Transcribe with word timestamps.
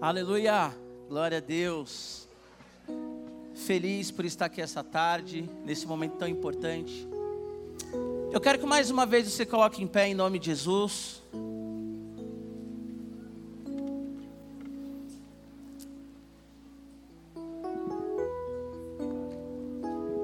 Aleluia, 0.00 0.74
glória 1.10 1.36
a 1.36 1.40
Deus. 1.42 2.26
Feliz 3.54 4.10
por 4.10 4.24
estar 4.24 4.46
aqui 4.46 4.62
essa 4.62 4.82
tarde, 4.82 5.46
nesse 5.62 5.86
momento 5.86 6.16
tão 6.16 6.26
importante. 6.26 7.06
Eu 8.32 8.40
quero 8.40 8.58
que 8.58 8.64
mais 8.64 8.90
uma 8.90 9.04
vez 9.04 9.30
você 9.30 9.44
coloque 9.44 9.82
em 9.82 9.86
pé 9.86 10.08
em 10.08 10.14
nome 10.14 10.38
de 10.38 10.46
Jesus. 10.46 11.22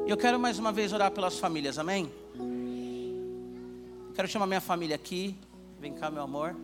Eu 0.06 0.16
quero 0.16 0.40
mais 0.40 0.58
uma 0.58 0.72
vez 0.72 0.94
orar 0.94 1.10
pelas 1.10 1.38
famílias, 1.38 1.78
amém? 1.78 2.10
Quero 4.14 4.26
chamar 4.26 4.46
minha 4.46 4.62
família 4.62 4.96
aqui. 4.96 5.36
Vem 5.78 5.92
cá, 5.92 6.10
meu 6.10 6.22
amor. 6.22 6.56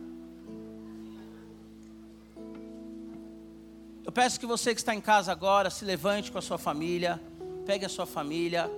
Eu 4.13 4.21
peço 4.21 4.39
que 4.39 4.45
você 4.45 4.75
que 4.75 4.79
está 4.79 4.93
em 4.93 5.01
casa 5.01 5.31
agora 5.31 5.71
se 5.71 5.83
levante 5.83 6.31
com 6.31 6.37
a 6.37 6.41
sua 6.41 6.59
família, 6.59 7.19
pegue 7.65 7.83
a 7.83 7.89
sua 7.89 8.05
família. 8.05 8.69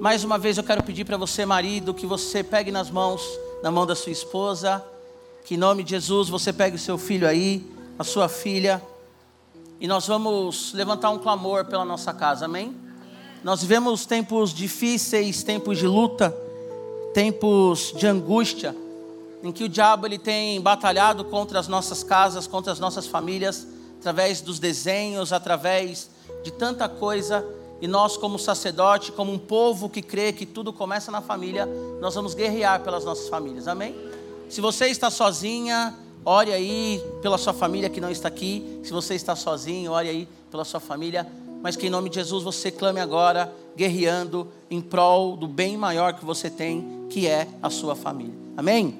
Mais 0.00 0.24
uma 0.24 0.36
vez 0.36 0.58
eu 0.58 0.64
quero 0.64 0.82
pedir 0.82 1.04
para 1.04 1.16
você, 1.16 1.46
marido, 1.46 1.94
que 1.94 2.04
você 2.04 2.42
pegue 2.42 2.72
nas 2.72 2.90
mãos, 2.90 3.22
na 3.62 3.70
mão 3.70 3.86
da 3.86 3.94
sua 3.94 4.10
esposa, 4.10 4.84
que 5.44 5.54
em 5.54 5.56
nome 5.56 5.84
de 5.84 5.90
Jesus 5.90 6.28
você 6.28 6.52
pegue 6.52 6.74
o 6.74 6.78
seu 6.80 6.98
filho 6.98 7.28
aí, 7.28 7.64
a 7.96 8.02
sua 8.02 8.28
filha, 8.28 8.82
e 9.78 9.86
nós 9.86 10.04
vamos 10.08 10.72
levantar 10.72 11.10
um 11.10 11.18
clamor 11.20 11.64
pela 11.64 11.84
nossa 11.84 12.12
casa, 12.12 12.46
amém? 12.46 12.74
Nós 13.44 13.62
vivemos 13.62 14.04
tempos 14.04 14.52
difíceis, 14.52 15.44
tempos 15.44 15.78
de 15.78 15.86
luta, 15.86 16.36
tempos 17.14 17.94
de 17.96 18.08
angústia, 18.08 18.74
em 19.44 19.52
que 19.52 19.62
o 19.62 19.68
diabo 19.68 20.08
ele 20.08 20.18
tem 20.18 20.60
batalhado 20.60 21.24
contra 21.24 21.60
as 21.60 21.68
nossas 21.68 22.02
casas, 22.02 22.48
contra 22.48 22.72
as 22.72 22.80
nossas 22.80 23.06
famílias, 23.06 23.64
através 24.02 24.40
dos 24.40 24.58
desenhos, 24.58 25.32
através 25.32 26.10
de 26.42 26.50
tanta 26.50 26.88
coisa, 26.88 27.46
e 27.80 27.86
nós 27.86 28.16
como 28.16 28.36
sacerdote, 28.36 29.12
como 29.12 29.32
um 29.32 29.38
povo 29.38 29.88
que 29.88 30.02
crê 30.02 30.32
que 30.32 30.44
tudo 30.44 30.72
começa 30.72 31.12
na 31.12 31.20
família, 31.20 31.66
nós 32.00 32.12
vamos 32.12 32.34
guerrear 32.34 32.80
pelas 32.80 33.04
nossas 33.04 33.28
famílias. 33.28 33.68
Amém? 33.68 33.94
Se 34.48 34.60
você 34.60 34.86
está 34.86 35.08
sozinha, 35.08 35.94
ore 36.24 36.52
aí 36.52 37.00
pela 37.22 37.38
sua 37.38 37.52
família 37.52 37.88
que 37.88 38.00
não 38.00 38.10
está 38.10 38.26
aqui. 38.26 38.80
Se 38.82 38.92
você 38.92 39.14
está 39.14 39.36
sozinho, 39.36 39.92
ore 39.92 40.08
aí 40.08 40.28
pela 40.50 40.64
sua 40.64 40.80
família 40.80 41.24
mas 41.62 41.76
que 41.76 41.86
em 41.86 41.90
nome 41.90 42.08
de 42.10 42.16
Jesus 42.16 42.42
você 42.42 42.72
clame 42.72 42.98
agora, 42.98 43.54
guerreando 43.76 44.48
em 44.68 44.80
prol 44.80 45.36
do 45.36 45.46
bem 45.46 45.76
maior 45.76 46.12
que 46.12 46.24
você 46.24 46.50
tem, 46.50 47.06
que 47.08 47.28
é 47.28 47.46
a 47.62 47.70
sua 47.70 47.94
família. 47.94 48.34
Amém? 48.56 48.98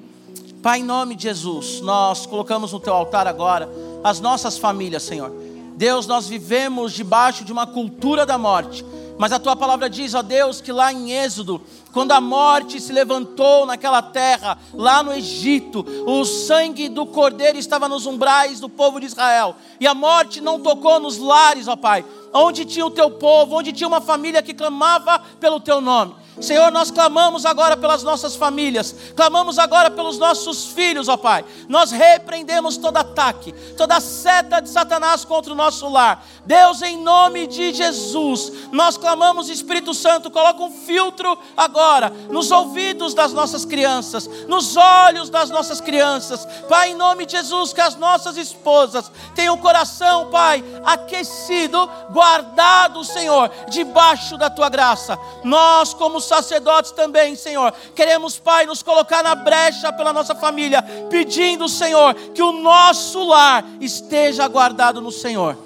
Pai, 0.61 0.79
em 0.79 0.83
nome 0.83 1.13
de 1.13 1.23
Jesus, 1.23 1.81
nós 1.81 2.25
colocamos 2.25 2.71
no 2.71 2.79
teu 2.79 2.93
altar 2.93 3.27
agora 3.27 3.69
as 4.03 4.19
nossas 4.19 4.57
famílias, 4.57 5.03
Senhor. 5.03 5.31
Deus, 5.75 6.05
nós 6.05 6.27
vivemos 6.27 6.93
debaixo 6.93 7.43
de 7.43 7.51
uma 7.51 7.65
cultura 7.65 8.25
da 8.25 8.37
morte. 8.37 8.85
Mas 9.17 9.31
a 9.31 9.39
tua 9.39 9.55
palavra 9.55 9.89
diz, 9.89 10.13
ó 10.15 10.21
Deus, 10.21 10.59
que 10.59 10.71
lá 10.71 10.91
em 10.91 11.11
Êxodo, 11.11 11.61
quando 11.91 12.11
a 12.11 12.19
morte 12.19 12.79
se 12.81 12.91
levantou 12.91 13.65
naquela 13.65 14.01
terra, 14.01 14.57
lá 14.73 15.03
no 15.03 15.13
Egito, 15.13 15.85
o 16.07 16.25
sangue 16.25 16.89
do 16.89 17.05
cordeiro 17.05 17.57
estava 17.57 17.87
nos 17.87 18.07
umbrais 18.07 18.59
do 18.59 18.67
povo 18.67 18.99
de 18.99 19.05
Israel, 19.05 19.55
e 19.79 19.85
a 19.85 19.93
morte 19.93 20.41
não 20.41 20.59
tocou 20.59 20.99
nos 20.99 21.19
lares, 21.19 21.67
ó 21.67 21.75
Pai, 21.75 22.03
onde 22.33 22.65
tinha 22.65 22.85
o 22.85 22.91
teu 22.91 23.11
povo, 23.11 23.55
onde 23.55 23.71
tinha 23.71 23.87
uma 23.87 24.01
família 24.01 24.41
que 24.41 24.53
clamava 24.53 25.19
pelo 25.39 25.59
teu 25.59 25.79
nome. 25.79 26.15
Senhor, 26.41 26.71
nós 26.71 26.89
clamamos 26.89 27.45
agora 27.45 27.77
pelas 27.77 28.01
nossas 28.01 28.35
famílias, 28.35 28.95
clamamos 29.15 29.59
agora 29.59 29.91
pelos 29.91 30.17
nossos 30.17 30.65
filhos, 30.65 31.07
ó 31.07 31.15
Pai. 31.15 31.45
Nós 31.69 31.91
repreendemos 31.91 32.75
todo 32.75 32.97
ataque, 32.97 33.51
toda 33.77 33.99
seta 33.99 34.59
de 34.59 34.67
Satanás 34.67 35.23
contra 35.23 35.53
o 35.53 35.55
nosso 35.55 35.87
lar. 35.87 36.25
Deus, 36.43 36.81
em 36.81 36.97
nome 36.97 37.45
de 37.45 37.71
Jesus, 37.71 38.51
nós 38.71 38.97
clamamos, 38.97 39.47
Espírito 39.47 39.93
Santo, 39.93 40.31
coloca 40.31 40.63
um 40.63 40.71
filtro 40.71 41.37
agora 41.55 42.09
nos 42.29 42.49
ouvidos 42.49 43.13
das 43.13 43.31
nossas 43.31 43.63
crianças, 43.63 44.27
nos 44.47 44.75
olhos 44.75 45.29
das 45.29 45.51
nossas 45.51 45.79
crianças. 45.79 46.47
Pai, 46.67 46.89
em 46.91 46.95
nome 46.95 47.27
de 47.27 47.33
Jesus, 47.33 47.73
que 47.73 47.81
as 47.81 47.95
nossas 47.95 48.37
esposas 48.37 49.11
tenham 49.35 49.53
o 49.53 49.59
coração, 49.61 50.31
Pai, 50.31 50.63
aquecido, 50.83 51.87
guardado, 52.09 53.03
Senhor, 53.03 53.51
debaixo 53.69 54.35
da 54.35 54.49
tua 54.49 54.67
graça. 54.67 55.17
Nós, 55.43 55.93
como 55.93 56.22
sacerdotes 56.23 56.91
também, 56.91 57.35
Senhor, 57.35 57.73
queremos, 57.95 58.37
Pai, 58.37 58.65
nos 58.65 58.81
colocar 58.83 59.23
na 59.23 59.35
brecha 59.35 59.91
pela 59.93 60.13
nossa 60.13 60.35
família, 60.35 60.81
pedindo, 61.09 61.67
Senhor, 61.69 62.13
que 62.13 62.41
o 62.41 62.51
nosso 62.51 63.23
lar 63.23 63.65
esteja 63.79 64.47
guardado 64.47 65.01
no 65.01 65.11
Senhor. 65.11 65.57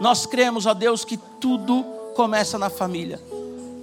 Nós 0.00 0.26
cremos, 0.26 0.66
ó 0.66 0.74
Deus, 0.74 1.04
que 1.04 1.16
tudo 1.16 1.84
começa 2.14 2.58
na 2.58 2.70
família. 2.70 3.20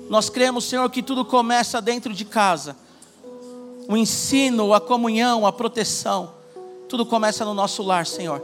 Nós 0.09 0.29
cremos, 0.29 0.65
Senhor, 0.65 0.89
que 0.89 1.03
tudo 1.03 1.25
começa 1.25 1.81
dentro 1.81 2.13
de 2.13 2.25
casa. 2.25 2.75
O 3.87 3.95
ensino, 3.95 4.73
a 4.73 4.81
comunhão, 4.81 5.45
a 5.45 5.51
proteção, 5.51 6.33
tudo 6.89 7.05
começa 7.05 7.45
no 7.45 7.53
nosso 7.53 7.83
lar, 7.83 8.05
Senhor. 8.05 8.43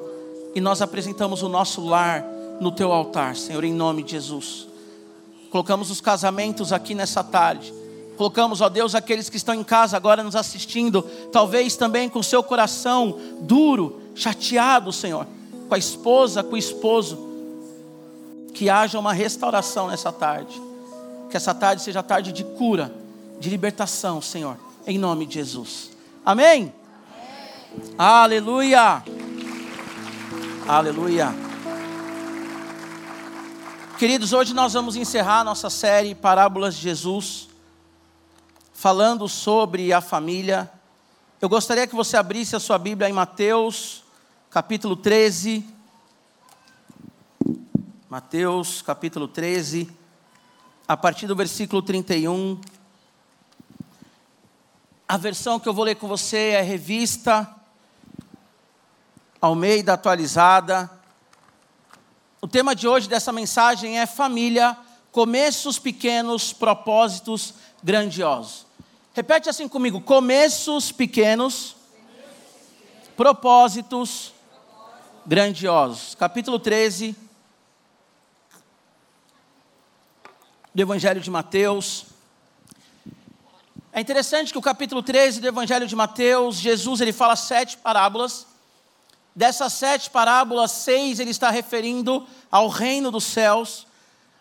E 0.54 0.62
nós 0.62 0.82
apresentamos 0.82 1.42
o 1.42 1.50
nosso 1.50 1.86
lar 1.86 2.24
no 2.60 2.72
teu 2.72 2.92
altar, 2.92 3.36
Senhor, 3.36 3.64
em 3.64 3.74
nome 3.74 4.04
de 4.04 4.12
Jesus. 4.12 4.68
Colocamos 5.54 5.92
os 5.92 6.02
casamentos 6.02 6.74
aqui 6.74 6.96
nessa 6.96 7.24
tarde. 7.24 7.72
Colocamos, 8.18 8.60
ó 8.60 8.70
Deus, 8.70 8.96
aqueles 8.96 9.30
que 9.30 9.38
estão 9.38 9.54
em 9.54 9.64
casa 9.64 9.96
agora 9.96 10.24
nos 10.24 10.36
assistindo, 10.36 11.04
talvez 11.32 11.76
também 11.76 12.10
com 12.10 12.24
seu 12.24 12.42
coração 12.42 13.20
duro, 13.42 14.02
chateado, 14.16 14.92
Senhor, 14.92 15.28
com 15.70 15.76
a 15.76 15.78
esposa, 15.78 16.42
com 16.42 16.56
o 16.56 16.58
esposo 16.58 17.20
que 18.52 18.68
haja 18.68 18.98
uma 18.98 19.14
restauração 19.14 19.90
nessa 19.90 20.12
tarde. 20.12 20.60
Que 21.30 21.38
essa 21.38 21.54
tarde 21.54 21.84
seja 21.84 22.02
tarde 22.02 22.32
de 22.32 22.44
cura, 22.44 22.92
de 23.40 23.48
libertação, 23.52 24.20
Senhor, 24.24 24.58
em 24.88 24.98
nome 24.98 25.28
de 25.28 25.36
Jesus. 25.36 25.92
Amém? 26.26 26.74
Amém. 27.76 27.94
Aleluia. 27.96 29.04
Aleluia. 30.68 31.53
Queridos, 33.98 34.34
hoje 34.34 34.56
nós 34.56 34.74
vamos 34.74 34.96
encerrar 34.96 35.44
nossa 35.44 35.70
série 35.70 36.16
Parábolas 36.16 36.76
de 36.76 36.82
Jesus, 36.82 37.48
falando 38.74 39.30
sobre 39.30 39.94
a 39.94 40.02
família. 40.02 40.70
Eu 41.40 41.48
gostaria 41.48 41.86
que 41.86 41.96
você 41.96 42.18
abrisse 42.18 42.56
a 42.56 42.60
sua 42.60 42.80
Bíblia 42.80 43.08
em 43.08 43.14
Mateus, 43.14 44.04
capítulo 44.50 44.96
13. 44.96 45.64
Mateus 48.10 48.82
capítulo 48.82 49.28
13, 49.28 49.90
a 50.88 50.98
partir 50.98 51.28
do 51.28 51.36
versículo 51.36 51.82
31. 51.82 52.60
A 55.08 55.18
versão 55.18 55.60
que 55.60 55.70
eu 55.70 55.74
vou 55.74 55.86
ler 55.86 55.96
com 55.96 56.08
você 56.08 56.50
é 56.50 56.62
revista 56.62 57.48
Almeida 59.40 59.94
atualizada. 59.94 61.03
O 62.44 62.48
tema 62.48 62.76
de 62.76 62.86
hoje 62.86 63.08
dessa 63.08 63.32
mensagem 63.32 64.02
é 64.02 64.06
família, 64.06 64.76
começos 65.14 65.80
pequenos, 65.80 66.52
propósitos 66.52 67.54
grandiosos. 67.82 68.66
Repete 69.14 69.48
assim 69.48 69.66
comigo: 69.66 70.02
começos 70.02 70.92
pequenos, 70.92 71.74
propósitos 73.16 74.34
grandiosos. 75.26 76.16
Capítulo 76.16 76.60
13, 76.60 77.16
do 80.76 80.82
Evangelho 80.82 81.22
de 81.22 81.32
Mateus. 81.32 82.08
É 83.94 84.02
interessante 84.02 84.52
que 84.52 84.58
o 84.58 84.62
capítulo 84.62 85.02
13 85.02 85.40
do 85.40 85.48
Evangelho 85.48 85.88
de 85.88 85.96
Mateus, 85.96 86.58
Jesus 86.58 87.00
ele 87.00 87.14
fala 87.14 87.38
sete 87.38 87.78
parábolas. 87.78 88.53
Dessas 89.36 89.74
sete 89.74 90.10
parábolas, 90.10 90.72
seis 90.72 91.20
ele 91.20 91.32
está 91.32 91.50
referindo 91.50 92.28
ao 92.52 92.68
reino 92.68 93.10
dos 93.10 93.24
céus. 93.24 93.88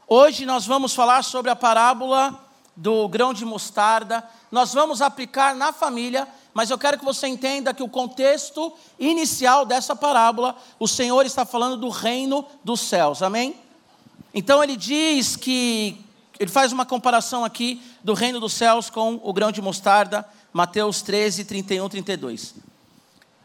Hoje 0.06 0.44
nós 0.44 0.67
vamos 0.67 0.94
falar 0.94 1.25
sobre 1.25 1.50
a 1.50 1.56
parábola 1.56 2.39
do 2.77 3.09
grão 3.09 3.33
de 3.33 3.44
mostarda. 3.44 4.23
Nós 4.50 4.75
vamos 4.75 5.00
aplicar 5.00 5.55
na 5.55 5.73
família, 5.73 6.29
mas 6.53 6.69
eu 6.69 6.77
quero 6.77 6.99
que 6.99 7.05
você 7.05 7.27
entenda 7.27 7.73
que 7.73 7.83
o 7.83 7.89
contexto 7.89 8.71
inicial 8.99 9.65
dessa 9.65 9.97
parábola, 9.97 10.56
o 10.79 10.87
Senhor 10.87 11.25
está 11.25 11.47
falando 11.47 11.79
do 11.79 11.89
reino 11.89 12.44
dos 12.62 12.81
céus. 12.81 13.23
Amém? 13.23 13.56
Então 14.35 14.62
ele 14.62 14.77
diz 14.77 15.37
que 15.37 16.05
ele 16.39 16.50
faz 16.50 16.73
uma 16.73 16.85
comparação 16.85 17.44
aqui 17.44 17.83
do 18.03 18.12
reino 18.12 18.41
dos 18.41 18.53
céus 18.53 18.91
com 18.91 19.21
o 19.23 19.33
grão 19.33 19.53
de 19.53 19.62
mostarda, 19.62 20.29
Mateus 20.53 21.00
13, 21.00 21.44
31, 21.44 21.89
32. 21.89 22.72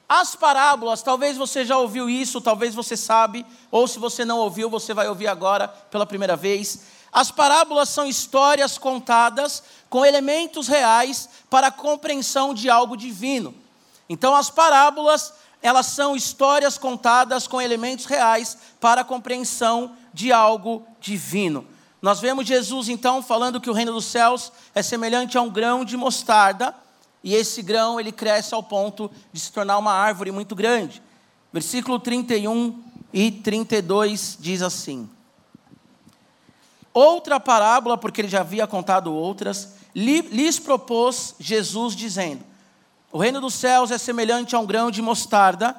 As 0.09 0.35
parábolas, 0.35 1.01
talvez 1.01 1.35
você 1.35 1.65
já 1.65 1.77
ouviu 1.77 2.09
isso, 2.09 2.39
talvez 2.39 2.73
você 2.73 2.95
sabe, 2.95 3.45
ou 3.69 3.87
se 3.87 3.99
você 3.99 4.23
não 4.23 4.37
ouviu, 4.39 4.69
você 4.69 4.93
vai 4.93 5.09
ouvir 5.09 5.27
agora 5.27 5.67
pela 5.67 6.05
primeira 6.05 6.35
vez. 6.35 6.83
As 7.11 7.29
parábolas 7.29 7.89
são 7.89 8.05
histórias 8.05 8.77
contadas 8.77 9.63
com 9.89 10.05
elementos 10.05 10.67
reais 10.67 11.27
para 11.49 11.67
a 11.67 11.71
compreensão 11.71 12.53
de 12.53 12.69
algo 12.69 12.95
divino. 12.95 13.53
Então, 14.07 14.33
as 14.33 14.49
parábolas, 14.49 15.33
elas 15.61 15.87
são 15.87 16.15
histórias 16.15 16.77
contadas 16.77 17.45
com 17.45 17.61
elementos 17.61 18.05
reais 18.05 18.57
para 18.79 19.01
a 19.01 19.05
compreensão 19.05 19.93
de 20.13 20.31
algo 20.31 20.87
divino. 21.01 21.67
Nós 22.01 22.19
vemos 22.21 22.45
Jesus 22.45 22.87
então 22.87 23.21
falando 23.21 23.59
que 23.59 23.69
o 23.69 23.73
reino 23.73 23.91
dos 23.91 24.05
céus 24.05 24.53
é 24.73 24.81
semelhante 24.81 25.37
a 25.37 25.41
um 25.41 25.49
grão 25.49 25.83
de 25.83 25.97
mostarda, 25.97 26.73
e 27.23 27.33
esse 27.33 27.61
grão 27.61 27.99
ele 27.99 28.11
cresce 28.11 28.53
ao 28.53 28.63
ponto 28.63 29.11
de 29.31 29.39
se 29.39 29.51
tornar 29.51 29.77
uma 29.77 29.93
árvore 29.93 30.31
muito 30.31 30.55
grande. 30.55 31.01
Versículo 31.51 31.99
31 31.99 32.83
e 33.13 33.31
32 33.31 34.37
diz 34.39 34.61
assim: 34.61 35.09
Outra 36.93 37.39
parábola, 37.39 37.97
porque 37.97 38.21
ele 38.21 38.27
já 38.27 38.41
havia 38.41 38.67
contado 38.67 39.13
outras, 39.13 39.73
lhes 39.95 40.59
propôs 40.59 41.35
Jesus, 41.39 41.95
dizendo: 41.95 42.43
O 43.11 43.17
reino 43.17 43.41
dos 43.41 43.53
céus 43.53 43.91
é 43.91 43.97
semelhante 43.97 44.55
a 44.55 44.59
um 44.59 44.65
grão 44.65 44.91
de 44.91 45.01
mostarda 45.01 45.75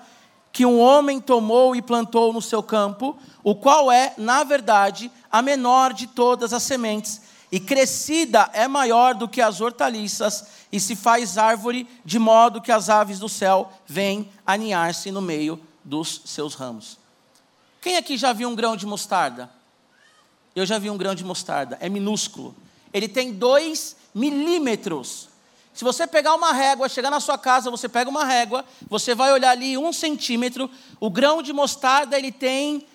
que 0.52 0.67
um 0.67 0.81
homem 0.81 1.20
tomou 1.20 1.76
e 1.76 1.82
plantou 1.82 2.32
no 2.32 2.43
seu 2.43 2.62
campo, 2.62 3.17
o 3.44 3.55
qual 3.55 3.93
é, 3.93 4.14
na 4.17 4.43
verdade, 4.43 5.11
a 5.31 5.41
menor 5.41 5.93
de 5.93 6.06
todas 6.06 6.52
as 6.52 6.62
sementes, 6.62 7.20
e 7.52 7.61
crescida 7.61 8.50
é 8.52 8.67
maior 8.67 9.14
do 9.14 9.29
que 9.29 9.41
as 9.41 9.61
hortaliças, 9.61 10.46
e 10.70 10.79
se 10.79 10.94
faz 10.94 11.38
árvore, 11.38 11.88
de 12.05 12.19
modo 12.19 12.61
que 12.61 12.70
as 12.70 12.88
aves 12.88 13.19
do 13.19 13.29
céu 13.29 13.73
vêm 13.87 14.31
aninhar-se 14.47 15.11
no 15.11 15.23
meio 15.23 15.61
dos 15.82 16.23
seus 16.25 16.55
ramos. 16.55 16.99
Quem 17.81 17.97
aqui 17.97 18.17
já 18.17 18.32
viu 18.32 18.49
um 18.49 18.55
grão 18.55 18.76
de 18.76 18.87
mostarda? 18.87 19.50
Eu 20.55 20.67
já 20.67 20.79
vi 20.79 20.91
um 20.91 20.97
grão 20.97 21.15
de 21.15 21.25
mostarda, 21.25 21.79
é 21.81 21.88
minúsculo. 21.88 22.55
Ele 22.93 23.09
tem 23.09 23.32
dois 23.32 23.97
milímetros. 24.15 25.29
Se 25.73 25.85
você 25.85 26.06
pegar 26.06 26.35
uma 26.35 26.53
régua, 26.53 26.88
chegar 26.88 27.11
na 27.11 27.20
sua 27.20 27.38
casa, 27.38 27.70
você 27.70 27.88
pega 27.88 28.11
uma 28.11 28.25
régua, 28.25 28.65
você 28.88 29.15
vai 29.15 29.32
olhar 29.32 29.50
ali 29.50 29.79
um 29.79 29.93
centímetro, 29.93 30.69
o 30.99 31.09
grão 31.09 31.41
de 31.41 31.53
mostarda 31.53 32.19
ele 32.19 32.32
tem 32.32 32.87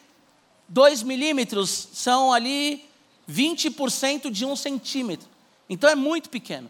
dois 0.67 1.01
milímetros, 1.01 1.87
são 1.93 2.33
ali 2.33 2.83
20% 3.29 4.29
de 4.29 4.45
um 4.45 4.55
centímetro. 4.55 5.27
Então 5.69 5.89
é 5.89 5.95
muito 5.95 6.29
pequeno. 6.29 6.69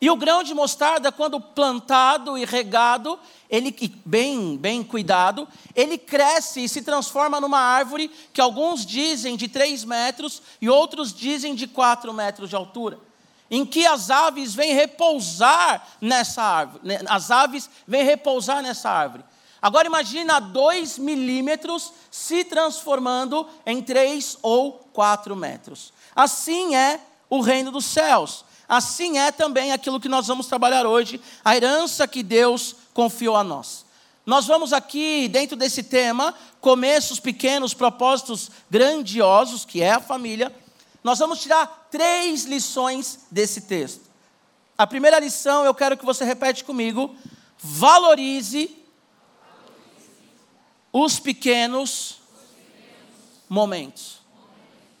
E 0.00 0.08
o 0.08 0.16
grão 0.16 0.44
de 0.44 0.54
mostarda, 0.54 1.10
quando 1.10 1.40
plantado 1.40 2.38
e 2.38 2.44
regado, 2.44 3.18
ele 3.50 3.74
bem, 4.04 4.56
bem 4.56 4.84
cuidado, 4.84 5.48
ele 5.74 5.98
cresce 5.98 6.62
e 6.62 6.68
se 6.68 6.82
transforma 6.82 7.40
numa 7.40 7.58
árvore 7.58 8.08
que 8.32 8.40
alguns 8.40 8.86
dizem 8.86 9.36
de 9.36 9.48
3 9.48 9.84
metros 9.84 10.40
e 10.60 10.68
outros 10.68 11.12
dizem 11.12 11.54
de 11.54 11.66
4 11.66 12.12
metros 12.14 12.48
de 12.48 12.54
altura. 12.54 12.98
Em 13.50 13.66
que 13.66 13.86
as 13.86 14.10
aves 14.10 14.54
vêm 14.54 14.72
repousar 14.72 15.84
nessa 16.00 16.42
árvore. 16.42 16.86
Né, 16.86 17.00
as 17.08 17.30
aves 17.30 17.68
vêm 17.86 18.04
repousar 18.04 18.62
nessa 18.62 18.90
árvore. 18.90 19.24
Agora 19.60 19.88
imagina 19.88 20.38
2 20.38 20.98
milímetros 20.98 21.92
se 22.08 22.44
transformando 22.44 23.48
em 23.66 23.82
3 23.82 24.38
ou 24.42 24.74
4 24.92 25.34
metros. 25.34 25.92
Assim 26.14 26.76
é 26.76 27.00
o 27.28 27.40
reino 27.40 27.72
dos 27.72 27.86
céus. 27.86 28.44
Assim 28.68 29.18
é 29.18 29.32
também 29.32 29.72
aquilo 29.72 29.98
que 29.98 30.08
nós 30.08 30.26
vamos 30.26 30.46
trabalhar 30.46 30.86
hoje, 30.86 31.20
a 31.42 31.56
herança 31.56 32.06
que 32.06 32.22
Deus 32.22 32.76
confiou 32.92 33.34
a 33.34 33.42
nós. 33.42 33.86
Nós 34.26 34.46
vamos 34.46 34.74
aqui, 34.74 35.26
dentro 35.26 35.56
desse 35.56 35.82
tema, 35.82 36.34
começos 36.60 37.18
pequenos, 37.18 37.72
propósitos 37.72 38.50
grandiosos, 38.70 39.64
que 39.64 39.80
é 39.80 39.92
a 39.92 40.00
família. 40.00 40.54
Nós 41.02 41.18
vamos 41.18 41.40
tirar 41.40 41.88
três 41.90 42.44
lições 42.44 43.20
desse 43.30 43.62
texto. 43.62 44.02
A 44.76 44.86
primeira 44.86 45.18
lição, 45.18 45.64
eu 45.64 45.74
quero 45.74 45.96
que 45.96 46.04
você 46.04 46.24
repete 46.26 46.62
comigo: 46.62 47.16
valorize 47.58 48.76
os 50.92 51.18
pequenos 51.18 52.18
momentos. 53.48 54.20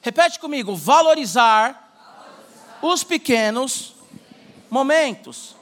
Repete 0.00 0.38
comigo: 0.38 0.74
valorizar 0.74 1.87
os 2.82 3.04
pequenos 3.04 3.94
momentos. 4.70 5.56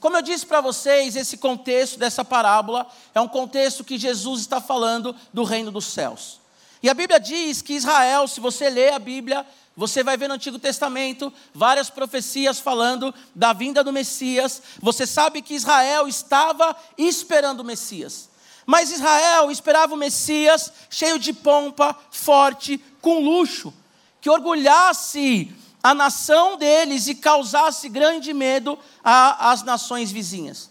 Como 0.00 0.16
eu 0.16 0.22
disse 0.22 0.44
para 0.44 0.60
vocês, 0.60 1.14
esse 1.14 1.36
contexto 1.36 1.98
dessa 1.98 2.24
parábola 2.24 2.86
é 3.14 3.20
um 3.20 3.28
contexto 3.28 3.84
que 3.84 3.96
Jesus 3.96 4.40
está 4.40 4.60
falando 4.60 5.14
do 5.32 5.44
reino 5.44 5.70
dos 5.70 5.86
céus. 5.86 6.40
E 6.82 6.90
a 6.90 6.94
Bíblia 6.94 7.20
diz 7.20 7.62
que 7.62 7.74
Israel, 7.74 8.26
se 8.26 8.40
você 8.40 8.68
ler 8.68 8.92
a 8.92 8.98
Bíblia, 8.98 9.46
você 9.76 10.02
vai 10.02 10.16
ver 10.16 10.26
no 10.26 10.34
Antigo 10.34 10.58
Testamento 10.58 11.32
várias 11.54 11.88
profecias 11.88 12.58
falando 12.58 13.14
da 13.34 13.52
vinda 13.52 13.84
do 13.84 13.92
Messias. 13.92 14.60
Você 14.80 15.06
sabe 15.06 15.40
que 15.40 15.54
Israel 15.54 16.08
estava 16.08 16.76
esperando 16.98 17.60
o 17.60 17.64
Messias. 17.64 18.28
Mas 18.66 18.90
Israel 18.90 19.50
esperava 19.50 19.94
o 19.94 19.96
Messias 19.96 20.72
cheio 20.90 21.18
de 21.18 21.32
pompa, 21.32 21.96
forte, 22.10 22.78
com 23.00 23.20
luxo, 23.20 23.72
que 24.20 24.28
orgulhasse 24.28 25.54
a 25.82 25.94
nação 25.94 26.56
deles 26.56 27.08
e 27.08 27.14
causasse 27.14 27.88
grande 27.88 28.32
medo 28.32 28.78
às 29.02 29.62
nações 29.62 30.12
vizinhas. 30.12 30.70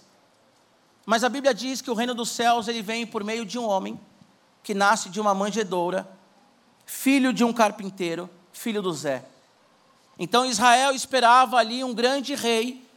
Mas 1.05 1.23
a 1.23 1.29
Bíblia 1.29 1.53
diz 1.53 1.81
que 1.81 1.91
o 1.91 1.93
reino 1.93 2.13
dos 2.13 2.29
céus 2.29 2.67
ele 2.67 2.81
vem 2.81 3.05
por 3.05 3.23
meio 3.23 3.45
de 3.45 3.59
um 3.59 3.67
homem 3.67 3.99
que 4.63 4.73
nasce 4.73 5.09
de 5.09 5.19
uma 5.19 5.33
manjedoura, 5.33 6.07
filho 6.85 7.33
de 7.33 7.43
um 7.43 7.51
carpinteiro, 7.51 8.29
filho 8.53 8.81
do 8.81 8.93
Zé. 8.93 9.25
Então 10.17 10.45
Israel 10.45 10.93
esperava 10.93 11.57
ali 11.57 11.83
um 11.83 11.93
grande 11.93 12.35
rei. 12.35 12.87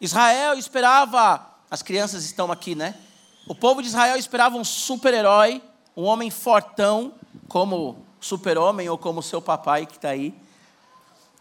Israel 0.00 0.58
esperava, 0.58 1.46
as 1.70 1.82
crianças 1.82 2.24
estão 2.24 2.50
aqui, 2.50 2.74
né? 2.74 2.94
O 3.46 3.54
povo 3.54 3.80
de 3.80 3.88
Israel 3.88 4.16
esperava 4.16 4.56
um 4.56 4.64
super-herói, 4.64 5.62
um 5.96 6.04
homem 6.04 6.30
fortão, 6.30 7.14
como 7.48 8.04
super-homem 8.20 8.88
ou 8.88 8.98
como 8.98 9.22
seu 9.22 9.40
papai 9.40 9.86
que 9.86 9.96
está 9.96 10.08
aí. 10.08 10.34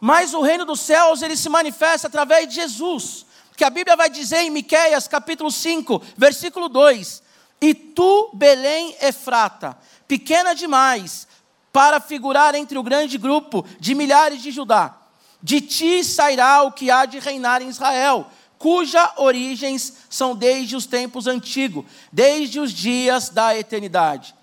Mas 0.06 0.34
o 0.34 0.42
reino 0.42 0.66
dos 0.66 0.82
céus, 0.82 1.22
ele 1.22 1.38
se 1.38 1.48
manifesta 1.48 2.08
através 2.08 2.50
de 2.50 2.56
Jesus. 2.56 3.26
Que 3.56 3.64
a 3.64 3.70
Bíblia 3.70 3.96
vai 3.96 4.10
dizer 4.10 4.42
em 4.42 4.50
Miqueias, 4.50 5.08
capítulo 5.08 5.50
5, 5.50 6.02
versículo 6.18 6.68
2: 6.68 7.24
"E 7.62 7.74
tu, 7.74 8.30
Belém 8.34 8.94
Efrata, 9.02 9.78
pequena 10.06 10.54
demais 10.54 11.26
para 11.72 12.02
figurar 12.02 12.54
entre 12.54 12.78
o 12.78 12.84
grande 12.84 13.18
grupo 13.18 13.66
de 13.80 13.96
milhares 13.96 14.42
de 14.42 14.52
Judá, 14.52 14.94
de 15.42 15.62
ti 15.62 16.04
sairá 16.04 16.64
o 16.64 16.74
que 16.74 16.92
há 16.92 17.06
de 17.06 17.20
reinar 17.20 17.62
em 17.62 17.70
Israel." 17.70 18.28
cuja 18.60 19.12
origens 19.18 19.94
são 20.10 20.34
desde 20.34 20.74
os 20.74 20.86
tempos 20.86 21.28
antigos, 21.28 21.84
desde 22.10 22.62
os 22.62 22.72
dias 22.72 23.28
da 23.28 23.58
eternidade. 23.58 24.34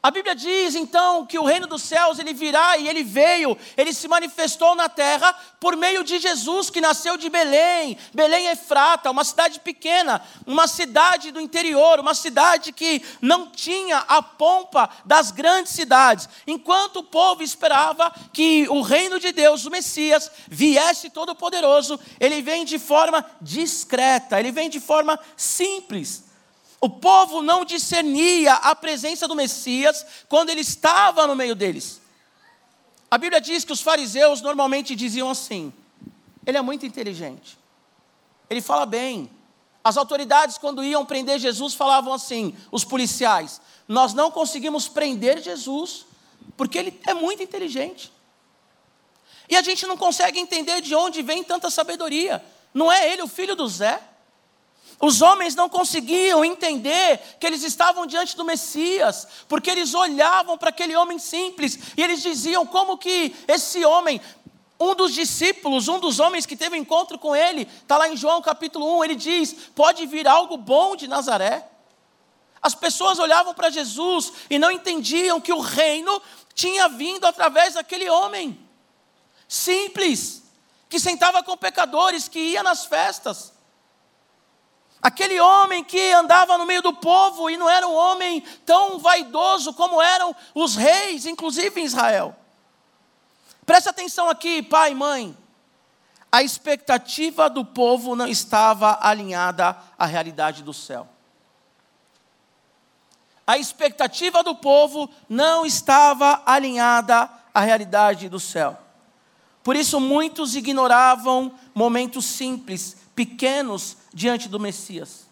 A 0.00 0.12
Bíblia 0.12 0.32
diz 0.32 0.76
então 0.76 1.26
que 1.26 1.36
o 1.40 1.44
reino 1.44 1.66
dos 1.66 1.82
céus 1.82 2.20
ele 2.20 2.32
virá 2.32 2.76
e 2.76 2.86
ele 2.86 3.02
veio, 3.02 3.58
ele 3.76 3.92
se 3.92 4.06
manifestou 4.06 4.76
na 4.76 4.88
terra 4.88 5.34
por 5.58 5.76
meio 5.76 6.04
de 6.04 6.20
Jesus 6.20 6.70
que 6.70 6.80
nasceu 6.80 7.16
de 7.16 7.28
Belém, 7.28 7.98
Belém 8.14 8.46
Efrata, 8.46 9.10
uma 9.10 9.24
cidade 9.24 9.58
pequena, 9.58 10.22
uma 10.46 10.68
cidade 10.68 11.32
do 11.32 11.40
interior, 11.40 11.98
uma 11.98 12.14
cidade 12.14 12.70
que 12.70 13.02
não 13.20 13.48
tinha 13.48 13.98
a 14.06 14.22
pompa 14.22 14.88
das 15.04 15.32
grandes 15.32 15.72
cidades. 15.72 16.28
Enquanto 16.46 16.98
o 16.98 17.04
povo 17.04 17.42
esperava 17.42 18.14
que 18.32 18.68
o 18.70 18.82
reino 18.82 19.18
de 19.18 19.32
Deus, 19.32 19.66
o 19.66 19.70
Messias, 19.70 20.30
viesse 20.46 21.10
todo 21.10 21.34
poderoso, 21.34 21.98
ele 22.20 22.40
vem 22.40 22.64
de 22.64 22.78
forma 22.78 23.28
discreta, 23.40 24.38
ele 24.38 24.52
vem 24.52 24.70
de 24.70 24.78
forma 24.78 25.18
simples. 25.36 26.27
O 26.80 26.88
povo 26.88 27.42
não 27.42 27.64
discernia 27.64 28.54
a 28.54 28.74
presença 28.74 29.26
do 29.26 29.34
Messias 29.34 30.06
quando 30.28 30.50
ele 30.50 30.60
estava 30.60 31.26
no 31.26 31.34
meio 31.34 31.54
deles. 31.54 32.00
A 33.10 33.18
Bíblia 33.18 33.40
diz 33.40 33.64
que 33.64 33.72
os 33.72 33.80
fariseus 33.80 34.40
normalmente 34.40 34.94
diziam 34.94 35.30
assim: 35.30 35.72
ele 36.46 36.56
é 36.56 36.62
muito 36.62 36.86
inteligente, 36.86 37.58
ele 38.48 38.60
fala 38.60 38.86
bem. 38.86 39.30
As 39.82 39.96
autoridades, 39.96 40.58
quando 40.58 40.84
iam 40.84 41.06
prender 41.06 41.38
Jesus, 41.38 41.74
falavam 41.74 42.12
assim: 42.12 42.54
os 42.70 42.84
policiais, 42.84 43.60
nós 43.86 44.12
não 44.12 44.30
conseguimos 44.30 44.86
prender 44.86 45.42
Jesus 45.42 46.06
porque 46.56 46.78
ele 46.78 47.00
é 47.06 47.14
muito 47.14 47.42
inteligente. 47.42 48.12
E 49.48 49.56
a 49.56 49.62
gente 49.62 49.86
não 49.86 49.96
consegue 49.96 50.38
entender 50.38 50.82
de 50.82 50.94
onde 50.94 51.22
vem 51.22 51.42
tanta 51.42 51.70
sabedoria. 51.70 52.44
Não 52.74 52.92
é 52.92 53.10
ele 53.10 53.22
o 53.22 53.28
filho 53.28 53.56
do 53.56 53.66
Zé? 53.66 54.00
Os 55.00 55.22
homens 55.22 55.54
não 55.54 55.68
conseguiam 55.68 56.44
entender 56.44 57.20
que 57.38 57.46
eles 57.46 57.62
estavam 57.62 58.04
diante 58.04 58.36
do 58.36 58.44
Messias, 58.44 59.28
porque 59.48 59.70
eles 59.70 59.94
olhavam 59.94 60.58
para 60.58 60.70
aquele 60.70 60.96
homem 60.96 61.18
simples 61.20 61.78
e 61.96 62.02
eles 62.02 62.20
diziam 62.20 62.66
como 62.66 62.98
que 62.98 63.34
esse 63.46 63.84
homem, 63.84 64.20
um 64.78 64.96
dos 64.96 65.14
discípulos, 65.14 65.86
um 65.86 66.00
dos 66.00 66.18
homens 66.18 66.46
que 66.46 66.56
teve 66.56 66.76
encontro 66.76 67.16
com 67.16 67.34
ele, 67.34 67.62
está 67.62 67.96
lá 67.96 68.08
em 68.08 68.16
João 68.16 68.42
capítulo 68.42 68.98
1, 68.98 69.04
ele 69.04 69.14
diz: 69.14 69.52
pode 69.72 70.04
vir 70.04 70.26
algo 70.26 70.56
bom 70.56 70.96
de 70.96 71.06
Nazaré. 71.06 71.68
As 72.60 72.74
pessoas 72.74 73.20
olhavam 73.20 73.54
para 73.54 73.70
Jesus 73.70 74.32
e 74.50 74.58
não 74.58 74.70
entendiam 74.70 75.40
que 75.40 75.52
o 75.52 75.60
reino 75.60 76.20
tinha 76.56 76.88
vindo 76.88 77.24
através 77.24 77.74
daquele 77.74 78.10
homem, 78.10 78.58
simples, 79.46 80.42
que 80.88 80.98
sentava 80.98 81.40
com 81.44 81.56
pecadores, 81.56 82.26
que 82.26 82.40
ia 82.40 82.64
nas 82.64 82.84
festas. 82.84 83.52
Aquele 85.00 85.40
homem 85.40 85.84
que 85.84 86.12
andava 86.12 86.58
no 86.58 86.66
meio 86.66 86.82
do 86.82 86.92
povo 86.92 87.48
e 87.48 87.56
não 87.56 87.70
era 87.70 87.86
um 87.86 87.94
homem 87.94 88.40
tão 88.66 88.98
vaidoso 88.98 89.72
como 89.72 90.02
eram 90.02 90.34
os 90.54 90.74
reis, 90.74 91.24
inclusive 91.24 91.80
em 91.80 91.84
Israel. 91.84 92.34
Preste 93.64 93.88
atenção 93.88 94.28
aqui, 94.28 94.62
pai 94.62 94.92
e 94.92 94.94
mãe. 94.94 95.36
A 96.32 96.42
expectativa 96.42 97.48
do 97.48 97.64
povo 97.64 98.16
não 98.16 98.26
estava 98.26 98.98
alinhada 99.00 99.76
à 99.96 100.04
realidade 100.04 100.62
do 100.62 100.74
céu. 100.74 101.08
A 103.46 103.56
expectativa 103.56 104.42
do 104.42 104.54
povo 104.54 105.08
não 105.28 105.64
estava 105.64 106.42
alinhada 106.44 107.30
à 107.54 107.60
realidade 107.60 108.28
do 108.28 108.38
céu. 108.38 108.76
Por 109.62 109.74
isso, 109.74 109.98
muitos 109.98 110.54
ignoravam 110.54 111.52
momentos 111.74 112.26
simples, 112.26 112.96
pequenos, 113.14 113.96
diante 114.18 114.48
do 114.48 114.58
Messias. 114.58 115.28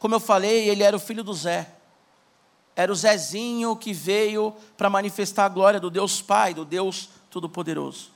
Como 0.00 0.16
eu 0.16 0.20
falei, 0.20 0.68
ele 0.68 0.82
era 0.82 0.96
o 0.96 1.00
filho 1.00 1.22
do 1.22 1.32
Zé. 1.32 1.70
Era 2.74 2.90
o 2.90 2.94
Zezinho 2.94 3.76
que 3.76 3.92
veio 3.92 4.52
para 4.76 4.90
manifestar 4.90 5.44
a 5.44 5.48
glória 5.48 5.78
do 5.78 5.88
Deus 5.88 6.20
Pai, 6.20 6.52
do 6.52 6.64
Deus 6.64 7.08
Todo-Poderoso. 7.30 8.10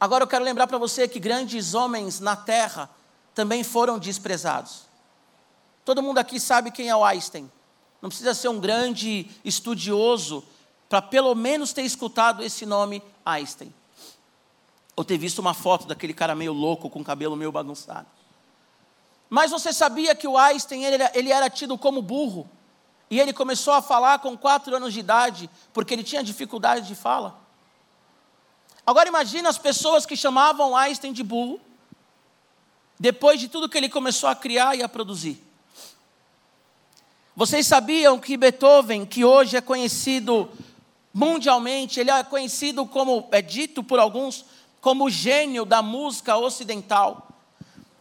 Agora 0.00 0.24
eu 0.24 0.28
quero 0.28 0.44
lembrar 0.44 0.66
para 0.66 0.76
você 0.76 1.06
que 1.06 1.20
grandes 1.20 1.72
homens 1.72 2.18
na 2.18 2.34
terra 2.34 2.90
também 3.32 3.62
foram 3.62 3.96
desprezados. 3.96 4.86
Todo 5.84 6.02
mundo 6.02 6.18
aqui 6.18 6.40
sabe 6.40 6.72
quem 6.72 6.88
é 6.88 6.96
o 6.96 7.04
Einstein. 7.04 7.48
Não 8.02 8.08
precisa 8.08 8.34
ser 8.34 8.48
um 8.48 8.58
grande 8.58 9.30
estudioso 9.44 10.44
para 10.88 11.00
pelo 11.00 11.32
menos 11.34 11.72
ter 11.72 11.82
escutado 11.82 12.42
esse 12.42 12.66
nome 12.66 13.02
Einstein. 13.24 13.72
Ou 14.98 15.04
ter 15.04 15.16
visto 15.16 15.38
uma 15.38 15.54
foto 15.54 15.86
daquele 15.86 16.12
cara 16.12 16.34
meio 16.34 16.52
louco 16.52 16.90
com 16.90 17.04
cabelo 17.04 17.36
meio 17.36 17.52
bagunçado. 17.52 18.08
Mas 19.30 19.52
você 19.52 19.72
sabia 19.72 20.12
que 20.12 20.26
o 20.26 20.36
Einstein 20.36 20.82
ele 20.82 20.96
era, 20.96 21.12
ele 21.14 21.30
era 21.30 21.48
tido 21.48 21.78
como 21.78 22.02
burro? 22.02 22.50
E 23.08 23.20
ele 23.20 23.32
começou 23.32 23.74
a 23.74 23.80
falar 23.80 24.18
com 24.18 24.36
quatro 24.36 24.74
anos 24.74 24.92
de 24.92 24.98
idade, 24.98 25.48
porque 25.72 25.94
ele 25.94 26.02
tinha 26.02 26.20
dificuldade 26.20 26.88
de 26.88 26.96
fala. 26.96 27.38
Agora 28.84 29.08
imagine 29.08 29.46
as 29.46 29.56
pessoas 29.56 30.04
que 30.04 30.16
chamavam 30.16 30.76
Einstein 30.76 31.12
de 31.12 31.22
burro, 31.22 31.60
depois 32.98 33.38
de 33.38 33.46
tudo 33.46 33.68
que 33.68 33.78
ele 33.78 33.88
começou 33.88 34.28
a 34.28 34.34
criar 34.34 34.74
e 34.74 34.82
a 34.82 34.88
produzir. 34.88 35.40
Vocês 37.36 37.68
sabiam 37.68 38.18
que 38.18 38.36
Beethoven, 38.36 39.06
que 39.06 39.24
hoje 39.24 39.56
é 39.56 39.60
conhecido 39.60 40.50
mundialmente, 41.14 42.00
ele 42.00 42.10
é 42.10 42.24
conhecido 42.24 42.84
como, 42.84 43.28
é 43.30 43.40
dito 43.40 43.84
por 43.84 44.00
alguns, 44.00 44.44
como 44.80 45.10
gênio 45.10 45.64
da 45.64 45.82
música 45.82 46.36
ocidental. 46.36 47.28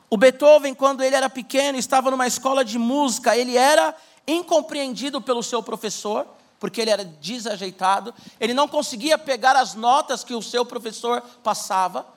O 0.10 0.18
Beethoven, 0.18 0.74
quando 0.74 1.04
ele 1.04 1.16
era 1.16 1.30
pequeno, 1.30 1.78
estava 1.78 2.10
numa 2.10 2.28
escola 2.28 2.64
de 2.64 2.78
música, 2.78 3.36
ele 3.36 3.58
era 3.58 3.96
incompreendido 4.28 5.22
pelo 5.22 5.44
seu 5.44 5.62
professor, 5.62 6.28
porque 6.60 6.82
ele 6.82 6.92
era 6.92 7.04
desajeitado, 7.06 8.14
ele 8.40 8.54
não 8.54 8.68
conseguia 8.68 9.18
pegar 9.18 9.56
as 9.56 9.74
notas 9.76 10.24
que 10.24 10.34
o 10.34 10.42
seu 10.42 10.66
professor 10.66 11.22
passava. 11.44 12.08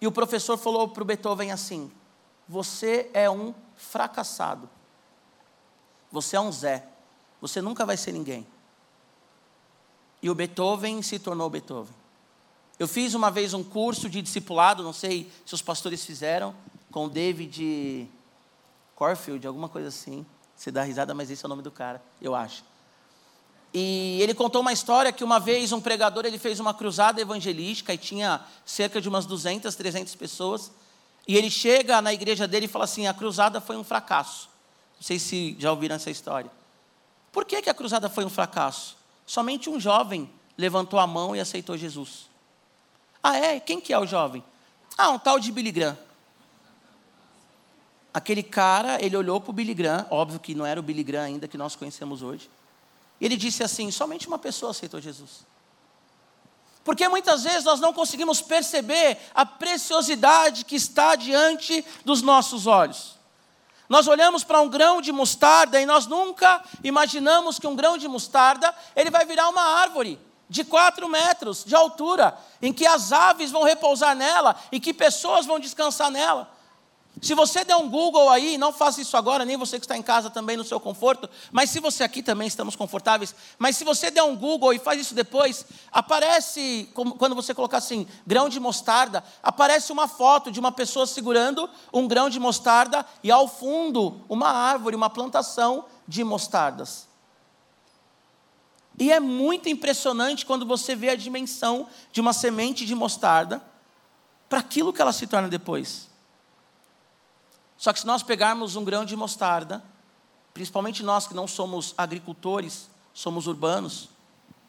E 0.00 0.06
o 0.06 0.12
professor 0.12 0.58
falou 0.58 0.88
para 0.88 1.02
o 1.02 1.06
Beethoven 1.06 1.52
assim: 1.52 1.90
Você 2.48 3.10
é 3.14 3.30
um 3.30 3.54
fracassado. 3.76 4.68
Você 6.12 6.36
é 6.36 6.40
um 6.40 6.52
Zé. 6.52 6.86
Você 7.40 7.62
nunca 7.62 7.84
vai 7.86 7.96
ser 7.96 8.12
ninguém. 8.12 8.46
E 10.22 10.30
o 10.30 10.34
Beethoven 10.34 11.02
se 11.02 11.18
tornou 11.18 11.48
Beethoven. 11.48 11.94
Eu 12.78 12.86
fiz 12.86 13.14
uma 13.14 13.30
vez 13.30 13.54
um 13.54 13.64
curso 13.64 14.08
de 14.08 14.20
discipulado, 14.20 14.82
não 14.82 14.92
sei 14.92 15.30
se 15.44 15.54
os 15.54 15.62
pastores 15.62 16.04
fizeram, 16.04 16.54
com 16.90 17.06
o 17.06 17.10
David 17.10 18.08
Corfield, 18.94 19.46
alguma 19.46 19.68
coisa 19.68 19.88
assim. 19.88 20.26
Você 20.54 20.70
dá 20.70 20.82
risada, 20.82 21.14
mas 21.14 21.30
esse 21.30 21.44
é 21.44 21.46
o 21.46 21.48
nome 21.48 21.62
do 21.62 21.70
cara, 21.70 22.02
eu 22.20 22.34
acho. 22.34 22.64
E 23.72 24.18
ele 24.22 24.32
contou 24.34 24.62
uma 24.62 24.72
história 24.72 25.12
que 25.12 25.24
uma 25.24 25.38
vez 25.38 25.72
um 25.72 25.80
pregador 25.80 26.24
ele 26.24 26.38
fez 26.38 26.60
uma 26.60 26.72
cruzada 26.72 27.20
evangelística 27.20 27.92
e 27.92 27.98
tinha 27.98 28.42
cerca 28.64 29.00
de 29.00 29.08
umas 29.08 29.26
200, 29.26 29.74
300 29.74 30.14
pessoas. 30.14 30.70
E 31.28 31.36
ele 31.36 31.50
chega 31.50 32.00
na 32.00 32.12
igreja 32.12 32.46
dele 32.46 32.66
e 32.66 32.68
fala 32.68 32.84
assim: 32.84 33.06
a 33.06 33.12
cruzada 33.12 33.60
foi 33.60 33.76
um 33.76 33.84
fracasso. 33.84 34.48
Não 34.96 35.02
sei 35.02 35.18
se 35.18 35.56
já 35.58 35.70
ouviram 35.70 35.96
essa 35.96 36.10
história. 36.10 36.50
Por 37.30 37.44
que, 37.44 37.60
que 37.60 37.68
a 37.68 37.74
cruzada 37.74 38.08
foi 38.08 38.24
um 38.24 38.30
fracasso? 38.30 38.96
Somente 39.26 39.68
um 39.68 39.78
jovem 39.78 40.30
levantou 40.56 40.98
a 40.98 41.06
mão 41.06 41.36
e 41.36 41.40
aceitou 41.40 41.76
Jesus. 41.76 42.30
Ah, 43.28 43.36
é? 43.36 43.58
Quem 43.58 43.80
que 43.80 43.92
é 43.92 43.98
o 43.98 44.06
jovem? 44.06 44.40
Ah, 44.96 45.10
um 45.10 45.18
tal 45.18 45.40
de 45.40 45.50
Billy 45.50 45.72
Graham. 45.72 45.98
Aquele 48.14 48.40
cara, 48.40 49.04
ele 49.04 49.16
olhou 49.16 49.40
para 49.40 49.50
o 49.50 49.52
Billy 49.52 49.74
Graham, 49.74 50.06
óbvio 50.12 50.38
que 50.38 50.54
não 50.54 50.64
era 50.64 50.78
o 50.78 50.82
Billy 50.82 51.02
Graham 51.02 51.24
ainda 51.24 51.48
que 51.48 51.58
nós 51.58 51.74
conhecemos 51.74 52.22
hoje. 52.22 52.48
Ele 53.20 53.36
disse 53.36 53.64
assim: 53.64 53.90
somente 53.90 54.28
uma 54.28 54.38
pessoa 54.38 54.70
aceitou 54.70 55.00
Jesus. 55.00 55.44
Porque 56.84 57.08
muitas 57.08 57.42
vezes 57.42 57.64
nós 57.64 57.80
não 57.80 57.92
conseguimos 57.92 58.40
perceber 58.40 59.18
a 59.34 59.44
preciosidade 59.44 60.64
que 60.64 60.76
está 60.76 61.16
diante 61.16 61.84
dos 62.04 62.22
nossos 62.22 62.68
olhos. 62.68 63.16
Nós 63.88 64.06
olhamos 64.06 64.44
para 64.44 64.60
um 64.60 64.68
grão 64.68 65.00
de 65.00 65.10
mostarda 65.10 65.80
e 65.80 65.84
nós 65.84 66.06
nunca 66.06 66.62
imaginamos 66.84 67.58
que 67.58 67.66
um 67.66 67.74
grão 67.74 67.98
de 67.98 68.06
mostarda 68.06 68.72
ele 68.94 69.10
vai 69.10 69.26
virar 69.26 69.48
uma 69.48 69.62
árvore 69.62 70.16
de 70.48 70.64
quatro 70.64 71.08
metros 71.08 71.64
de 71.64 71.74
altura, 71.74 72.36
em 72.62 72.72
que 72.72 72.86
as 72.86 73.12
aves 73.12 73.50
vão 73.50 73.64
repousar 73.64 74.14
nela 74.14 74.56
e 74.70 74.78
que 74.78 74.94
pessoas 74.94 75.46
vão 75.46 75.58
descansar 75.58 76.10
nela. 76.10 76.56
Se 77.20 77.34
você 77.34 77.64
der 77.64 77.76
um 77.76 77.88
Google 77.88 78.28
aí, 78.28 78.58
não 78.58 78.74
faça 78.74 79.00
isso 79.00 79.16
agora, 79.16 79.44
nem 79.44 79.56
você 79.56 79.78
que 79.78 79.86
está 79.86 79.96
em 79.96 80.02
casa 80.02 80.28
também 80.28 80.54
no 80.54 80.64
seu 80.64 80.78
conforto, 80.78 81.28
mas 81.50 81.70
se 81.70 81.80
você 81.80 82.04
aqui 82.04 82.22
também 82.22 82.46
estamos 82.46 82.76
confortáveis, 82.76 83.34
mas 83.58 83.74
se 83.76 83.84
você 83.84 84.10
der 84.10 84.22
um 84.22 84.36
Google 84.36 84.74
e 84.74 84.78
faz 84.78 85.00
isso 85.00 85.14
depois, 85.14 85.64
aparece, 85.90 86.90
quando 87.18 87.34
você 87.34 87.54
colocar 87.54 87.78
assim, 87.78 88.06
grão 88.26 88.50
de 88.50 88.60
mostarda, 88.60 89.24
aparece 89.42 89.92
uma 89.92 90.06
foto 90.06 90.52
de 90.52 90.60
uma 90.60 90.70
pessoa 90.70 91.06
segurando 91.06 91.70
um 91.90 92.06
grão 92.06 92.28
de 92.28 92.38
mostarda 92.38 93.04
e 93.22 93.30
ao 93.30 93.48
fundo 93.48 94.20
uma 94.28 94.50
árvore, 94.50 94.94
uma 94.94 95.08
plantação 95.08 95.86
de 96.06 96.22
mostardas. 96.22 97.05
E 98.98 99.12
é 99.12 99.20
muito 99.20 99.68
impressionante 99.68 100.46
quando 100.46 100.64
você 100.64 100.96
vê 100.96 101.10
a 101.10 101.16
dimensão 101.16 101.88
de 102.10 102.20
uma 102.20 102.32
semente 102.32 102.86
de 102.86 102.94
mostarda 102.94 103.62
para 104.48 104.60
aquilo 104.60 104.92
que 104.92 105.02
ela 105.02 105.12
se 105.12 105.26
torna 105.26 105.48
depois. 105.48 106.08
Só 107.76 107.92
que 107.92 108.00
se 108.00 108.06
nós 108.06 108.22
pegarmos 108.22 108.74
um 108.74 108.84
grão 108.84 109.04
de 109.04 109.14
mostarda, 109.14 109.84
principalmente 110.54 111.02
nós 111.02 111.26
que 111.26 111.34
não 111.34 111.46
somos 111.46 111.94
agricultores, 111.98 112.88
somos 113.12 113.46
urbanos, 113.46 114.08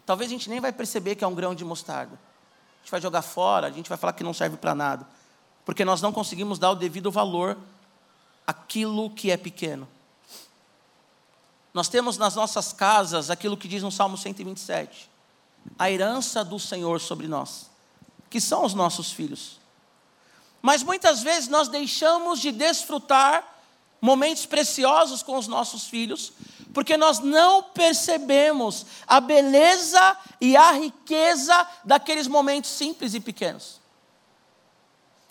talvez 0.05 0.29
a 0.29 0.34
gente 0.34 0.50
nem 0.50 0.60
vai 0.60 0.74
perceber 0.74 1.15
que 1.15 1.24
é 1.24 1.27
um 1.27 1.36
grão 1.36 1.55
de 1.55 1.63
mostarda. 1.63 2.13
A 2.15 2.79
gente 2.81 2.91
vai 2.91 3.01
jogar 3.01 3.22
fora, 3.22 3.67
a 3.67 3.72
gente 3.72 3.88
vai 3.88 3.98
falar 3.98 4.13
que 4.13 4.24
não 4.24 4.34
serve 4.34 4.57
para 4.57 4.75
nada, 4.75 5.07
porque 5.65 5.86
nós 5.86 6.01
não 6.01 6.12
conseguimos 6.12 6.60
dar 6.60 6.72
o 6.72 6.75
devido 6.75 7.10
valor 7.10 7.57
àquilo 8.46 9.10
que 9.10 9.31
é 9.31 9.38
pequeno. 9.38 9.88
Nós 11.77 11.89
temos 11.89 12.17
nas 12.17 12.34
nossas 12.34 12.74
casas 12.74 13.29
aquilo 13.29 13.55
que 13.55 13.67
diz 13.67 13.84
no 13.84 13.91
Salmo 13.91 14.17
127, 14.17 15.07
a 15.77 15.91
herança 15.91 16.43
do 16.43 16.57
Senhor 16.57 17.00
sobre 17.00 17.27
nós, 17.27 17.69
que 18.31 18.41
são 18.41 18.65
os 18.65 18.74
nossos 18.74 19.12
filhos. 19.12 19.60
Mas 20.60 20.81
muitas 20.81 21.22
vezes 21.22 21.48
nós 21.48 21.67
deixamos 21.67 22.39
de 22.39 22.51
desfrutar 22.51 23.46
momentos 24.01 24.48
preciosos 24.48 25.22
com 25.22 25.38
os 25.38 25.48
nossos 25.48 25.84
filhos, 25.84 26.34
porque 26.74 26.98
nós 26.98 27.19
não 27.19 27.62
percebemos 27.62 28.84
a 29.05 29.19
beleza 29.19 30.17
e 30.41 30.57
a 30.57 30.72
riqueza 30.72 31.67
daqueles 31.84 32.25
momentos 32.25 32.72
simples 32.72 33.13
e 33.13 33.19
pequenos. 33.19 33.79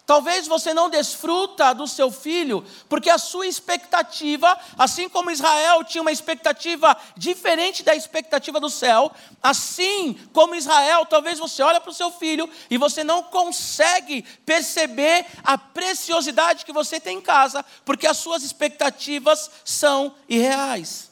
Talvez 0.07 0.47
você 0.47 0.73
não 0.73 0.89
desfruta 0.89 1.75
do 1.75 1.85
seu 1.89 2.13
filho, 2.13 2.65
porque 2.89 3.11
a 3.11 3.19
sua 3.19 3.45
expectativa, 3.45 4.57
assim 4.79 5.09
como 5.09 5.33
Israel 5.33 5.83
tinha 5.83 6.01
uma 6.01 6.13
expectativa 6.13 6.97
diferente 7.17 7.83
da 7.83 7.93
expectativa 7.93 8.61
do 8.61 8.71
céu, 8.71 9.11
assim 9.43 10.15
como 10.33 10.55
Israel, 10.55 11.05
talvez 11.07 11.41
você 11.41 11.61
olha 11.61 11.81
para 11.81 11.91
o 11.91 11.95
seu 11.95 12.13
filho 12.13 12.49
e 12.71 12.79
você 12.79 13.03
não 13.03 13.21
consegue 13.25 14.23
perceber 14.45 15.27
a 15.43 15.59
preciosidade 15.59 16.65
que 16.65 16.73
você 16.73 17.01
tem 17.01 17.19
em 17.19 17.21
casa, 17.21 17.65
porque 17.85 18.07
as 18.07 18.17
suas 18.17 18.45
expectativas 18.45 19.51
são 19.65 20.15
irreais. 20.29 21.11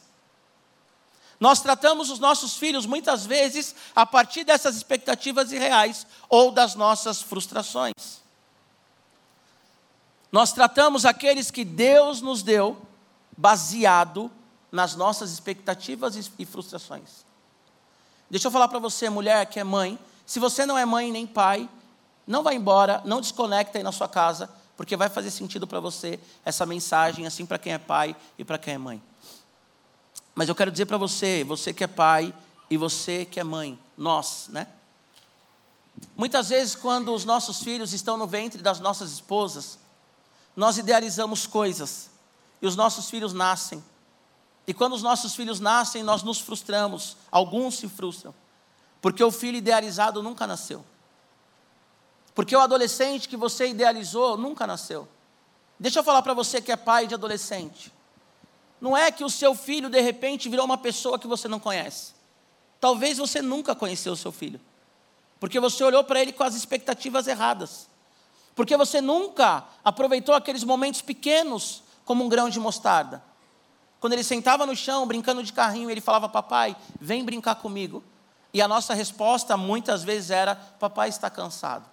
Nós 1.37 1.59
tratamos 1.59 2.09
os 2.09 2.19
nossos 2.19 2.55
filhos 2.55 2.85
muitas 2.85 3.25
vezes 3.25 3.75
a 3.93 4.05
partir 4.05 4.45
dessas 4.45 4.77
expectativas 4.77 5.51
irreais 5.51 6.07
ou 6.29 6.49
das 6.49 6.75
nossas 6.75 7.21
frustrações. 7.21 8.24
Nós 10.35 10.51
tratamos 10.51 11.05
aqueles 11.05 11.49
que 11.49 11.63
Deus 11.63 12.19
nos 12.19 12.43
deu 12.43 12.77
baseado 13.37 14.29
nas 14.69 14.93
nossas 14.93 15.31
expectativas 15.31 16.29
e 16.37 16.45
frustrações. 16.45 17.23
Deixa 18.29 18.47
eu 18.47 18.51
falar 18.51 18.67
para 18.67 18.77
você, 18.77 19.09
mulher 19.09 19.45
que 19.45 19.61
é 19.61 19.63
mãe, 19.63 19.97
se 20.25 20.37
você 20.37 20.65
não 20.65 20.77
é 20.77 20.85
mãe 20.85 21.09
nem 21.09 21.25
pai, 21.25 21.69
não 22.27 22.43
vá 22.43 22.53
embora, 22.53 23.01
não 23.05 23.21
desconecta 23.21 23.77
aí 23.77 23.83
na 23.83 23.93
sua 23.93 24.09
casa, 24.09 24.49
porque 24.75 24.97
vai 24.97 25.07
fazer 25.07 25.31
sentido 25.31 25.65
para 25.65 25.79
você 25.79 26.19
essa 26.43 26.65
mensagem, 26.65 27.25
assim 27.25 27.45
para 27.45 27.57
quem 27.57 27.71
é 27.71 27.77
pai 27.77 28.13
e 28.37 28.43
para 28.43 28.57
quem 28.57 28.73
é 28.73 28.77
mãe. 28.77 29.01
Mas 30.35 30.49
eu 30.49 30.55
quero 30.55 30.69
dizer 30.69 30.85
para 30.85 30.97
você, 30.97 31.45
você 31.45 31.73
que 31.73 31.85
é 31.85 31.87
pai 31.87 32.33
e 32.69 32.75
você 32.75 33.23
que 33.23 33.39
é 33.39 33.43
mãe, 33.45 33.79
nós, 33.97 34.49
né? 34.49 34.67
Muitas 36.13 36.49
vezes, 36.49 36.75
quando 36.75 37.13
os 37.13 37.23
nossos 37.23 37.63
filhos 37.63 37.93
estão 37.93 38.17
no 38.17 38.27
ventre 38.27 38.61
das 38.61 38.81
nossas 38.81 39.13
esposas, 39.13 39.79
nós 40.55 40.77
idealizamos 40.77 41.45
coisas 41.45 42.09
e 42.61 42.67
os 42.67 42.75
nossos 42.75 43.09
filhos 43.09 43.33
nascem. 43.33 43.83
E 44.67 44.73
quando 44.73 44.93
os 44.93 45.03
nossos 45.03 45.35
filhos 45.35 45.59
nascem, 45.59 46.01
nós 46.01 46.23
nos 46.23 46.39
frustramos, 46.39 47.17
alguns 47.31 47.75
se 47.75 47.87
frustram, 47.87 48.33
porque 49.01 49.23
o 49.23 49.31
filho 49.31 49.57
idealizado 49.57 50.23
nunca 50.23 50.47
nasceu. 50.47 50.83
Porque 52.33 52.55
o 52.55 52.59
adolescente 52.59 53.29
que 53.29 53.37
você 53.37 53.67
idealizou 53.67 54.37
nunca 54.37 54.67
nasceu. 54.67 55.07
Deixa 55.79 55.99
eu 55.99 56.03
falar 56.03 56.21
para 56.21 56.33
você 56.33 56.61
que 56.61 56.71
é 56.71 56.75
pai 56.75 57.07
de 57.07 57.13
adolescente. 57.13 57.93
Não 58.79 58.95
é 58.95 59.11
que 59.11 59.23
o 59.23 59.29
seu 59.29 59.55
filho 59.55 59.89
de 59.89 60.01
repente 60.01 60.49
virou 60.49 60.65
uma 60.65 60.77
pessoa 60.77 61.17
que 61.17 61.27
você 61.27 61.47
não 61.47 61.59
conhece. 61.59 62.13
Talvez 62.79 63.17
você 63.17 63.41
nunca 63.41 63.73
conheceu 63.73 64.13
o 64.13 64.17
seu 64.17 64.31
filho. 64.31 64.59
Porque 65.39 65.59
você 65.59 65.83
olhou 65.83 66.03
para 66.03 66.21
ele 66.21 66.33
com 66.33 66.43
as 66.43 66.55
expectativas 66.55 67.27
erradas. 67.27 67.87
Porque 68.55 68.77
você 68.77 69.01
nunca 69.01 69.65
aproveitou 69.83 70.33
aqueles 70.33 70.63
momentos 70.63 71.01
pequenos 71.01 71.83
como 72.05 72.23
um 72.23 72.29
grão 72.29 72.49
de 72.49 72.59
mostarda. 72.59 73.21
Quando 73.99 74.13
ele 74.13 74.23
sentava 74.23 74.65
no 74.65 74.75
chão, 74.75 75.05
brincando 75.05 75.43
de 75.43 75.51
carrinho, 75.51 75.91
ele 75.91 75.99
falava: 75.99 76.29
Papai, 76.29 76.75
vem 76.99 77.25
brincar 77.25 77.55
comigo. 77.55 78.03
E 78.53 78.61
a 78.61 78.67
nossa 78.67 78.93
resposta 78.93 79.57
muitas 79.57 80.03
vezes 80.03 80.29
era: 80.29 80.55
Papai 80.55 81.09
está 81.09 81.29
cansado. 81.29 81.85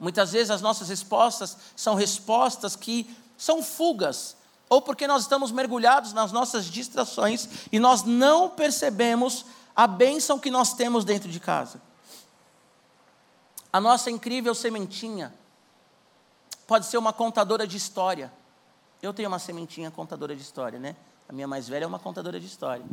Muitas 0.00 0.32
vezes 0.32 0.50
as 0.50 0.60
nossas 0.60 0.88
respostas 0.88 1.56
são 1.76 1.94
respostas 1.94 2.74
que 2.74 3.08
são 3.36 3.62
fugas, 3.62 4.36
ou 4.68 4.82
porque 4.82 5.06
nós 5.06 5.22
estamos 5.22 5.52
mergulhados 5.52 6.12
nas 6.12 6.32
nossas 6.32 6.66
distrações 6.66 7.48
e 7.70 7.78
nós 7.78 8.02
não 8.02 8.48
percebemos 8.48 9.46
a 9.74 9.86
bênção 9.86 10.38
que 10.38 10.50
nós 10.50 10.74
temos 10.74 11.04
dentro 11.04 11.30
de 11.30 11.38
casa. 11.38 11.80
A 13.74 13.80
nossa 13.80 14.08
incrível 14.08 14.54
sementinha 14.54 15.34
pode 16.64 16.86
ser 16.86 16.96
uma 16.96 17.12
contadora 17.12 17.66
de 17.66 17.76
história. 17.76 18.32
Eu 19.02 19.12
tenho 19.12 19.26
uma 19.26 19.40
sementinha 19.40 19.90
contadora 19.90 20.36
de 20.36 20.42
história, 20.42 20.78
né? 20.78 20.94
A 21.28 21.32
minha 21.32 21.48
mais 21.48 21.66
velha 21.66 21.82
é 21.82 21.86
uma 21.88 21.98
contadora 21.98 22.38
de 22.38 22.46
história. 22.46 22.84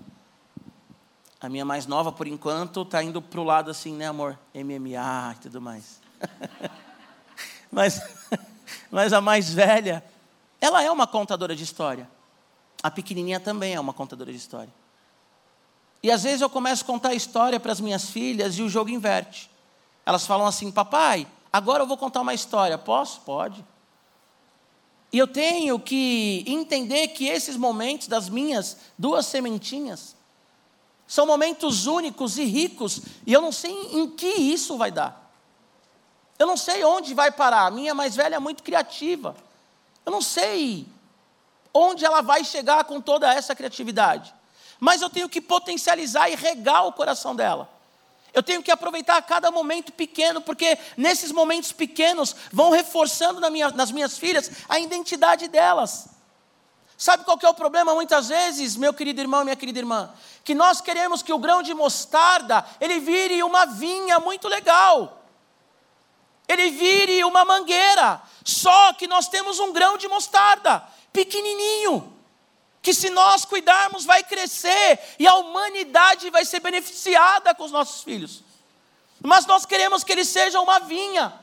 A 1.39 1.47
minha 1.47 1.63
mais 1.63 1.85
nova, 1.85 2.11
por 2.11 2.25
enquanto, 2.25 2.81
está 2.81 3.03
indo 3.03 3.21
para 3.21 3.39
o 3.39 3.43
lado 3.43 3.69
assim, 3.69 3.93
né, 3.93 4.07
amor? 4.07 4.39
MMA 4.55 5.35
e 5.35 5.39
tudo 5.41 5.61
mais. 5.61 6.01
mas, 7.71 8.01
mas 8.89 9.13
a 9.13 9.21
mais 9.21 9.53
velha, 9.53 10.03
ela 10.59 10.81
é 10.81 10.89
uma 10.89 11.05
contadora 11.05 11.55
de 11.55 11.63
história. 11.63 12.09
A 12.81 12.89
pequenininha 12.89 13.39
também 13.39 13.75
é 13.75 13.79
uma 13.79 13.93
contadora 13.93 14.31
de 14.31 14.37
história. 14.39 14.73
E 16.01 16.09
às 16.09 16.23
vezes 16.23 16.41
eu 16.41 16.49
começo 16.49 16.83
a 16.83 16.87
contar 16.87 17.09
a 17.09 17.13
história 17.13 17.59
para 17.59 17.71
as 17.71 17.79
minhas 17.79 18.09
filhas 18.09 18.55
e 18.55 18.63
o 18.63 18.67
jogo 18.67 18.89
inverte. 18.89 19.50
Elas 20.05 20.25
falam 20.25 20.45
assim: 20.45 20.71
Papai, 20.71 21.27
agora 21.51 21.83
eu 21.83 21.87
vou 21.87 21.97
contar 21.97 22.21
uma 22.21 22.33
história. 22.33 22.77
Posso? 22.77 23.21
Pode. 23.21 23.65
E 25.13 25.17
eu 25.17 25.27
tenho 25.27 25.77
que 25.79 26.43
entender 26.47 27.09
que 27.09 27.27
esses 27.27 27.57
momentos 27.57 28.07
das 28.07 28.29
minhas 28.29 28.77
duas 28.97 29.25
sementinhas 29.25 30.15
são 31.05 31.25
momentos 31.25 31.87
únicos 31.87 32.37
e 32.37 32.45
ricos, 32.45 33.01
e 33.27 33.33
eu 33.33 33.41
não 33.41 33.51
sei 33.51 33.71
em 33.91 34.09
que 34.09 34.27
isso 34.27 34.77
vai 34.77 34.89
dar. 34.89 35.29
Eu 36.39 36.47
não 36.47 36.55
sei 36.55 36.85
onde 36.85 37.13
vai 37.13 37.29
parar. 37.29 37.67
A 37.67 37.71
minha 37.71 37.93
mais 37.93 38.15
velha 38.15 38.35
é 38.35 38.39
muito 38.39 38.63
criativa. 38.63 39.35
Eu 40.05 40.11
não 40.11 40.21
sei 40.21 40.87
onde 41.73 42.05
ela 42.05 42.21
vai 42.21 42.43
chegar 42.43 42.83
com 42.85 42.99
toda 43.01 43.31
essa 43.31 43.53
criatividade. 43.53 44.33
Mas 44.79 45.01
eu 45.01 45.09
tenho 45.09 45.29
que 45.29 45.39
potencializar 45.39 46.29
e 46.29 46.35
regar 46.35 46.87
o 46.87 46.93
coração 46.93 47.35
dela. 47.35 47.69
Eu 48.33 48.41
tenho 48.41 48.63
que 48.63 48.71
aproveitar 48.71 49.21
cada 49.23 49.51
momento 49.51 49.91
pequeno, 49.91 50.41
porque 50.41 50.77
nesses 50.95 51.31
momentos 51.31 51.71
pequenos 51.71 52.35
vão 52.51 52.69
reforçando 52.69 53.39
na 53.39 53.49
minha, 53.49 53.69
nas 53.71 53.91
minhas 53.91 54.17
filhas 54.17 54.49
a 54.69 54.79
identidade 54.79 55.47
delas. 55.47 56.07
Sabe 56.97 57.23
qual 57.23 57.39
é 57.41 57.49
o 57.49 57.53
problema 57.53 57.93
muitas 57.95 58.29
vezes, 58.29 58.75
meu 58.75 58.93
querido 58.93 59.19
irmão, 59.19 59.43
minha 59.43 59.55
querida 59.55 59.79
irmã? 59.79 60.13
Que 60.43 60.53
nós 60.53 60.79
queremos 60.81 61.23
que 61.23 61.33
o 61.33 61.39
grão 61.39 61.63
de 61.63 61.73
mostarda, 61.73 62.65
ele 62.79 62.99
vire 62.99 63.41
uma 63.43 63.65
vinha 63.65 64.19
muito 64.19 64.47
legal 64.47 65.21
ele 66.51 66.69
vire 66.69 67.23
uma 67.23 67.45
mangueira. 67.45 68.21
Só 68.43 68.93
que 68.93 69.07
nós 69.07 69.27
temos 69.27 69.59
um 69.59 69.71
grão 69.71 69.97
de 69.97 70.07
mostarda, 70.07 70.83
pequenininho, 71.13 72.11
que 72.81 72.93
se 72.93 73.09
nós 73.09 73.45
cuidarmos 73.45 74.05
vai 74.05 74.23
crescer 74.23 74.99
e 75.19 75.27
a 75.27 75.35
humanidade 75.35 76.29
vai 76.29 76.43
ser 76.43 76.59
beneficiada 76.59 77.53
com 77.53 77.63
os 77.63 77.71
nossos 77.71 78.03
filhos. 78.03 78.43
Mas 79.21 79.45
nós 79.45 79.65
queremos 79.65 80.03
que 80.03 80.11
ele 80.11 80.25
seja 80.25 80.59
uma 80.59 80.79
vinha. 80.79 81.33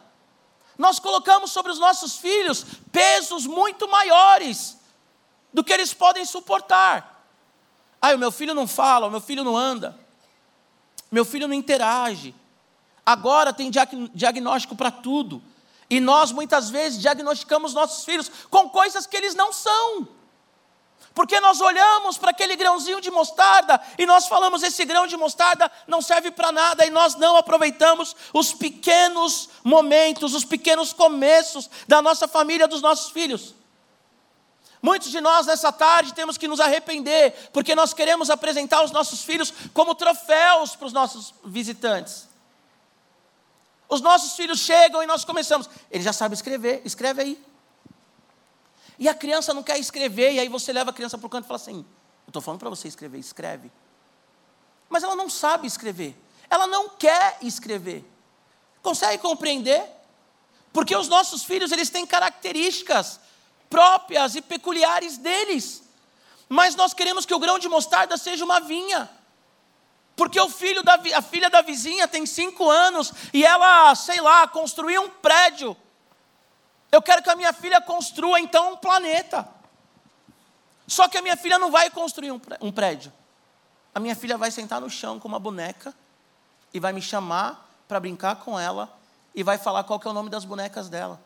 Nós 0.76 0.98
colocamos 0.98 1.52
sobre 1.52 1.70
os 1.70 1.78
nossos 1.78 2.16
filhos 2.18 2.64
pesos 2.90 3.46
muito 3.46 3.88
maiores 3.88 4.76
do 5.52 5.62
que 5.62 5.72
eles 5.72 5.94
podem 5.94 6.24
suportar. 6.24 7.24
Ah, 8.00 8.14
o 8.14 8.18
meu 8.18 8.32
filho 8.32 8.54
não 8.54 8.66
fala, 8.66 9.06
o 9.06 9.10
meu 9.10 9.20
filho 9.20 9.44
não 9.44 9.56
anda, 9.56 9.98
meu 11.10 11.24
filho 11.24 11.48
não 11.48 11.54
interage. 11.54 12.34
Agora 13.06 13.52
tem 13.52 13.70
diagnóstico 14.12 14.76
para 14.76 14.90
tudo. 14.90 15.42
E 15.88 16.00
nós 16.00 16.30
muitas 16.30 16.68
vezes 16.68 17.00
diagnosticamos 17.00 17.72
nossos 17.72 18.04
filhos 18.04 18.30
com 18.50 18.68
coisas 18.68 19.06
que 19.06 19.16
eles 19.16 19.34
não 19.34 19.52
são. 19.52 20.17
Porque 21.18 21.40
nós 21.40 21.60
olhamos 21.60 22.16
para 22.16 22.30
aquele 22.30 22.54
grãozinho 22.54 23.00
de 23.00 23.10
mostarda 23.10 23.82
e 23.98 24.06
nós 24.06 24.28
falamos: 24.28 24.62
esse 24.62 24.84
grão 24.84 25.04
de 25.04 25.16
mostarda 25.16 25.68
não 25.84 26.00
serve 26.00 26.30
para 26.30 26.52
nada, 26.52 26.86
e 26.86 26.90
nós 26.90 27.16
não 27.16 27.36
aproveitamos 27.36 28.14
os 28.32 28.52
pequenos 28.52 29.48
momentos, 29.64 30.32
os 30.32 30.44
pequenos 30.44 30.92
começos 30.92 31.68
da 31.88 32.00
nossa 32.00 32.28
família, 32.28 32.68
dos 32.68 32.80
nossos 32.80 33.10
filhos. 33.10 33.52
Muitos 34.80 35.10
de 35.10 35.20
nós 35.20 35.44
nessa 35.46 35.72
tarde 35.72 36.14
temos 36.14 36.38
que 36.38 36.46
nos 36.46 36.60
arrepender, 36.60 37.50
porque 37.52 37.74
nós 37.74 37.92
queremos 37.92 38.30
apresentar 38.30 38.84
os 38.84 38.92
nossos 38.92 39.24
filhos 39.24 39.52
como 39.74 39.96
troféus 39.96 40.76
para 40.76 40.86
os 40.86 40.92
nossos 40.92 41.34
visitantes. 41.44 42.28
Os 43.88 44.00
nossos 44.00 44.36
filhos 44.36 44.60
chegam 44.60 45.02
e 45.02 45.06
nós 45.08 45.24
começamos. 45.24 45.68
Ele 45.90 46.04
já 46.04 46.12
sabe 46.12 46.36
escrever, 46.36 46.80
escreve 46.84 47.22
aí. 47.22 47.47
E 48.98 49.08
a 49.08 49.14
criança 49.14 49.54
não 49.54 49.62
quer 49.62 49.78
escrever, 49.78 50.32
e 50.32 50.40
aí 50.40 50.48
você 50.48 50.72
leva 50.72 50.90
a 50.90 50.92
criança 50.92 51.16
para 51.16 51.26
o 51.26 51.30
canto 51.30 51.44
e 51.44 51.48
fala 51.48 51.60
assim: 51.60 51.84
Eu 52.26 52.30
estou 52.30 52.42
falando 52.42 52.60
para 52.60 52.70
você 52.70 52.88
escrever, 52.88 53.18
escreve. 53.18 53.70
Mas 54.88 55.02
ela 55.02 55.14
não 55.14 55.28
sabe 55.28 55.66
escrever, 55.66 56.16
ela 56.50 56.66
não 56.66 56.88
quer 56.88 57.38
escrever. 57.42 58.04
Consegue 58.82 59.22
compreender? 59.22 59.84
Porque 60.72 60.96
os 60.96 61.08
nossos 61.08 61.44
filhos, 61.44 61.72
eles 61.72 61.90
têm 61.90 62.06
características 62.06 63.20
próprias 63.68 64.34
e 64.34 64.40
peculiares 64.40 65.18
deles. 65.18 65.82
Mas 66.48 66.74
nós 66.74 66.94
queremos 66.94 67.26
que 67.26 67.34
o 67.34 67.38
grão 67.38 67.58
de 67.58 67.68
mostarda 67.68 68.16
seja 68.16 68.44
uma 68.44 68.60
vinha. 68.60 69.08
Porque 70.16 70.40
o 70.40 70.48
filho 70.48 70.82
da, 70.82 71.00
a 71.14 71.22
filha 71.22 71.48
da 71.48 71.60
vizinha 71.62 72.08
tem 72.08 72.26
cinco 72.26 72.68
anos 72.68 73.12
e 73.32 73.44
ela, 73.44 73.94
sei 73.94 74.20
lá, 74.20 74.48
construiu 74.48 75.02
um 75.02 75.10
prédio. 75.10 75.76
Eu 76.90 77.02
quero 77.02 77.22
que 77.22 77.30
a 77.30 77.36
minha 77.36 77.52
filha 77.52 77.80
construa 77.80 78.40
então 78.40 78.72
um 78.72 78.76
planeta. 78.76 79.48
Só 80.86 81.06
que 81.06 81.18
a 81.18 81.22
minha 81.22 81.36
filha 81.36 81.58
não 81.58 81.70
vai 81.70 81.90
construir 81.90 82.30
um 82.32 82.72
prédio. 82.72 83.12
A 83.94 84.00
minha 84.00 84.16
filha 84.16 84.38
vai 84.38 84.50
sentar 84.50 84.80
no 84.80 84.88
chão 84.88 85.18
com 85.18 85.28
uma 85.28 85.38
boneca 85.38 85.94
e 86.72 86.80
vai 86.80 86.92
me 86.92 87.02
chamar 87.02 87.68
para 87.86 88.00
brincar 88.00 88.36
com 88.36 88.58
ela 88.58 88.96
e 89.34 89.42
vai 89.42 89.58
falar 89.58 89.84
qual 89.84 90.00
é 90.02 90.08
o 90.08 90.12
nome 90.12 90.30
das 90.30 90.44
bonecas 90.44 90.88
dela. 90.88 91.20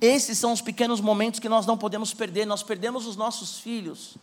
Esses 0.00 0.38
são 0.38 0.52
os 0.52 0.60
pequenos 0.60 1.00
momentos 1.00 1.38
que 1.38 1.48
nós 1.48 1.66
não 1.66 1.76
podemos 1.78 2.12
perder. 2.12 2.46
Nós 2.46 2.62
perdemos 2.62 3.06
os 3.06 3.16
nossos 3.16 3.58
filhos 3.58 4.16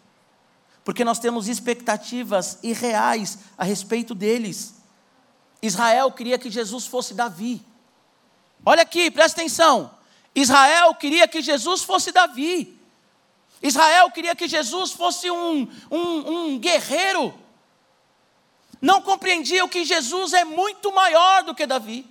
porque 0.88 1.04
nós 1.04 1.20
temos 1.20 1.50
expectativas 1.50 2.60
irreais 2.64 3.40
a 3.58 3.66
respeito 3.66 4.16
deles. 4.16 4.76
Israel 5.62 6.10
queria 6.14 6.40
que 6.40 6.50
Jesus 6.50 6.88
fosse 6.88 7.14
Davi. 7.14 7.62
Olha 8.66 8.84
aqui, 8.84 9.12
presta 9.12 9.42
atenção. 9.42 9.92
Israel 10.40 10.94
queria 10.94 11.28
que 11.28 11.42
Jesus 11.42 11.82
fosse 11.82 12.12
Davi. 12.12 12.80
Israel 13.60 14.12
queria 14.12 14.36
que 14.36 14.48
Jesus 14.48 14.92
fosse 14.92 15.32
um, 15.32 15.68
um, 15.90 16.32
um 16.32 16.60
guerreiro. 16.60 17.34
Não 18.80 19.02
compreendia 19.02 19.68
que 19.68 19.84
Jesus 19.84 20.34
é 20.34 20.44
muito 20.44 20.94
maior 20.94 21.42
do 21.42 21.56
que 21.56 21.66
Davi. 21.66 22.08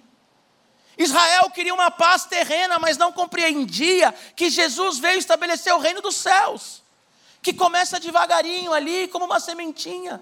Israel 0.98 1.48
queria 1.50 1.72
uma 1.72 1.88
paz 1.88 2.24
terrena, 2.24 2.80
mas 2.80 2.98
não 2.98 3.12
compreendia 3.12 4.12
que 4.34 4.50
Jesus 4.50 4.98
veio 4.98 5.18
estabelecer 5.18 5.72
o 5.72 5.78
reino 5.78 6.00
dos 6.00 6.16
céus 6.16 6.82
que 7.40 7.52
começa 7.52 8.00
devagarinho 8.00 8.72
ali, 8.72 9.06
como 9.06 9.24
uma 9.24 9.38
sementinha. 9.38 10.20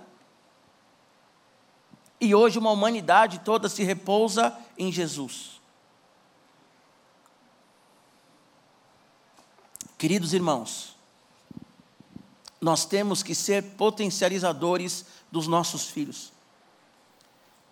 E 2.21 2.35
hoje 2.35 2.59
uma 2.59 2.71
humanidade 2.71 3.39
toda 3.39 3.67
se 3.67 3.83
repousa 3.83 4.55
em 4.77 4.93
Jesus. 4.93 5.54
Queridos 10.05 10.35
irmãos, 10.35 10.95
nós 12.61 12.85
temos 12.85 13.23
que 13.23 13.35
ser 13.35 13.63
potencializadores 13.63 15.07
dos 15.33 15.47
nossos 15.47 15.87
filhos. 15.87 16.31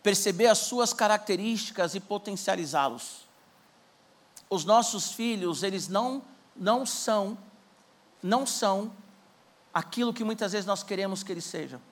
Perceber 0.02 0.46
as 0.46 0.56
suas 0.56 0.94
características 0.94 1.94
e 1.94 2.00
potencializá-los. 2.00 3.26
Os 4.48 4.64
nossos 4.64 5.12
filhos, 5.12 5.62
eles 5.62 5.88
não 5.88 6.22
não 6.56 6.86
são 6.86 7.36
não 8.22 8.46
são 8.46 8.90
aquilo 9.74 10.14
que 10.14 10.24
muitas 10.24 10.52
vezes 10.52 10.64
nós 10.64 10.82
queremos 10.82 11.22
que 11.22 11.32
eles 11.32 11.44
sejam. 11.44 11.82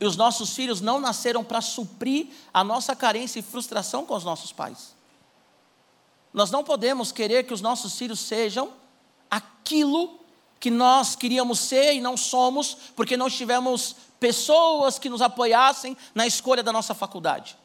E 0.00 0.04
os 0.04 0.16
nossos 0.16 0.52
filhos 0.52 0.80
não 0.80 0.98
nasceram 1.00 1.44
para 1.44 1.60
suprir 1.60 2.26
a 2.52 2.64
nossa 2.64 2.96
carência 2.96 3.38
e 3.38 3.42
frustração 3.42 4.04
com 4.04 4.16
os 4.16 4.24
nossos 4.24 4.50
pais. 4.50 4.96
Nós 6.34 6.50
não 6.50 6.64
podemos 6.64 7.12
querer 7.12 7.44
que 7.44 7.54
os 7.54 7.60
nossos 7.60 7.96
filhos 7.96 8.18
sejam 8.18 8.76
aquilo 9.30 10.18
que 10.60 10.70
nós 10.70 11.14
queríamos 11.14 11.60
ser 11.60 11.94
e 11.94 12.00
não 12.00 12.16
somos, 12.16 12.74
porque 12.96 13.16
não 13.16 13.30
tivemos 13.30 13.94
pessoas 14.18 14.98
que 14.98 15.08
nos 15.08 15.22
apoiassem 15.22 15.96
na 16.14 16.26
escolha 16.26 16.62
da 16.62 16.72
nossa 16.72 16.94
faculdade. 16.94 17.56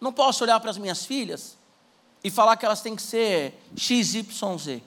Não 0.00 0.12
posso 0.12 0.44
olhar 0.44 0.60
para 0.60 0.70
as 0.70 0.76
minhas 0.76 1.06
filhas 1.06 1.56
e 2.22 2.30
falar 2.30 2.56
que 2.56 2.66
elas 2.66 2.82
têm 2.82 2.94
que 2.94 3.02
ser 3.02 3.58
XYZ. 3.76 4.82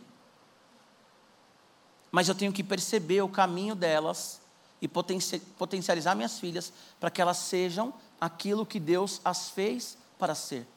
Mas 2.11 2.29
eu 2.29 2.35
tenho 2.35 2.53
que 2.53 2.63
perceber 2.63 3.21
o 3.21 3.29
caminho 3.29 3.75
delas 3.75 4.39
e 4.81 4.87
potencializar 4.87 6.15
minhas 6.15 6.39
filhas 6.39 6.71
para 6.99 7.09
que 7.09 7.21
elas 7.21 7.37
sejam 7.37 7.93
aquilo 8.21 8.65
que 8.65 8.79
Deus 8.79 9.19
as 9.25 9.49
fez 9.49 9.97
para 10.19 10.35
ser. 10.35 10.67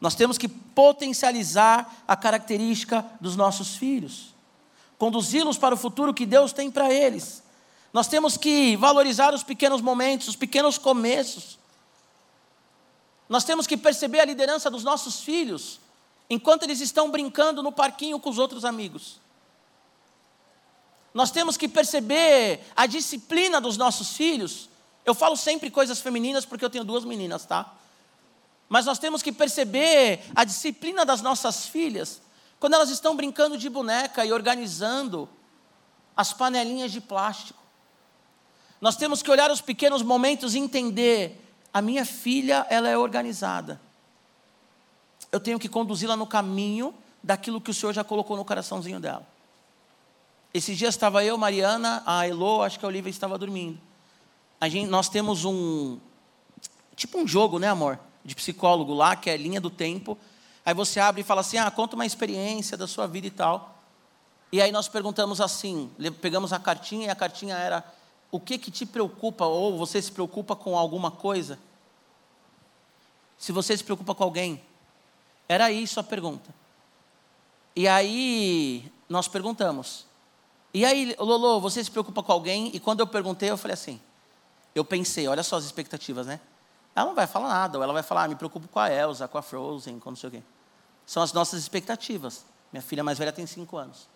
Nós 0.00 0.14
temos 0.14 0.38
que 0.38 0.48
potencializar 0.48 2.02
a 2.08 2.16
característica 2.16 3.04
dos 3.20 3.36
nossos 3.36 3.76
filhos, 3.76 4.34
conduzi-los 4.96 5.58
para 5.58 5.74
o 5.74 5.78
futuro 5.78 6.14
que 6.14 6.24
Deus 6.24 6.52
tem 6.52 6.70
para 6.70 6.92
eles. 6.92 7.42
Nós 7.92 8.06
temos 8.06 8.36
que 8.36 8.76
valorizar 8.76 9.34
os 9.34 9.42
pequenos 9.42 9.80
momentos, 9.80 10.28
os 10.28 10.36
pequenos 10.36 10.78
começos. 10.78 11.58
Nós 13.28 13.44
temos 13.44 13.66
que 13.66 13.76
perceber 13.76 14.20
a 14.20 14.24
liderança 14.24 14.70
dos 14.70 14.84
nossos 14.84 15.20
filhos 15.20 15.80
enquanto 16.28 16.62
eles 16.62 16.80
estão 16.80 17.10
brincando 17.10 17.62
no 17.62 17.72
parquinho 17.72 18.18
com 18.20 18.30
os 18.30 18.38
outros 18.38 18.64
amigos. 18.64 19.20
Nós 21.12 21.30
temos 21.30 21.56
que 21.56 21.68
perceber 21.68 22.60
a 22.74 22.86
disciplina 22.86 23.60
dos 23.60 23.76
nossos 23.76 24.16
filhos. 24.16 24.68
Eu 25.04 25.14
falo 25.14 25.36
sempre 25.36 25.70
coisas 25.70 26.00
femininas 26.00 26.44
porque 26.44 26.64
eu 26.64 26.70
tenho 26.70 26.84
duas 26.84 27.04
meninas, 27.04 27.44
tá? 27.44 27.74
Mas 28.70 28.86
nós 28.86 29.00
temos 29.00 29.20
que 29.20 29.32
perceber 29.32 30.22
a 30.32 30.44
disciplina 30.44 31.04
das 31.04 31.20
nossas 31.20 31.66
filhas 31.66 32.22
quando 32.60 32.74
elas 32.74 32.88
estão 32.88 33.16
brincando 33.16 33.58
de 33.58 33.68
boneca 33.68 34.24
e 34.24 34.32
organizando 34.32 35.28
as 36.16 36.32
panelinhas 36.32 36.92
de 36.92 37.00
plástico. 37.00 37.60
Nós 38.80 38.94
temos 38.94 39.24
que 39.24 39.30
olhar 39.30 39.50
os 39.50 39.60
pequenos 39.60 40.02
momentos 40.02 40.54
e 40.54 40.60
entender: 40.60 41.52
a 41.74 41.82
minha 41.82 42.04
filha, 42.04 42.64
ela 42.70 42.88
é 42.88 42.96
organizada. 42.96 43.80
Eu 45.32 45.40
tenho 45.40 45.58
que 45.58 45.68
conduzi-la 45.68 46.16
no 46.16 46.26
caminho 46.26 46.94
daquilo 47.20 47.60
que 47.60 47.72
o 47.72 47.74
Senhor 47.74 47.92
já 47.92 48.04
colocou 48.04 48.36
no 48.36 48.44
coraçãozinho 48.44 49.00
dela. 49.00 49.26
Esses 50.54 50.78
dias 50.78 50.94
estava 50.94 51.24
eu, 51.24 51.36
Mariana, 51.36 52.04
a 52.06 52.24
Elo, 52.24 52.62
acho 52.62 52.78
que 52.78 52.84
a 52.84 52.88
Olivia 52.88 53.10
estava 53.10 53.36
dormindo. 53.36 53.80
A 54.60 54.68
gente, 54.68 54.88
nós 54.88 55.08
temos 55.08 55.44
um, 55.44 55.98
tipo 56.94 57.18
um 57.18 57.26
jogo, 57.26 57.58
né, 57.58 57.66
amor? 57.66 57.98
De 58.24 58.34
psicólogo 58.34 58.92
lá, 58.92 59.16
que 59.16 59.30
é 59.30 59.36
linha 59.36 59.60
do 59.60 59.70
tempo. 59.70 60.18
Aí 60.64 60.74
você 60.74 61.00
abre 61.00 61.22
e 61.22 61.24
fala 61.24 61.40
assim: 61.40 61.58
ah, 61.58 61.70
conta 61.70 61.96
uma 61.96 62.06
experiência 62.06 62.76
da 62.76 62.86
sua 62.86 63.06
vida 63.06 63.26
e 63.26 63.30
tal. 63.30 63.78
E 64.52 64.60
aí 64.60 64.70
nós 64.72 64.88
perguntamos 64.88 65.40
assim: 65.40 65.90
pegamos 66.20 66.52
a 66.52 66.58
cartinha 66.58 67.06
e 67.06 67.10
a 67.10 67.14
cartinha 67.14 67.56
era: 67.56 67.84
o 68.30 68.38
que 68.38 68.58
que 68.58 68.70
te 68.70 68.84
preocupa? 68.84 69.46
Ou 69.46 69.78
você 69.78 70.00
se 70.00 70.12
preocupa 70.12 70.54
com 70.54 70.76
alguma 70.76 71.10
coisa? 71.10 71.58
Se 73.38 73.52
você 73.52 73.76
se 73.76 73.82
preocupa 73.82 74.14
com 74.14 74.22
alguém, 74.22 74.62
era 75.48 75.72
isso 75.72 75.98
a 75.98 76.02
pergunta. 76.02 76.54
E 77.74 77.88
aí 77.88 78.92
nós 79.08 79.28
perguntamos: 79.28 80.06
e 80.72 80.84
aí, 80.84 81.16
Lolo, 81.18 81.60
você 81.60 81.82
se 81.82 81.90
preocupa 81.90 82.22
com 82.22 82.32
alguém? 82.32 82.70
E 82.72 82.78
quando 82.78 83.00
eu 83.00 83.06
perguntei, 83.06 83.50
eu 83.50 83.56
falei 83.56 83.74
assim: 83.74 84.00
eu 84.74 84.84
pensei, 84.84 85.26
olha 85.26 85.42
só 85.42 85.56
as 85.56 85.64
expectativas, 85.64 86.26
né? 86.26 86.40
Ela 86.94 87.06
não 87.06 87.14
vai 87.14 87.26
falar 87.26 87.48
nada, 87.48 87.78
ou 87.78 87.84
ela 87.84 87.92
vai 87.92 88.02
falar, 88.02 88.24
ah, 88.24 88.28
me 88.28 88.34
preocupo 88.34 88.68
com 88.68 88.78
a 88.78 88.90
Elsa, 88.90 89.28
com 89.28 89.38
a 89.38 89.42
Frozen, 89.42 89.98
com 89.98 90.10
não 90.10 90.16
sei 90.16 90.28
o 90.28 90.32
quê. 90.32 90.42
São 91.06 91.22
as 91.22 91.32
nossas 91.32 91.60
expectativas. 91.60 92.44
Minha 92.72 92.82
filha 92.82 93.02
mais 93.02 93.18
velha 93.18 93.32
tem 93.32 93.46
cinco 93.46 93.76
anos. 93.76 94.08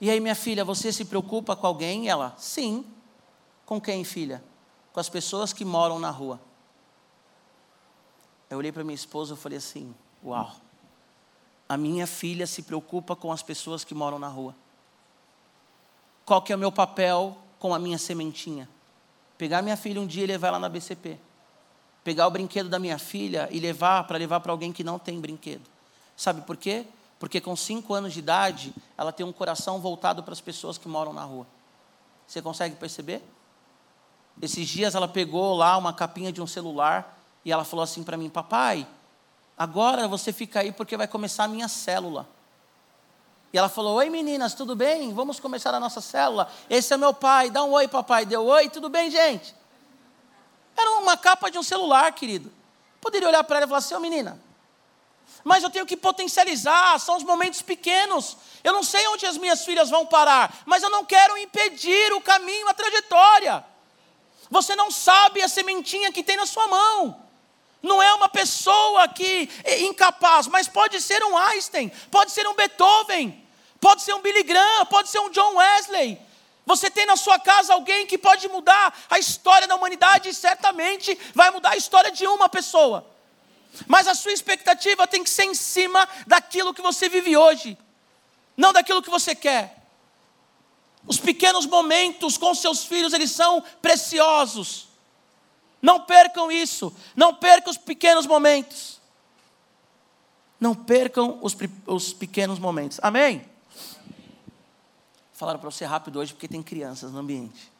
E 0.00 0.10
aí, 0.10 0.18
minha 0.20 0.34
filha, 0.34 0.64
você 0.64 0.92
se 0.92 1.04
preocupa 1.04 1.54
com 1.54 1.66
alguém? 1.66 2.06
E 2.06 2.08
ela, 2.08 2.34
sim. 2.36 2.84
Com 3.64 3.80
quem, 3.80 4.04
filha? 4.04 4.42
Com 4.92 5.00
as 5.00 5.08
pessoas 5.08 5.52
que 5.52 5.64
moram 5.64 5.98
na 5.98 6.10
rua. 6.10 6.40
Eu 8.50 8.58
olhei 8.58 8.72
para 8.72 8.82
minha 8.82 8.94
esposa 8.94 9.34
e 9.34 9.36
falei 9.36 9.58
assim: 9.58 9.94
Uau, 10.24 10.52
a 11.68 11.76
minha 11.76 12.06
filha 12.06 12.46
se 12.46 12.62
preocupa 12.62 13.14
com 13.14 13.30
as 13.32 13.42
pessoas 13.42 13.84
que 13.84 13.94
moram 13.94 14.18
na 14.18 14.28
rua 14.28 14.54
qual 16.24 16.42
que 16.42 16.52
é 16.52 16.56
o 16.56 16.58
meu 16.58 16.72
papel 16.72 17.36
com 17.58 17.74
a 17.74 17.78
minha 17.78 17.98
sementinha. 17.98 18.68
Pegar 19.42 19.60
minha 19.60 19.76
filha 19.76 20.00
um 20.00 20.06
dia 20.06 20.22
e 20.22 20.26
levar 20.28 20.46
ela 20.46 20.58
na 20.60 20.68
BCP. 20.68 21.18
Pegar 22.04 22.28
o 22.28 22.30
brinquedo 22.30 22.68
da 22.68 22.78
minha 22.78 22.96
filha 22.96 23.48
e 23.50 23.58
levar 23.58 24.04
para 24.04 24.16
levar 24.16 24.38
para 24.38 24.52
alguém 24.52 24.72
que 24.72 24.84
não 24.84 25.00
tem 25.00 25.20
brinquedo. 25.20 25.68
Sabe 26.16 26.42
por 26.42 26.56
quê? 26.56 26.86
Porque 27.18 27.40
com 27.40 27.56
cinco 27.56 27.92
anos 27.92 28.12
de 28.12 28.20
idade, 28.20 28.72
ela 28.96 29.10
tem 29.10 29.26
um 29.26 29.32
coração 29.32 29.80
voltado 29.80 30.22
para 30.22 30.32
as 30.32 30.40
pessoas 30.40 30.78
que 30.78 30.86
moram 30.86 31.12
na 31.12 31.24
rua. 31.24 31.44
Você 32.24 32.40
consegue 32.40 32.76
perceber? 32.76 33.20
Esses 34.40 34.68
dias 34.68 34.94
ela 34.94 35.08
pegou 35.08 35.56
lá 35.56 35.76
uma 35.76 35.92
capinha 35.92 36.30
de 36.30 36.40
um 36.40 36.46
celular 36.46 37.18
e 37.44 37.50
ela 37.50 37.64
falou 37.64 37.82
assim 37.82 38.04
para 38.04 38.16
mim: 38.16 38.30
Papai, 38.30 38.86
agora 39.58 40.06
você 40.06 40.32
fica 40.32 40.60
aí 40.60 40.70
porque 40.70 40.96
vai 40.96 41.08
começar 41.08 41.42
a 41.42 41.48
minha 41.48 41.66
célula. 41.66 42.28
E 43.52 43.58
ela 43.58 43.68
falou: 43.68 43.96
Oi 43.96 44.08
meninas, 44.08 44.54
tudo 44.54 44.74
bem? 44.74 45.12
Vamos 45.12 45.38
começar 45.38 45.74
a 45.74 45.80
nossa 45.80 46.00
célula. 46.00 46.50
Esse 46.70 46.94
é 46.94 46.96
meu 46.96 47.12
pai, 47.12 47.50
dá 47.50 47.62
um 47.62 47.72
oi, 47.72 47.86
papai. 47.86 48.24
Deu 48.24 48.44
oi, 48.46 48.68
tudo 48.68 48.88
bem, 48.88 49.10
gente? 49.10 49.54
Era 50.76 50.90
uma 50.92 51.16
capa 51.16 51.50
de 51.50 51.58
um 51.58 51.62
celular, 51.62 52.10
querido. 52.12 52.50
Poderia 53.00 53.28
olhar 53.28 53.44
para 53.44 53.56
ela 53.56 53.66
e 53.66 53.68
falar 53.68 53.78
assim: 53.78 53.94
Ô 53.94 53.98
oh, 53.98 54.00
menina, 54.00 54.40
mas 55.44 55.62
eu 55.62 55.70
tenho 55.70 55.84
que 55.84 55.96
potencializar, 55.96 56.98
são 56.98 57.16
os 57.16 57.22
momentos 57.22 57.60
pequenos. 57.60 58.36
Eu 58.62 58.72
não 58.72 58.82
sei 58.82 59.06
onde 59.08 59.26
as 59.26 59.36
minhas 59.36 59.64
filhas 59.64 59.90
vão 59.90 60.06
parar, 60.06 60.62
mas 60.64 60.82
eu 60.82 60.90
não 60.90 61.04
quero 61.04 61.36
impedir 61.36 62.12
o 62.12 62.20
caminho, 62.20 62.68
a 62.68 62.74
trajetória. 62.74 63.64
Você 64.50 64.76
não 64.76 64.90
sabe 64.90 65.42
a 65.42 65.48
sementinha 65.48 66.12
que 66.12 66.22
tem 66.22 66.36
na 66.36 66.46
sua 66.46 66.68
mão. 66.68 67.20
Não 67.82 68.00
é 68.00 68.14
uma 68.14 68.28
pessoa 68.28 69.08
que 69.08 69.50
é 69.64 69.82
incapaz, 69.82 70.46
mas 70.46 70.68
pode 70.68 71.00
ser 71.00 71.22
um 71.24 71.36
Einstein, 71.36 71.90
pode 72.10 72.30
ser 72.30 72.46
um 72.46 72.54
Beethoven, 72.54 73.41
pode 73.82 74.02
ser 74.02 74.14
um 74.14 74.22
Billy 74.22 74.44
Graham, 74.44 74.86
pode 74.86 75.08
ser 75.08 75.18
um 75.18 75.28
John 75.28 75.56
Wesley. 75.56 76.16
Você 76.64 76.88
tem 76.88 77.04
na 77.04 77.16
sua 77.16 77.36
casa 77.40 77.74
alguém 77.74 78.06
que 78.06 78.16
pode 78.16 78.48
mudar 78.48 78.96
a 79.10 79.18
história 79.18 79.66
da 79.66 79.74
humanidade 79.74 80.28
e 80.28 80.34
certamente 80.34 81.18
vai 81.34 81.50
mudar 81.50 81.70
a 81.70 81.76
história 81.76 82.12
de 82.12 82.24
uma 82.24 82.48
pessoa. 82.48 83.04
Mas 83.88 84.06
a 84.06 84.14
sua 84.14 84.32
expectativa 84.32 85.04
tem 85.08 85.24
que 85.24 85.30
ser 85.30 85.46
em 85.46 85.54
cima 85.54 86.08
daquilo 86.28 86.72
que 86.72 86.80
você 86.80 87.08
vive 87.08 87.36
hoje, 87.36 87.76
não 88.56 88.72
daquilo 88.72 89.02
que 89.02 89.10
você 89.10 89.34
quer. 89.34 89.82
Os 91.04 91.18
pequenos 91.18 91.66
momentos 91.66 92.38
com 92.38 92.54
seus 92.54 92.84
filhos, 92.84 93.12
eles 93.12 93.32
são 93.32 93.64
preciosos. 93.82 94.86
Não 95.80 96.02
percam 96.02 96.52
isso, 96.52 96.94
não 97.16 97.34
percam 97.34 97.72
os 97.72 97.78
pequenos 97.78 98.26
momentos. 98.26 99.00
Não 100.60 100.72
percam 100.72 101.40
os, 101.42 101.56
os 101.84 102.12
pequenos 102.12 102.60
momentos. 102.60 103.00
Amém? 103.02 103.50
Falaram 105.42 105.58
para 105.58 105.72
você 105.72 105.84
rápido 105.84 106.20
hoje 106.20 106.32
porque 106.32 106.46
tem 106.46 106.62
crianças 106.62 107.10
no 107.10 107.18
ambiente. 107.18 107.72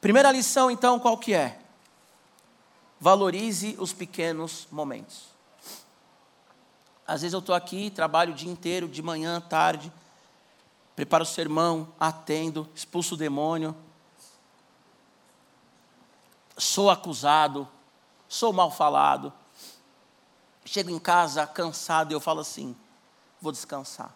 Primeira 0.00 0.30
lição, 0.30 0.70
então, 0.70 1.00
qual 1.00 1.18
que 1.18 1.34
é? 1.34 1.60
Valorize 3.00 3.74
os 3.80 3.92
pequenos 3.92 4.68
momentos. 4.70 5.24
Às 7.04 7.22
vezes 7.22 7.32
eu 7.32 7.40
estou 7.40 7.52
aqui, 7.52 7.90
trabalho 7.90 8.32
o 8.32 8.36
dia 8.36 8.48
inteiro, 8.48 8.86
de 8.86 9.02
manhã, 9.02 9.40
tarde, 9.40 9.92
preparo 10.94 11.24
o 11.24 11.26
sermão, 11.26 11.92
atendo, 11.98 12.68
expulso 12.76 13.16
o 13.16 13.18
demônio, 13.18 13.76
sou 16.56 16.90
acusado, 16.90 17.66
sou 18.28 18.52
mal 18.52 18.70
falado. 18.70 19.32
Chego 20.64 20.90
em 20.90 20.98
casa 21.00 21.44
cansado 21.44 22.12
e 22.12 22.14
eu 22.14 22.20
falo 22.20 22.38
assim: 22.38 22.76
vou 23.40 23.50
descansar. 23.50 24.14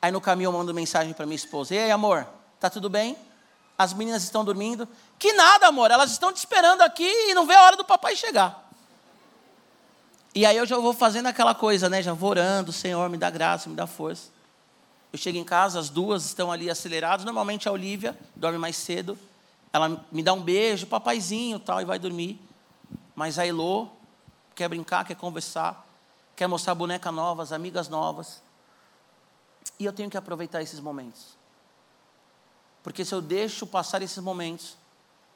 Aí 0.00 0.12
no 0.12 0.20
caminho 0.20 0.48
eu 0.48 0.52
mando 0.52 0.72
mensagem 0.72 1.12
para 1.12 1.26
minha 1.26 1.36
esposa: 1.36 1.74
Ei, 1.74 1.90
amor, 1.90 2.26
tá 2.60 2.70
tudo 2.70 2.88
bem? 2.88 3.16
As 3.76 3.92
meninas 3.92 4.24
estão 4.24 4.44
dormindo? 4.44 4.88
Que 5.18 5.32
nada, 5.32 5.68
amor, 5.68 5.90
elas 5.90 6.10
estão 6.10 6.32
te 6.32 6.36
esperando 6.36 6.82
aqui 6.82 7.08
e 7.08 7.34
não 7.34 7.46
vê 7.46 7.54
a 7.54 7.62
hora 7.62 7.76
do 7.76 7.84
papai 7.84 8.16
chegar. 8.16 8.68
E 10.34 10.44
aí 10.44 10.56
eu 10.56 10.66
já 10.66 10.76
vou 10.78 10.92
fazendo 10.92 11.26
aquela 11.26 11.54
coisa, 11.54 11.88
né? 11.88 12.02
Já 12.02 12.12
vou 12.12 12.30
orando, 12.30 12.72
Senhor, 12.72 13.08
me 13.08 13.16
dá 13.16 13.30
graça, 13.30 13.68
me 13.68 13.74
dá 13.74 13.86
força. 13.86 14.30
Eu 15.12 15.18
chego 15.18 15.38
em 15.38 15.44
casa, 15.44 15.80
as 15.80 15.88
duas 15.88 16.26
estão 16.26 16.52
ali 16.52 16.70
aceleradas. 16.70 17.24
Normalmente 17.24 17.68
a 17.68 17.72
Olivia 17.72 18.16
dorme 18.36 18.58
mais 18.58 18.76
cedo. 18.76 19.18
Ela 19.72 20.04
me 20.12 20.22
dá 20.22 20.32
um 20.32 20.40
beijo, 20.40 20.86
papaizinho 20.86 21.58
tal, 21.58 21.80
e 21.80 21.84
vai 21.84 21.98
dormir. 21.98 22.40
Mas 23.14 23.38
a 23.38 23.46
Elô 23.46 23.88
quer 24.54 24.68
brincar, 24.68 25.04
quer 25.04 25.16
conversar, 25.16 25.86
quer 26.36 26.46
mostrar 26.46 26.74
boneca 26.74 27.10
novas, 27.10 27.52
amigas 27.52 27.88
novas. 27.88 28.42
E 29.78 29.84
eu 29.84 29.92
tenho 29.92 30.10
que 30.10 30.16
aproveitar 30.16 30.62
esses 30.62 30.80
momentos. 30.80 31.36
Porque 32.82 33.04
se 33.04 33.14
eu 33.14 33.20
deixo 33.20 33.66
passar 33.66 34.02
esses 34.02 34.18
momentos, 34.18 34.76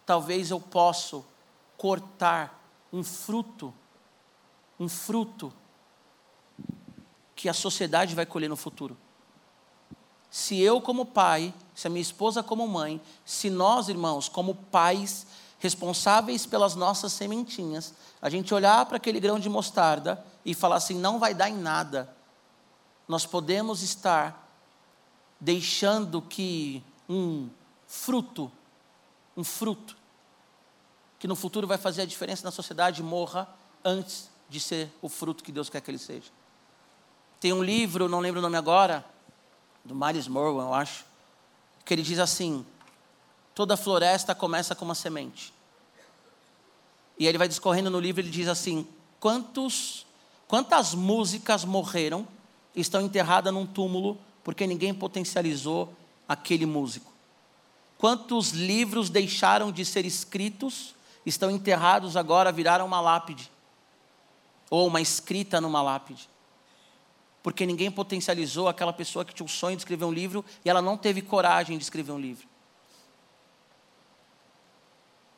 talvez 0.06 0.50
eu 0.50 0.60
possa 0.60 1.22
cortar 1.76 2.62
um 2.92 3.02
fruto, 3.02 3.74
um 4.78 4.88
fruto 4.88 5.52
que 7.34 7.48
a 7.48 7.54
sociedade 7.54 8.14
vai 8.14 8.24
colher 8.24 8.48
no 8.48 8.56
futuro. 8.56 8.96
Se 10.30 10.58
eu, 10.60 10.80
como 10.80 11.04
pai, 11.04 11.52
se 11.74 11.86
a 11.86 11.90
minha 11.90 12.00
esposa, 12.00 12.42
como 12.42 12.66
mãe, 12.66 13.00
se 13.24 13.50
nós, 13.50 13.88
irmãos, 13.88 14.28
como 14.28 14.54
pais 14.54 15.26
responsáveis 15.58 16.46
pelas 16.46 16.74
nossas 16.74 17.12
sementinhas, 17.12 17.94
a 18.20 18.30
gente 18.30 18.54
olhar 18.54 18.86
para 18.86 18.96
aquele 18.96 19.20
grão 19.20 19.38
de 19.38 19.48
mostarda 19.48 20.24
e 20.44 20.54
falar 20.54 20.76
assim: 20.76 20.94
não 20.94 21.18
vai 21.18 21.34
dar 21.34 21.50
em 21.50 21.56
nada, 21.56 22.14
nós 23.12 23.26
podemos 23.26 23.82
estar 23.82 24.50
deixando 25.38 26.22
que 26.22 26.82
um 27.06 27.50
fruto, 27.86 28.50
um 29.36 29.44
fruto, 29.44 29.94
que 31.18 31.28
no 31.28 31.36
futuro 31.36 31.66
vai 31.66 31.76
fazer 31.76 32.00
a 32.00 32.06
diferença 32.06 32.42
na 32.42 32.50
sociedade, 32.50 33.02
morra 33.02 33.46
antes 33.84 34.30
de 34.48 34.58
ser 34.58 34.90
o 35.02 35.10
fruto 35.10 35.44
que 35.44 35.52
Deus 35.52 35.68
quer 35.68 35.82
que 35.82 35.90
ele 35.90 35.98
seja. 35.98 36.30
Tem 37.38 37.52
um 37.52 37.62
livro, 37.62 38.08
não 38.08 38.18
lembro 38.18 38.38
o 38.38 38.42
nome 38.42 38.56
agora, 38.56 39.04
do 39.84 39.94
Miles 39.94 40.26
Morgan, 40.26 40.62
eu 40.62 40.72
acho, 40.72 41.04
que 41.84 41.92
ele 41.92 42.02
diz 42.02 42.18
assim: 42.18 42.64
toda 43.54 43.76
floresta 43.76 44.34
começa 44.34 44.74
com 44.74 44.86
uma 44.86 44.94
semente. 44.94 45.52
E 47.18 47.26
ele 47.26 47.36
vai 47.36 47.46
discorrendo 47.46 47.90
no 47.90 48.00
livro, 48.00 48.22
ele 48.22 48.30
diz 48.30 48.48
assim: 48.48 48.88
quantos, 49.20 50.06
quantas 50.48 50.94
músicas 50.94 51.62
morreram 51.62 52.26
estão 52.74 53.00
enterradas 53.00 53.52
num 53.52 53.66
túmulo 53.66 54.18
porque 54.42 54.66
ninguém 54.66 54.92
potencializou 54.94 55.92
aquele 56.28 56.66
músico? 56.66 57.12
Quantos 57.98 58.50
livros 58.50 59.08
deixaram 59.10 59.70
de 59.70 59.84
ser 59.84 60.04
escritos, 60.04 60.94
estão 61.24 61.50
enterrados 61.50 62.16
agora, 62.16 62.50
viraram 62.50 62.86
uma 62.86 63.00
lápide? 63.00 63.50
Ou 64.68 64.86
uma 64.86 65.00
escrita 65.00 65.60
numa 65.60 65.82
lápide? 65.82 66.28
porque 67.42 67.66
ninguém 67.66 67.90
potencializou 67.90 68.68
aquela 68.68 68.92
pessoa 68.92 69.24
que 69.24 69.34
tinha 69.34 69.44
o 69.44 69.48
sonho 69.48 69.76
de 69.76 69.82
escrever 69.82 70.04
um 70.04 70.12
livro 70.12 70.44
e 70.64 70.70
ela 70.70 70.80
não 70.80 70.96
teve 70.96 71.20
coragem 71.20 71.76
de 71.76 71.82
escrever 71.82 72.12
um 72.12 72.20
livro. 72.20 72.46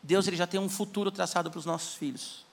Deus 0.02 0.26
ele 0.26 0.36
já 0.36 0.46
tem 0.46 0.60
um 0.60 0.68
futuro 0.68 1.10
traçado 1.10 1.50
para 1.50 1.58
os 1.58 1.64
nossos 1.64 1.94
filhos. 1.94 2.43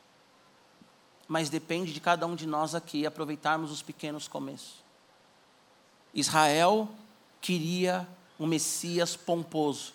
Mas 1.32 1.50
depende 1.50 1.94
de 1.94 2.02
cada 2.02 2.28
um 2.28 2.36
de 2.36 2.46
nós 2.46 2.76
aqui 2.76 3.06
aproveitarmos 3.06 3.72
os 3.72 3.82
pequenos 3.82 4.28
começos. 4.28 4.84
Israel 6.14 6.90
queria 7.40 8.06
um 8.38 8.46
Messias 8.46 9.16
pomposo. 9.16 9.94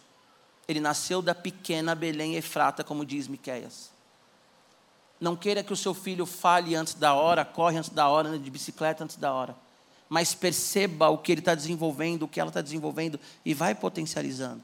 Ele 0.66 0.80
nasceu 0.80 1.20
da 1.20 1.34
pequena 1.34 1.94
Belém 1.94 2.36
Efrata, 2.36 2.82
como 2.82 3.04
diz 3.04 3.28
Miqueias. 3.28 3.90
Não 5.20 5.36
queira 5.36 5.62
que 5.62 5.74
o 5.74 5.76
seu 5.76 5.92
filho 5.92 6.24
fale 6.24 6.74
antes 6.74 6.94
da 6.94 7.12
hora, 7.12 7.44
corre 7.44 7.76
antes 7.76 7.90
da 7.90 8.08
hora, 8.08 8.30
ande 8.30 8.42
de 8.44 8.50
bicicleta 8.50 9.04
antes 9.04 9.16
da 9.16 9.30
hora. 9.30 9.54
Mas 10.08 10.34
perceba 10.34 11.10
o 11.10 11.18
que 11.18 11.32
ele 11.32 11.42
está 11.42 11.54
desenvolvendo, 11.54 12.22
o 12.22 12.28
que 12.28 12.40
ela 12.40 12.48
está 12.48 12.62
desenvolvendo 12.62 13.20
e 13.44 13.52
vai 13.52 13.74
potencializando. 13.74 14.62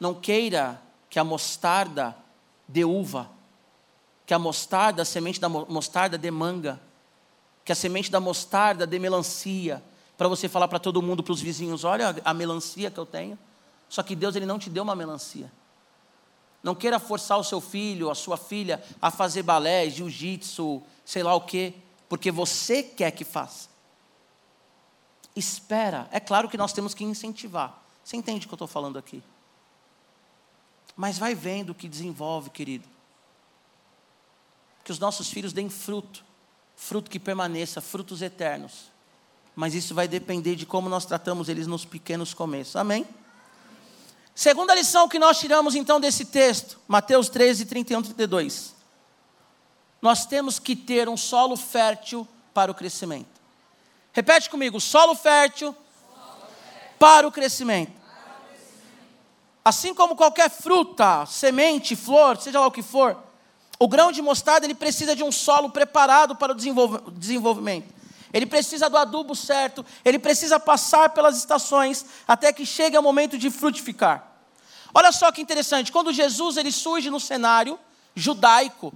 Não 0.00 0.14
queira 0.14 0.80
que 1.10 1.18
a 1.18 1.24
mostarda 1.24 2.16
dê 2.66 2.82
uva, 2.82 3.28
que 4.26 4.34
a 4.34 4.38
mostarda, 4.38 5.02
a 5.02 5.04
semente 5.04 5.40
da 5.40 5.48
mostarda 5.48 6.16
dê 6.16 6.30
manga, 6.30 6.80
que 7.64 7.72
a 7.72 7.74
semente 7.74 8.10
da 8.10 8.20
mostarda 8.20 8.86
dê 8.86 8.98
melancia, 8.98 9.82
para 10.16 10.28
você 10.28 10.48
falar 10.48 10.68
para 10.68 10.78
todo 10.78 11.02
mundo, 11.02 11.22
para 11.22 11.32
os 11.32 11.40
vizinhos: 11.40 11.84
olha 11.84 12.14
a 12.24 12.34
melancia 12.34 12.90
que 12.90 12.98
eu 12.98 13.06
tenho. 13.06 13.38
Só 13.88 14.02
que 14.02 14.16
Deus 14.16 14.34
ele 14.34 14.46
não 14.46 14.58
te 14.58 14.70
deu 14.70 14.82
uma 14.82 14.94
melancia. 14.94 15.52
Não 16.62 16.74
queira 16.74 16.98
forçar 16.98 17.38
o 17.38 17.44
seu 17.44 17.60
filho, 17.60 18.08
a 18.10 18.14
sua 18.14 18.36
filha, 18.36 18.82
a 19.02 19.10
fazer 19.10 19.42
balé, 19.42 19.90
jiu-jitsu, 19.90 20.82
sei 21.04 21.22
lá 21.22 21.34
o 21.34 21.40
quê, 21.40 21.74
porque 22.08 22.30
você 22.30 22.82
quer 22.82 23.10
que 23.10 23.24
faça. 23.24 23.68
Espera. 25.34 26.08
É 26.12 26.20
claro 26.20 26.48
que 26.48 26.56
nós 26.56 26.72
temos 26.72 26.94
que 26.94 27.04
incentivar. 27.04 27.82
Você 28.04 28.16
entende 28.16 28.46
o 28.46 28.48
que 28.48 28.54
eu 28.54 28.56
estou 28.56 28.68
falando 28.68 28.98
aqui? 28.98 29.22
Mas 30.96 31.18
vai 31.18 31.34
vendo 31.34 31.70
o 31.70 31.74
que 31.74 31.88
desenvolve, 31.88 32.50
querido. 32.50 32.88
Que 34.84 34.92
os 34.92 34.98
nossos 34.98 35.28
filhos 35.28 35.52
deem 35.52 35.68
fruto, 35.68 36.24
fruto 36.76 37.10
que 37.10 37.18
permaneça, 37.18 37.80
frutos 37.80 38.22
eternos. 38.22 38.90
Mas 39.54 39.74
isso 39.74 39.94
vai 39.94 40.08
depender 40.08 40.56
de 40.56 40.66
como 40.66 40.88
nós 40.88 41.04
tratamos 41.04 41.48
eles 41.48 41.66
nos 41.66 41.84
pequenos 41.84 42.32
começos. 42.34 42.76
Amém? 42.76 43.06
Segunda 44.34 44.74
lição 44.74 45.08
que 45.08 45.18
nós 45.18 45.38
tiramos 45.38 45.74
então 45.74 46.00
desse 46.00 46.24
texto, 46.24 46.78
Mateus 46.88 47.28
13, 47.28 47.66
31 47.66 48.02
32. 48.02 48.74
Nós 50.00 50.24
temos 50.24 50.58
que 50.58 50.74
ter 50.74 51.08
um 51.08 51.16
solo 51.16 51.54
fértil 51.54 52.26
para 52.54 52.72
o 52.72 52.74
crescimento. 52.74 53.40
Repete 54.12 54.48
comigo: 54.48 54.80
solo 54.80 55.14
fértil, 55.14 55.76
para 56.98 57.26
o 57.26 57.32
crescimento. 57.32 58.00
Assim 59.64 59.94
como 59.94 60.16
qualquer 60.16 60.50
fruta, 60.50 61.24
semente, 61.26 61.94
flor, 61.94 62.36
seja 62.36 62.58
lá 62.58 62.66
o 62.66 62.72
que 62.72 62.82
for, 62.82 63.16
o 63.82 63.88
grão 63.88 64.12
de 64.12 64.22
mostarda 64.22 64.64
ele 64.64 64.76
precisa 64.76 65.16
de 65.16 65.24
um 65.24 65.32
solo 65.32 65.68
preparado 65.68 66.36
para 66.36 66.52
o 66.52 66.54
desenvolvimento. 66.54 67.92
Ele 68.32 68.46
precisa 68.46 68.88
do 68.88 68.96
adubo 68.96 69.34
certo, 69.34 69.84
ele 70.04 70.20
precisa 70.20 70.60
passar 70.60 71.10
pelas 71.10 71.36
estações 71.36 72.06
até 72.26 72.52
que 72.52 72.64
chegue 72.64 72.96
o 72.96 73.02
momento 73.02 73.36
de 73.36 73.50
frutificar. 73.50 74.24
Olha 74.94 75.10
só 75.10 75.32
que 75.32 75.42
interessante, 75.42 75.90
quando 75.90 76.12
Jesus 76.12 76.56
ele 76.56 76.70
surge 76.70 77.10
no 77.10 77.18
cenário 77.18 77.76
judaico, 78.14 78.94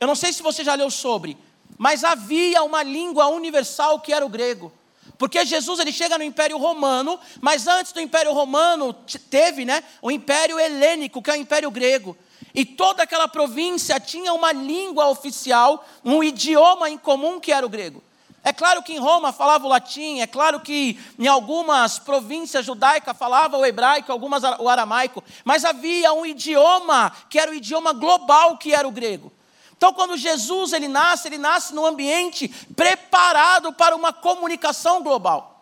eu 0.00 0.08
não 0.08 0.16
sei 0.16 0.32
se 0.32 0.42
você 0.42 0.64
já 0.64 0.74
leu 0.74 0.90
sobre, 0.90 1.38
mas 1.78 2.02
havia 2.02 2.64
uma 2.64 2.82
língua 2.82 3.28
universal 3.28 4.00
que 4.00 4.12
era 4.12 4.26
o 4.26 4.28
grego. 4.28 4.72
Porque 5.16 5.46
Jesus 5.46 5.78
ele 5.78 5.92
chega 5.92 6.18
no 6.18 6.24
Império 6.24 6.58
Romano, 6.58 7.16
mas 7.40 7.68
antes 7.68 7.92
do 7.92 8.00
Império 8.00 8.32
Romano 8.32 8.92
teve, 9.30 9.64
né, 9.64 9.84
o 10.02 10.10
Império 10.10 10.58
Helênico, 10.58 11.22
que 11.22 11.30
é 11.30 11.34
o 11.34 11.36
Império 11.36 11.70
Grego. 11.70 12.18
E 12.56 12.64
toda 12.64 13.02
aquela 13.02 13.28
província 13.28 14.00
tinha 14.00 14.32
uma 14.32 14.50
língua 14.50 15.08
oficial, 15.08 15.84
um 16.02 16.24
idioma 16.24 16.88
em 16.88 16.96
comum 16.96 17.38
que 17.38 17.52
era 17.52 17.66
o 17.66 17.68
grego. 17.68 18.02
É 18.42 18.50
claro 18.50 18.82
que 18.82 18.94
em 18.94 18.98
Roma 18.98 19.30
falava 19.30 19.66
o 19.66 19.68
latim, 19.68 20.20
é 20.20 20.26
claro 20.26 20.60
que 20.60 20.98
em 21.18 21.26
algumas 21.26 21.98
províncias 21.98 22.64
judaicas 22.64 23.14
falava 23.14 23.58
o 23.58 23.66
hebraico, 23.66 24.10
algumas 24.10 24.42
o 24.58 24.70
aramaico, 24.70 25.22
mas 25.44 25.66
havia 25.66 26.14
um 26.14 26.24
idioma 26.24 27.12
que 27.28 27.38
era 27.38 27.50
o 27.50 27.54
idioma 27.54 27.92
global 27.92 28.56
que 28.56 28.72
era 28.72 28.88
o 28.88 28.92
grego. 28.92 29.30
Então, 29.76 29.92
quando 29.92 30.16
Jesus 30.16 30.72
ele 30.72 30.88
nasce, 30.88 31.28
ele 31.28 31.36
nasce 31.36 31.74
num 31.74 31.84
ambiente 31.84 32.48
preparado 32.74 33.70
para 33.74 33.94
uma 33.94 34.14
comunicação 34.14 35.02
global. 35.02 35.55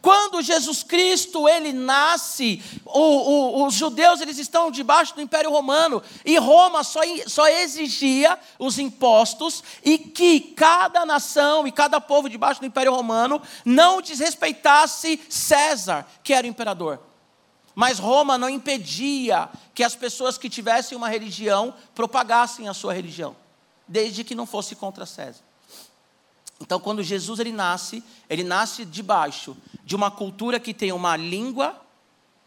Quando 0.00 0.40
Jesus 0.40 0.82
Cristo 0.82 1.46
ele 1.46 1.72
nasce, 1.72 2.62
o, 2.86 3.00
o, 3.00 3.66
os 3.66 3.74
judeus 3.74 4.20
eles 4.20 4.38
estão 4.38 4.70
debaixo 4.70 5.14
do 5.14 5.20
Império 5.20 5.50
Romano 5.50 6.02
e 6.24 6.38
Roma 6.38 6.82
só, 6.82 7.00
só 7.26 7.46
exigia 7.48 8.38
os 8.58 8.78
impostos 8.78 9.62
e 9.84 9.98
que 9.98 10.40
cada 10.40 11.04
nação 11.04 11.66
e 11.66 11.72
cada 11.72 12.00
povo 12.00 12.30
debaixo 12.30 12.60
do 12.60 12.66
Império 12.66 12.94
Romano 12.94 13.42
não 13.64 14.00
desrespeitasse 14.00 15.20
César, 15.28 16.06
que 16.22 16.32
era 16.32 16.46
o 16.46 16.50
imperador. 16.50 16.98
Mas 17.74 17.98
Roma 17.98 18.38
não 18.38 18.48
impedia 18.48 19.48
que 19.74 19.84
as 19.84 19.94
pessoas 19.94 20.38
que 20.38 20.48
tivessem 20.48 20.96
uma 20.96 21.08
religião 21.08 21.74
propagassem 21.94 22.68
a 22.68 22.74
sua 22.74 22.92
religião, 22.94 23.36
desde 23.86 24.24
que 24.24 24.34
não 24.34 24.46
fosse 24.46 24.74
contra 24.74 25.04
César. 25.04 25.49
Então, 26.60 26.78
quando 26.78 27.02
Jesus 27.02 27.40
ele 27.40 27.52
nasce, 27.52 28.04
ele 28.28 28.44
nasce 28.44 28.84
debaixo 28.84 29.56
de 29.82 29.96
uma 29.96 30.10
cultura 30.10 30.60
que 30.60 30.74
tem 30.74 30.92
uma 30.92 31.16
língua 31.16 31.80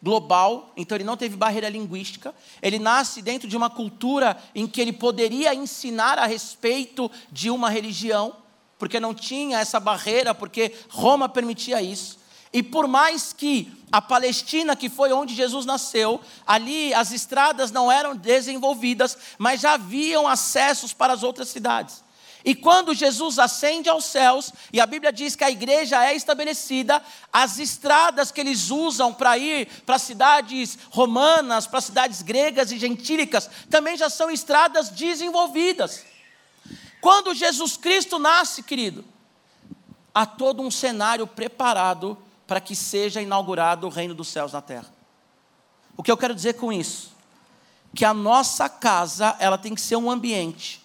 global, 0.02 0.74
então 0.76 0.98
ele 0.98 1.04
não 1.06 1.16
teve 1.16 1.38
barreira 1.38 1.70
linguística. 1.70 2.36
Ele 2.62 2.78
nasce 2.78 3.22
dentro 3.22 3.48
de 3.48 3.56
uma 3.56 3.70
cultura 3.70 4.38
em 4.54 4.68
que 4.68 4.82
ele 4.82 4.92
poderia 4.92 5.56
ensinar 5.56 6.20
a 6.20 6.26
respeito 6.26 7.10
de 7.32 7.50
uma 7.50 7.70
religião, 7.70 8.36
porque 8.78 9.00
não 9.00 9.14
tinha 9.14 9.60
essa 9.60 9.80
barreira, 9.80 10.36
porque 10.36 10.74
Roma 10.90 11.30
permitia 11.30 11.82
isso. 11.82 12.20
E 12.52 12.62
por 12.62 12.88
mais 12.88 13.34
que 13.34 13.72
a 13.92 14.02
Palestina, 14.02 14.76
que 14.76 14.90
foi 14.90 15.12
onde 15.12 15.34
Jesus 15.34 15.66
nasceu, 15.66 16.22
ali 16.46 16.94
as 16.94 17.12
estradas 17.12 17.72
não 17.72 17.92
eram 17.92 18.16
desenvolvidas, 18.16 19.18
mas 19.40 19.62
já 19.62 19.74
haviam 19.74 20.28
acessos 20.28 20.94
para 20.94 21.14
as 21.14 21.24
outras 21.24 21.48
cidades. 21.48 22.03
E 22.46 22.54
quando 22.54 22.94
Jesus 22.94 23.40
ascende 23.40 23.88
aos 23.88 24.04
céus, 24.04 24.52
e 24.72 24.82
a 24.82 24.86
Bíblia 24.86 25.14
diz 25.14 25.34
que 25.34 25.46
a 25.46 25.50
igreja 25.50 26.04
é 26.04 26.14
estabelecida, 26.14 27.02
as 27.32 27.58
estradas 27.58 28.32
que 28.32 28.42
eles 28.42 28.70
usam 28.70 29.14
para 29.14 29.38
ir 29.38 29.68
para 29.86 29.98
cidades 29.98 30.78
romanas, 30.90 31.68
para 31.68 31.80
cidades 31.80 32.22
gregas 32.22 32.72
e 32.72 32.78
gentílicas, 32.78 33.50
também 33.70 33.96
já 33.96 34.10
são 34.10 34.30
estradas 34.30 34.90
desenvolvidas. 34.90 36.04
Quando 37.00 37.34
Jesus 37.34 37.78
Cristo 37.78 38.20
nasce, 38.20 38.62
querido, 38.62 39.06
há 40.14 40.26
todo 40.26 40.62
um 40.62 40.72
cenário 40.72 41.26
preparado 41.26 42.18
para 42.46 42.60
que 42.60 42.76
seja 42.76 43.22
inaugurado 43.22 43.88
o 43.88 43.90
reino 43.90 44.14
dos 44.14 44.28
céus 44.28 44.52
na 44.52 44.62
terra. 44.62 44.94
O 45.96 46.04
que 46.04 46.12
eu 46.12 46.18
quero 46.18 46.36
dizer 46.36 46.56
com 46.56 46.74
isso? 46.74 47.14
Que 47.96 48.04
a 48.04 48.14
nossa 48.14 48.68
casa, 48.68 49.34
ela 49.40 49.58
tem 49.58 49.74
que 49.74 49.82
ser 49.82 49.96
um 49.96 50.12
ambiente 50.12 50.83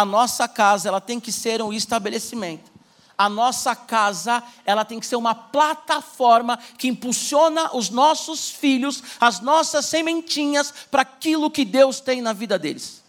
a 0.00 0.04
nossa 0.04 0.48
casa, 0.48 0.88
ela 0.88 1.00
tem 1.00 1.20
que 1.20 1.30
ser 1.30 1.60
um 1.60 1.74
estabelecimento. 1.74 2.70
A 3.18 3.28
nossa 3.28 3.76
casa, 3.76 4.42
ela 4.64 4.82
tem 4.82 4.98
que 4.98 5.04
ser 5.04 5.16
uma 5.16 5.34
plataforma 5.34 6.58
que 6.78 6.88
impulsiona 6.88 7.76
os 7.76 7.90
nossos 7.90 8.48
filhos, 8.48 9.02
as 9.20 9.40
nossas 9.40 9.84
sementinhas 9.84 10.72
para 10.90 11.02
aquilo 11.02 11.50
que 11.50 11.66
Deus 11.66 12.00
tem 12.00 12.22
na 12.22 12.32
vida 12.32 12.58
deles. 12.58 13.02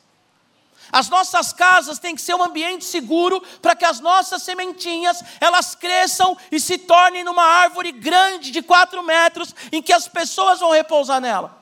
As 0.92 1.08
nossas 1.08 1.54
casas 1.54 1.98
têm 1.98 2.14
que 2.14 2.22
ser 2.22 2.36
um 2.36 2.44
ambiente 2.44 2.84
seguro 2.84 3.42
para 3.62 3.74
que 3.74 3.86
as 3.86 4.02
nossas 4.02 4.44
sementinhas 4.44 5.24
elas 5.40 5.74
cresçam 5.74 6.38
e 6.52 6.60
se 6.60 6.78
tornem 6.78 7.24
numa 7.24 7.46
árvore 7.46 7.94
grande 7.94 8.52
de 8.52 8.62
quatro 8.62 9.02
metros 9.02 9.56
em 9.72 9.82
que 9.82 9.94
as 9.94 10.10
pessoas 10.10 10.60
vão 10.60 10.72
repousar 10.72 11.22
nela. 11.22 11.61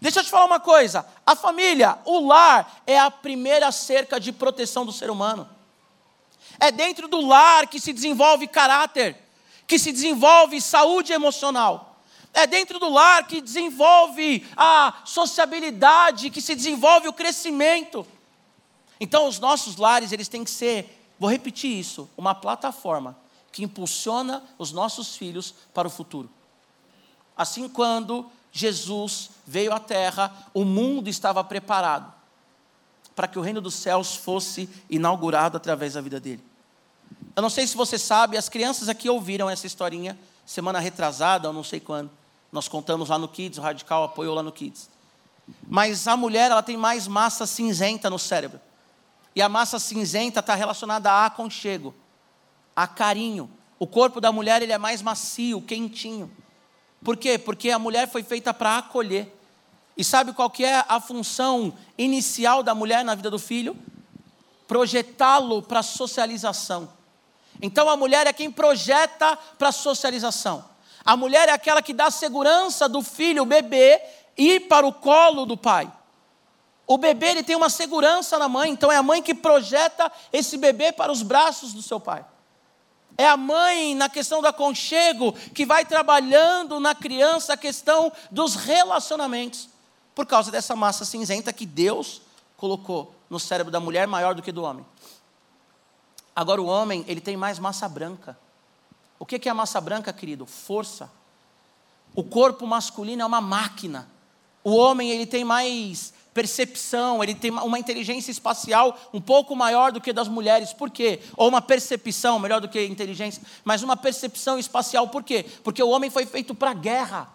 Deixa 0.00 0.20
eu 0.20 0.24
te 0.24 0.30
falar 0.30 0.44
uma 0.44 0.60
coisa: 0.60 1.06
a 1.24 1.34
família, 1.34 1.98
o 2.04 2.26
lar, 2.26 2.82
é 2.86 2.98
a 2.98 3.10
primeira 3.10 3.72
cerca 3.72 4.20
de 4.20 4.32
proteção 4.32 4.84
do 4.84 4.92
ser 4.92 5.10
humano. 5.10 5.48
É 6.58 6.70
dentro 6.70 7.08
do 7.08 7.20
lar 7.20 7.66
que 7.66 7.80
se 7.80 7.92
desenvolve 7.92 8.46
caráter, 8.46 9.16
que 9.66 9.78
se 9.78 9.92
desenvolve 9.92 10.60
saúde 10.60 11.12
emocional. 11.12 11.96
É 12.32 12.46
dentro 12.46 12.78
do 12.78 12.90
lar 12.90 13.26
que 13.26 13.40
desenvolve 13.40 14.46
a 14.56 15.00
sociabilidade, 15.04 16.30
que 16.30 16.42
se 16.42 16.54
desenvolve 16.54 17.08
o 17.08 17.12
crescimento. 17.12 18.06
Então, 19.00 19.26
os 19.26 19.38
nossos 19.38 19.76
lares, 19.76 20.12
eles 20.12 20.28
têm 20.28 20.44
que 20.44 20.50
ser, 20.50 21.02
vou 21.18 21.30
repetir 21.30 21.70
isso, 21.70 22.08
uma 22.16 22.34
plataforma 22.34 23.16
que 23.52 23.64
impulsiona 23.64 24.44
os 24.58 24.70
nossos 24.70 25.16
filhos 25.16 25.54
para 25.72 25.88
o 25.88 25.90
futuro. 25.90 26.30
Assim, 27.34 27.68
quando 27.68 28.30
Jesus 28.56 29.30
veio 29.46 29.70
à 29.72 29.78
terra, 29.78 30.32
o 30.54 30.64
mundo 30.64 31.08
estava 31.08 31.44
preparado 31.44 32.10
para 33.14 33.28
que 33.28 33.38
o 33.38 33.42
reino 33.42 33.60
dos 33.60 33.74
céus 33.74 34.16
fosse 34.16 34.68
inaugurado 34.88 35.58
através 35.58 35.92
da 35.92 36.00
vida 36.00 36.18
dele. 36.18 36.42
Eu 37.34 37.42
não 37.42 37.50
sei 37.50 37.66
se 37.66 37.76
você 37.76 37.98
sabe, 37.98 38.36
as 38.36 38.48
crianças 38.48 38.88
aqui 38.88 39.10
ouviram 39.10 39.50
essa 39.50 39.66
historinha 39.66 40.18
semana 40.46 40.78
retrasada, 40.78 41.48
ou 41.48 41.52
não 41.52 41.62
sei 41.62 41.80
quando. 41.80 42.10
Nós 42.50 42.66
contamos 42.66 43.10
lá 43.10 43.18
no 43.18 43.28
Kids, 43.28 43.58
o 43.58 43.62
Radical 43.62 44.04
apoiou 44.04 44.34
lá 44.34 44.42
no 44.42 44.52
Kids. 44.52 44.88
Mas 45.68 46.08
a 46.08 46.16
mulher, 46.16 46.50
ela 46.50 46.62
tem 46.62 46.78
mais 46.78 47.06
massa 47.06 47.46
cinzenta 47.46 48.08
no 48.08 48.18
cérebro. 48.18 48.58
E 49.34 49.42
a 49.42 49.50
massa 49.50 49.78
cinzenta 49.78 50.40
está 50.40 50.54
relacionada 50.54 51.10
a 51.10 51.26
aconchego, 51.26 51.94
a 52.74 52.86
carinho. 52.86 53.50
O 53.78 53.86
corpo 53.86 54.18
da 54.18 54.32
mulher 54.32 54.62
ele 54.62 54.72
é 54.72 54.78
mais 54.78 55.02
macio, 55.02 55.60
quentinho. 55.60 56.30
Por 57.04 57.16
quê? 57.16 57.38
Porque 57.38 57.70
a 57.70 57.78
mulher 57.78 58.08
foi 58.08 58.22
feita 58.22 58.52
para 58.52 58.78
acolher. 58.78 59.32
E 59.96 60.04
sabe 60.04 60.32
qual 60.32 60.50
que 60.50 60.64
é 60.64 60.84
a 60.88 61.00
função 61.00 61.72
inicial 61.96 62.62
da 62.62 62.74
mulher 62.74 63.04
na 63.04 63.14
vida 63.14 63.30
do 63.30 63.38
filho? 63.38 63.76
Projetá-lo 64.68 65.62
para 65.62 65.82
socialização. 65.82 66.88
Então 67.62 67.88
a 67.88 67.96
mulher 67.96 68.26
é 68.26 68.32
quem 68.32 68.50
projeta 68.50 69.38
para 69.58 69.72
socialização. 69.72 70.64
A 71.04 71.16
mulher 71.16 71.48
é 71.48 71.52
aquela 71.52 71.80
que 71.80 71.94
dá 71.94 72.10
segurança 72.10 72.88
do 72.88 73.00
filho, 73.00 73.44
o 73.44 73.46
bebê, 73.46 74.02
ir 74.36 74.68
para 74.68 74.86
o 74.86 74.92
colo 74.92 75.46
do 75.46 75.56
pai. 75.56 75.90
O 76.86 76.98
bebê 76.98 77.30
ele 77.30 77.42
tem 77.42 77.56
uma 77.56 77.70
segurança 77.70 78.38
na 78.38 78.48
mãe, 78.48 78.70
então 78.70 78.92
é 78.92 78.96
a 78.96 79.02
mãe 79.02 79.22
que 79.22 79.34
projeta 79.34 80.10
esse 80.32 80.56
bebê 80.56 80.92
para 80.92 81.10
os 81.10 81.22
braços 81.22 81.72
do 81.72 81.82
seu 81.82 81.98
pai. 81.98 82.24
É 83.18 83.26
a 83.26 83.36
mãe, 83.36 83.94
na 83.94 84.08
questão 84.08 84.42
do 84.42 84.46
aconchego, 84.46 85.32
que 85.54 85.64
vai 85.64 85.84
trabalhando 85.84 86.78
na 86.78 86.94
criança 86.94 87.54
a 87.54 87.56
questão 87.56 88.12
dos 88.30 88.54
relacionamentos, 88.54 89.68
por 90.14 90.26
causa 90.26 90.50
dessa 90.50 90.76
massa 90.76 91.04
cinzenta 91.04 91.52
que 91.52 91.64
Deus 91.64 92.22
colocou 92.56 93.14
no 93.28 93.40
cérebro 93.40 93.72
da 93.72 93.80
mulher 93.80 94.06
maior 94.06 94.34
do 94.34 94.42
que 94.42 94.52
do 94.52 94.62
homem. 94.62 94.84
Agora, 96.34 96.60
o 96.60 96.66
homem, 96.66 97.04
ele 97.08 97.20
tem 97.20 97.36
mais 97.36 97.58
massa 97.58 97.88
branca. 97.88 98.38
O 99.18 99.24
que 99.24 99.48
é 99.48 99.50
a 99.50 99.54
massa 99.54 99.80
branca, 99.80 100.12
querido? 100.12 100.44
Força. 100.44 101.10
O 102.14 102.22
corpo 102.22 102.66
masculino 102.66 103.22
é 103.22 103.26
uma 103.26 103.40
máquina. 103.40 104.08
O 104.62 104.74
homem, 104.74 105.10
ele 105.10 105.24
tem 105.24 105.44
mais 105.44 106.12
percepção, 106.36 107.22
ele 107.22 107.34
tem 107.34 107.50
uma 107.50 107.78
inteligência 107.78 108.30
espacial 108.30 108.94
um 109.10 109.22
pouco 109.22 109.56
maior 109.56 109.90
do 109.90 110.02
que 110.02 110.12
das 110.12 110.28
mulheres. 110.28 110.70
Por 110.70 110.90
quê? 110.90 111.22
Ou 111.34 111.48
uma 111.48 111.62
percepção, 111.62 112.38
melhor 112.38 112.60
do 112.60 112.68
que 112.68 112.84
inteligência, 112.84 113.42
mas 113.64 113.82
uma 113.82 113.96
percepção 113.96 114.58
espacial. 114.58 115.08
Por 115.08 115.22
quê? 115.22 115.46
Porque 115.64 115.82
o 115.82 115.88
homem 115.88 116.10
foi 116.10 116.26
feito 116.26 116.54
para 116.54 116.72
a 116.72 116.74
guerra. 116.74 117.26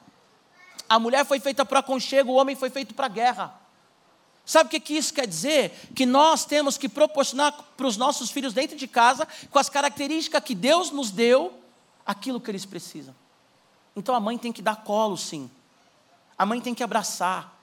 A 0.88 1.00
mulher 1.00 1.26
foi 1.26 1.40
feita 1.40 1.66
para 1.66 1.80
aconchego, 1.80 2.32
o 2.32 2.36
homem 2.36 2.56
foi 2.56 2.70
feito 2.70 2.94
para 2.94 3.08
guerra. 3.08 3.60
Sabe 4.46 4.68
o 4.68 4.80
que 4.80 4.94
isso 4.94 5.12
quer 5.16 5.26
dizer? 5.26 5.72
Que 5.96 6.06
nós 6.06 6.46
temos 6.46 6.78
que 6.78 6.88
proporcionar 6.88 7.54
para 7.76 7.88
os 7.88 7.98
nossos 7.98 8.30
filhos 8.30 8.54
dentro 8.54 8.78
de 8.78 8.88
casa, 8.88 9.28
com 9.50 9.58
as 9.58 9.68
características 9.68 10.44
que 10.44 10.54
Deus 10.54 10.92
nos 10.92 11.10
deu, 11.10 11.52
aquilo 12.06 12.40
que 12.40 12.52
eles 12.52 12.68
precisam. 12.68 13.16
Então 13.96 14.14
a 14.14 14.20
mãe 14.20 14.38
tem 14.38 14.52
que 14.54 14.62
dar 14.62 14.84
colo, 14.84 15.18
sim. 15.18 15.50
A 16.38 16.46
mãe 16.46 16.62
tem 16.62 16.76
que 16.76 16.84
abraçar. 16.84 17.61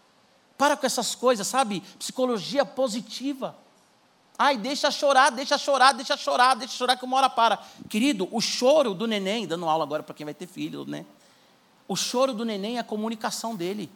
Para 0.58 0.76
com 0.76 0.84
essas 0.84 1.14
coisas, 1.14 1.46
sabe? 1.46 1.80
Psicologia 1.98 2.64
positiva. 2.64 3.56
Ai, 4.36 4.58
deixa 4.58 4.90
chorar, 4.90 5.30
deixa 5.30 5.56
chorar, 5.56 5.92
deixa 5.92 6.16
chorar, 6.16 6.54
deixa 6.54 6.74
chorar 6.74 6.96
que 6.96 7.04
uma 7.04 7.16
hora 7.16 7.30
para. 7.30 7.58
Querido, 7.88 8.28
o 8.30 8.40
choro 8.40 8.92
do 8.92 9.06
neném, 9.06 9.46
dando 9.46 9.66
aula 9.68 9.84
agora 9.84 10.02
para 10.02 10.14
quem 10.14 10.24
vai 10.24 10.34
ter 10.34 10.46
filho, 10.46 10.84
né? 10.84 11.06
O 11.88 11.96
choro 11.96 12.34
do 12.34 12.44
neném 12.44 12.76
é 12.76 12.80
a 12.80 12.84
comunicação 12.84 13.56
dele. 13.56 13.90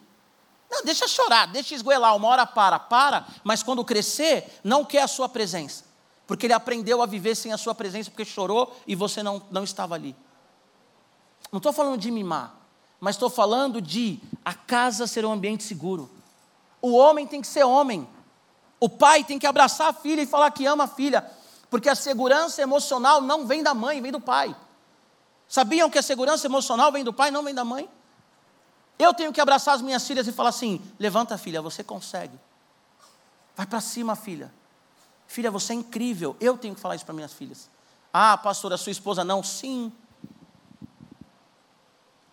Não, 0.71 0.83
deixa 0.83 1.07
chorar, 1.07 1.47
deixa 1.47 1.75
esgoelar, 1.75 2.17
uma 2.17 2.29
hora 2.29 2.47
para, 2.47 2.79
para, 2.79 3.27
mas 3.45 3.63
quando 3.63 3.85
crescer, 3.85 4.59
não 4.65 4.85
quer 4.85 5.03
a 5.03 5.09
sua 5.09 5.29
presença. 5.29 5.85
Porque 6.27 6.47
ele 6.47 6.55
aprendeu 6.55 7.03
a 7.03 7.07
viver 7.07 7.35
sem 7.35 7.53
a 7.53 7.59
sua 7.59 7.75
presença, 7.75 8.11
porque 8.11 8.25
chorou 8.25 8.75
e 8.87 8.95
você 8.95 9.23
não, 9.23 9.43
não 9.51 9.65
estava 9.65 9.95
ali. 9.95 10.17
Não 11.53 11.59
estou 11.59 11.73
falando 11.73 12.01
de 12.01 12.11
mimar, 12.11 12.55
mas 12.99 13.17
estou 13.17 13.29
falando 13.29 13.83
de 13.83 14.19
a 14.45 14.55
casa 14.55 15.07
ser 15.07 15.25
um 15.27 15.33
ambiente 15.33 15.63
seguro. 15.63 16.11
O 16.83 16.95
homem 16.95 17.27
tem 17.27 17.41
que 17.41 17.47
ser 17.47 17.65
homem. 17.65 18.09
O 18.81 18.89
pai 18.89 19.23
tem 19.23 19.39
que 19.39 19.47
abraçar 19.47 19.89
a 19.89 19.93
filha 19.93 20.21
e 20.21 20.27
falar 20.27 20.51
que 20.51 20.67
ama 20.67 20.85
a 20.85 20.89
filha, 20.89 21.25
porque 21.71 21.89
a 21.89 21.95
segurança 21.95 22.61
emocional 22.61 23.21
não 23.21 23.47
vem 23.47 23.63
da 23.63 23.73
mãe, 23.73 24.03
vem 24.03 24.11
do 24.11 24.21
pai. 24.21 24.55
Sabiam 25.47 25.89
que 25.89 25.99
a 25.99 26.03
segurança 26.03 26.47
emocional 26.47 26.91
vem 26.91 27.05
do 27.05 27.13
pai, 27.13 27.31
não 27.31 27.45
vem 27.45 27.55
da 27.55 27.65
mãe? 27.65 27.89
Eu 28.99 29.15
tenho 29.15 29.33
que 29.33 29.41
abraçar 29.41 29.75
as 29.75 29.83
minhas 29.83 30.07
filhas 30.07 30.27
e 30.27 30.33
falar 30.33 30.49
assim: 30.49 30.83
levanta, 30.99 31.39
filha, 31.39 31.63
você 31.63 31.85
consegue. 31.85 32.37
Vai 33.55 33.67
para 33.67 33.81
cima, 33.81 34.17
filha. 34.17 34.53
Filha, 35.27 35.51
você 35.51 35.73
é 35.73 35.77
incrível. 35.77 36.37
Eu 36.41 36.59
tenho 36.59 36.75
que 36.75 36.81
falar 36.81 36.97
isso 36.97 37.05
para 37.05 37.15
minhas 37.15 37.33
filhas. 37.33 37.71
Ah, 38.13 38.37
pastor, 38.37 38.73
a 38.73 38.77
sua 38.77 38.93
esposa 38.93 39.25
não? 39.25 39.43
Sim. 39.43 39.93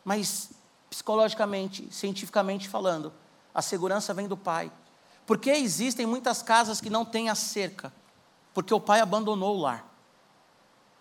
Mas 0.03 0.49
psicologicamente, 0.89 1.87
cientificamente 1.91 2.67
falando, 2.67 3.13
a 3.53 3.61
segurança 3.61 4.13
vem 4.13 4.27
do 4.27 4.37
pai. 4.37 4.71
Porque 5.25 5.49
existem 5.51 6.05
muitas 6.05 6.41
casas 6.41 6.81
que 6.81 6.89
não 6.89 7.05
têm 7.05 7.29
a 7.29 7.35
cerca? 7.35 7.93
Porque 8.53 8.73
o 8.73 8.79
pai 8.79 8.99
abandonou 8.99 9.55
o 9.55 9.61
lar. 9.61 9.85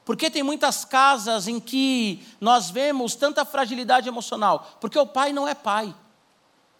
Porque 0.04 0.30
tem 0.30 0.42
muitas 0.42 0.84
casas 0.84 1.48
em 1.48 1.60
que 1.60 2.26
nós 2.40 2.70
vemos 2.70 3.14
tanta 3.14 3.44
fragilidade 3.44 4.08
emocional? 4.08 4.66
Porque 4.80 4.98
o 4.98 5.06
pai 5.06 5.32
não 5.32 5.46
é 5.46 5.54
pai. 5.54 5.94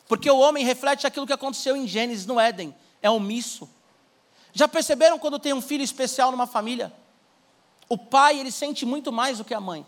Porque 0.06 0.30
o 0.30 0.38
homem 0.38 0.64
reflete 0.64 1.06
aquilo 1.06 1.26
que 1.26 1.32
aconteceu 1.32 1.76
em 1.76 1.86
Gênesis, 1.86 2.24
no 2.24 2.40
Éden, 2.40 2.74
é 3.02 3.10
omisso. 3.10 3.68
Já 4.52 4.66
perceberam 4.66 5.18
quando 5.18 5.38
tem 5.38 5.52
um 5.52 5.60
filho 5.60 5.84
especial 5.84 6.30
numa 6.30 6.46
família? 6.46 6.92
O 7.88 7.96
pai, 7.96 8.38
ele 8.38 8.50
sente 8.50 8.84
muito 8.86 9.12
mais 9.12 9.38
do 9.38 9.44
que 9.44 9.54
a 9.54 9.60
mãe. 9.60 9.86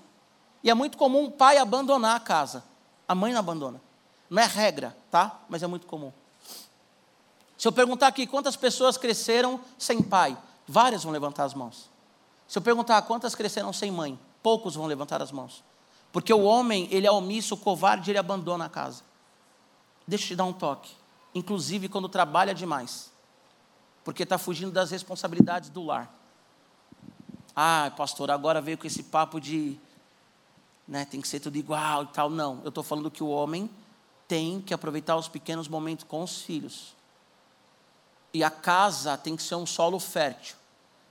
E 0.62 0.70
é 0.70 0.74
muito 0.74 0.98
comum 0.98 1.24
o 1.24 1.30
pai 1.30 1.56
abandonar 1.56 2.16
a 2.16 2.20
casa. 2.20 2.62
A 3.08 3.14
mãe 3.14 3.32
não 3.32 3.40
abandona. 3.40 3.80
Não 4.30 4.40
é 4.40 4.46
regra, 4.46 4.96
tá? 5.10 5.40
Mas 5.48 5.62
é 5.64 5.66
muito 5.66 5.88
comum. 5.88 6.12
Se 7.58 7.66
eu 7.66 7.72
perguntar 7.72 8.06
aqui 8.06 8.26
quantas 8.26 8.56
pessoas 8.56 8.96
cresceram 8.96 9.60
sem 9.76 10.00
pai, 10.00 10.38
várias 10.66 11.02
vão 11.02 11.12
levantar 11.12 11.44
as 11.44 11.52
mãos. 11.52 11.90
Se 12.46 12.56
eu 12.56 12.62
perguntar 12.62 13.02
quantas 13.02 13.34
cresceram 13.34 13.72
sem 13.72 13.90
mãe, 13.90 14.18
poucos 14.42 14.76
vão 14.76 14.86
levantar 14.86 15.20
as 15.20 15.32
mãos. 15.32 15.62
Porque 16.12 16.32
o 16.32 16.42
homem, 16.42 16.88
ele 16.90 17.06
é 17.06 17.10
omisso, 17.10 17.56
covarde, 17.56 18.10
ele 18.10 18.18
abandona 18.18 18.64
a 18.64 18.68
casa. 18.68 19.02
Deixa 20.06 20.24
eu 20.24 20.28
te 20.28 20.36
dar 20.36 20.44
um 20.44 20.52
toque. 20.52 20.92
Inclusive 21.34 21.88
quando 21.88 22.08
trabalha 22.08 22.54
demais. 22.54 23.12
Porque 24.04 24.22
está 24.22 24.38
fugindo 24.38 24.72
das 24.72 24.90
responsabilidades 24.90 25.70
do 25.70 25.84
lar. 25.84 26.12
Ah, 27.54 27.92
pastor, 27.96 28.30
agora 28.30 28.60
veio 28.60 28.78
com 28.78 28.86
esse 28.86 29.02
papo 29.02 29.40
de 29.40 29.78
né, 30.88 31.04
tem 31.04 31.20
que 31.20 31.28
ser 31.28 31.40
tudo 31.40 31.56
igual 31.56 32.04
e 32.04 32.06
tal. 32.08 32.30
Não, 32.30 32.60
eu 32.62 32.70
estou 32.70 32.82
falando 32.82 33.10
que 33.10 33.22
o 33.22 33.28
homem 33.28 33.70
tem 34.30 34.60
que 34.60 34.72
aproveitar 34.72 35.16
os 35.16 35.26
pequenos 35.26 35.66
momentos 35.66 36.04
com 36.04 36.22
os 36.22 36.42
filhos. 36.42 36.94
E 38.32 38.44
a 38.44 38.50
casa 38.50 39.18
tem 39.18 39.34
que 39.34 39.42
ser 39.42 39.56
um 39.56 39.66
solo 39.66 39.98
fértil, 39.98 40.54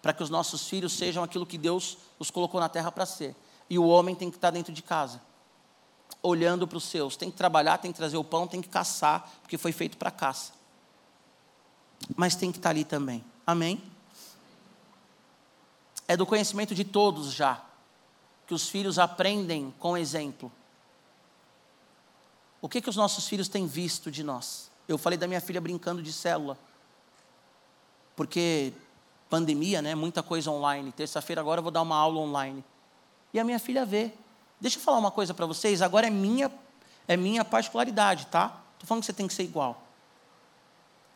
para 0.01 0.13
que 0.13 0.23
os 0.23 0.29
nossos 0.29 0.69
filhos 0.69 0.93
sejam 0.93 1.21
aquilo 1.21 1.45
que 1.45 1.57
Deus 1.57 1.97
os 2.17 2.31
colocou 2.31 2.61
na 2.61 2.69
terra 2.69 2.89
para 2.89 3.05
ser. 3.05 3.35
E 3.69 3.77
o 3.77 3.85
homem 3.85 4.15
tem 4.15 4.31
que 4.31 4.37
estar 4.37 4.51
dentro 4.51 4.71
de 4.71 4.81
casa, 4.81 5.21
olhando 6.23 6.65
para 6.65 6.77
os 6.77 6.85
seus. 6.85 7.17
Tem 7.17 7.29
que 7.29 7.35
trabalhar, 7.35 7.77
tem 7.79 7.91
que 7.91 7.97
trazer 7.97 8.15
o 8.15 8.23
pão, 8.23 8.47
tem 8.47 8.61
que 8.61 8.69
caçar, 8.69 9.29
porque 9.41 9.57
foi 9.57 9.73
feito 9.73 9.97
para 9.97 10.09
caça. 10.09 10.53
Mas 12.15 12.37
tem 12.37 12.53
que 12.53 12.57
estar 12.57 12.69
ali 12.69 12.85
também. 12.85 13.21
Amém? 13.45 13.83
É 16.07 16.15
do 16.15 16.25
conhecimento 16.25 16.73
de 16.73 16.85
todos 16.85 17.33
já, 17.33 17.61
que 18.47 18.53
os 18.53 18.69
filhos 18.69 18.97
aprendem 18.97 19.73
com 19.77 19.97
exemplo. 19.97 20.49
O 22.61 22.67
que, 22.67 22.81
que 22.81 22.89
os 22.89 22.95
nossos 22.95 23.27
filhos 23.27 23.47
têm 23.47 23.65
visto 23.65 24.11
de 24.11 24.23
nós? 24.23 24.69
Eu 24.87 24.97
falei 24.97 25.17
da 25.17 25.27
minha 25.27 25.41
filha 25.41 25.61
brincando 25.61 26.01
de 26.01 26.11
célula 26.11 26.57
porque 28.19 28.73
pandemia, 29.29 29.81
né? 29.81 29.95
Muita 29.95 30.21
coisa 30.21 30.51
online. 30.51 30.91
Terça-feira 30.91 31.39
agora 31.39 31.59
eu 31.59 31.63
vou 31.63 31.71
dar 31.71 31.81
uma 31.81 31.95
aula 31.95 32.19
online. 32.19 32.61
E 33.33 33.39
a 33.39 33.45
minha 33.45 33.57
filha 33.57 33.85
vê. 33.85 34.11
Deixa 34.59 34.77
eu 34.77 34.81
falar 34.81 34.97
uma 34.97 35.09
coisa 35.09 35.33
para 35.33 35.45
vocês, 35.45 35.81
agora 35.81 36.07
é 36.07 36.09
minha 36.09 36.51
é 37.07 37.15
minha 37.15 37.45
particularidade, 37.45 38.27
tá? 38.27 38.61
Tô 38.77 38.85
falando 38.85 39.03
que 39.03 39.05
você 39.05 39.13
tem 39.13 39.25
que 39.25 39.33
ser 39.33 39.43
igual. 39.43 39.81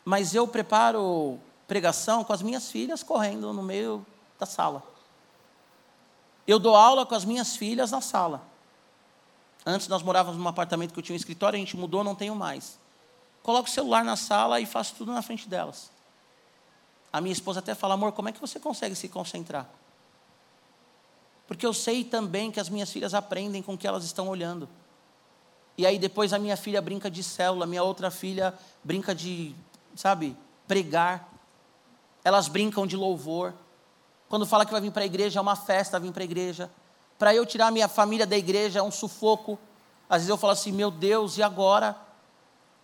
Mas 0.05 0.33
eu 0.33 0.47
preparo 0.47 1.37
pregação 1.67 2.23
com 2.23 2.31
as 2.31 2.41
minhas 2.41 2.71
filhas 2.71 3.03
correndo 3.03 3.51
no 3.51 3.61
meio 3.61 4.05
da 4.39 4.45
sala. 4.45 4.81
Eu 6.47 6.57
dou 6.57 6.73
aula 6.73 7.05
com 7.05 7.15
as 7.15 7.25
minhas 7.25 7.57
filhas 7.57 7.91
na 7.91 7.99
sala. 7.99 8.41
Antes 9.66 9.88
nós 9.88 10.03
morávamos 10.03 10.39
num 10.39 10.47
apartamento 10.47 10.93
que 10.93 10.99
eu 10.99 11.03
tinha 11.03 11.14
um 11.14 11.18
escritório, 11.18 11.55
a 11.55 11.59
gente 11.59 11.78
mudou, 11.78 12.03
não 12.03 12.16
tenho 12.16 12.36
mais. 12.36 12.78
Coloco 13.41 13.68
o 13.68 13.72
celular 13.72 14.03
na 14.03 14.16
sala 14.16 14.59
e 14.59 14.66
faço 14.66 14.95
tudo 14.95 15.11
na 15.11 15.22
frente 15.22 15.47
delas. 15.47 15.91
A 17.11 17.22
minha 17.22 17.34
esposa 17.34 17.59
até 17.59 17.76
fala, 17.76 17.93
amor, 17.93 18.11
como 18.14 18.30
é 18.30 18.32
que 18.32 18.41
você 18.41 18.59
consegue 18.59 18.95
se 18.95 19.07
concentrar? 19.07 19.70
Porque 21.47 21.66
eu 21.66 21.74
sei 21.74 22.03
também 22.03 22.51
que 22.51 22.59
as 22.59 22.70
minhas 22.70 22.91
filhas 22.91 23.14
aprendem 23.14 23.61
com 23.61 23.74
o 23.74 23.78
que 23.78 23.86
elas 23.86 24.03
estão 24.03 24.28
olhando. 24.28 24.68
E 25.78 25.86
aí 25.86 25.99
depois 25.99 26.34
a 26.34 26.39
minha 26.39 26.55
filha 26.55 26.82
brinca 26.82 27.09
de 27.09 27.24
célula, 27.24 27.66
minha 27.66 27.84
outra 27.84 28.09
filha 28.09 28.53
brinca 28.84 29.14
de, 29.14 29.55
sabe, 29.95 30.36
pregar. 30.68 31.30
Elas 32.24 32.47
brincam 32.47 32.88
de 32.88 32.95
louvor. 32.95 33.53
Quando 34.30 34.45
fala 34.45 34.66
que 34.66 34.72
vai 34.72 34.82
vir 34.82 34.91
para 34.91 35.03
a 35.03 35.05
igreja, 35.05 35.39
é 35.39 35.41
uma 35.41 35.55
festa 35.55 35.99
vir 35.99 36.11
para 36.11 36.24
a 36.24 36.26
igreja. 36.26 36.72
Para 37.18 37.34
eu 37.34 37.45
tirar 37.45 37.72
minha 37.72 37.88
família 37.88 38.26
da 38.26 38.38
igreja 38.38 38.80
é 38.80 38.84
um 38.84 38.91
sufoco. 38.91 39.57
Às 40.09 40.18
vezes 40.18 40.30
eu 40.30 40.38
falo 40.38 40.53
assim, 40.53 40.72
meu 40.72 40.91
Deus, 40.91 41.38
e 41.38 41.43
agora? 41.43 41.95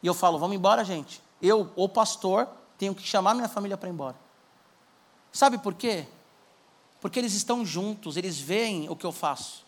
E 0.02 0.08
eu 0.08 0.14
falo, 0.14 0.40
vamos 0.40 0.56
embora, 0.56 0.84
gente. 0.84 1.22
Eu, 1.42 1.72
o 1.76 1.88
pastor, 1.90 2.48
tenho 2.78 2.96
que 2.96 3.04
chamar 3.04 3.34
minha 3.34 3.50
família 3.50 3.78
para 3.78 3.90
ir 3.90 3.92
embora. 3.92 4.16
Sabe 5.32 5.58
por 5.58 5.74
quê? 5.74 6.08
Porque 7.02 7.20
eles 7.20 7.34
estão 7.34 7.66
juntos, 7.66 8.18
eles 8.18 8.40
veem 8.40 8.90
o 8.90 8.96
que 8.96 9.06
eu 9.06 9.12
faço. 9.12 9.66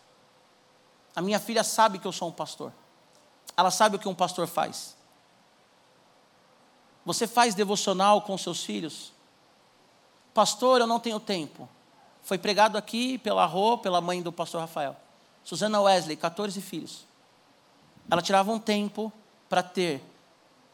A 1.14 1.20
minha 1.20 1.38
filha 1.38 1.62
sabe 1.62 1.98
que 1.98 2.06
eu 2.06 2.12
sou 2.12 2.28
um 2.28 2.32
pastor. 2.32 2.72
Ela 3.56 3.70
sabe 3.70 3.96
o 3.96 3.98
que 3.98 4.08
um 4.08 4.14
pastor 4.14 4.46
faz. 4.46 4.96
Você 7.04 7.26
faz 7.26 7.54
devocional 7.54 8.22
com 8.22 8.36
seus 8.38 8.64
filhos? 8.64 9.12
Pastor, 10.32 10.80
eu 10.80 10.86
não 10.86 11.00
tenho 11.00 11.20
tempo. 11.20 11.68
Foi 12.22 12.38
pregado 12.38 12.78
aqui 12.78 13.18
pela 13.18 13.44
Rô, 13.44 13.78
pela 13.78 14.00
mãe 14.00 14.22
do 14.22 14.32
pastor 14.32 14.60
Rafael. 14.60 14.96
Susana 15.44 15.80
Wesley, 15.80 16.16
14 16.16 16.60
filhos. 16.60 17.04
Ela 18.10 18.22
tirava 18.22 18.52
um 18.52 18.58
tempo 18.58 19.12
para 19.48 19.62
ter 19.62 20.02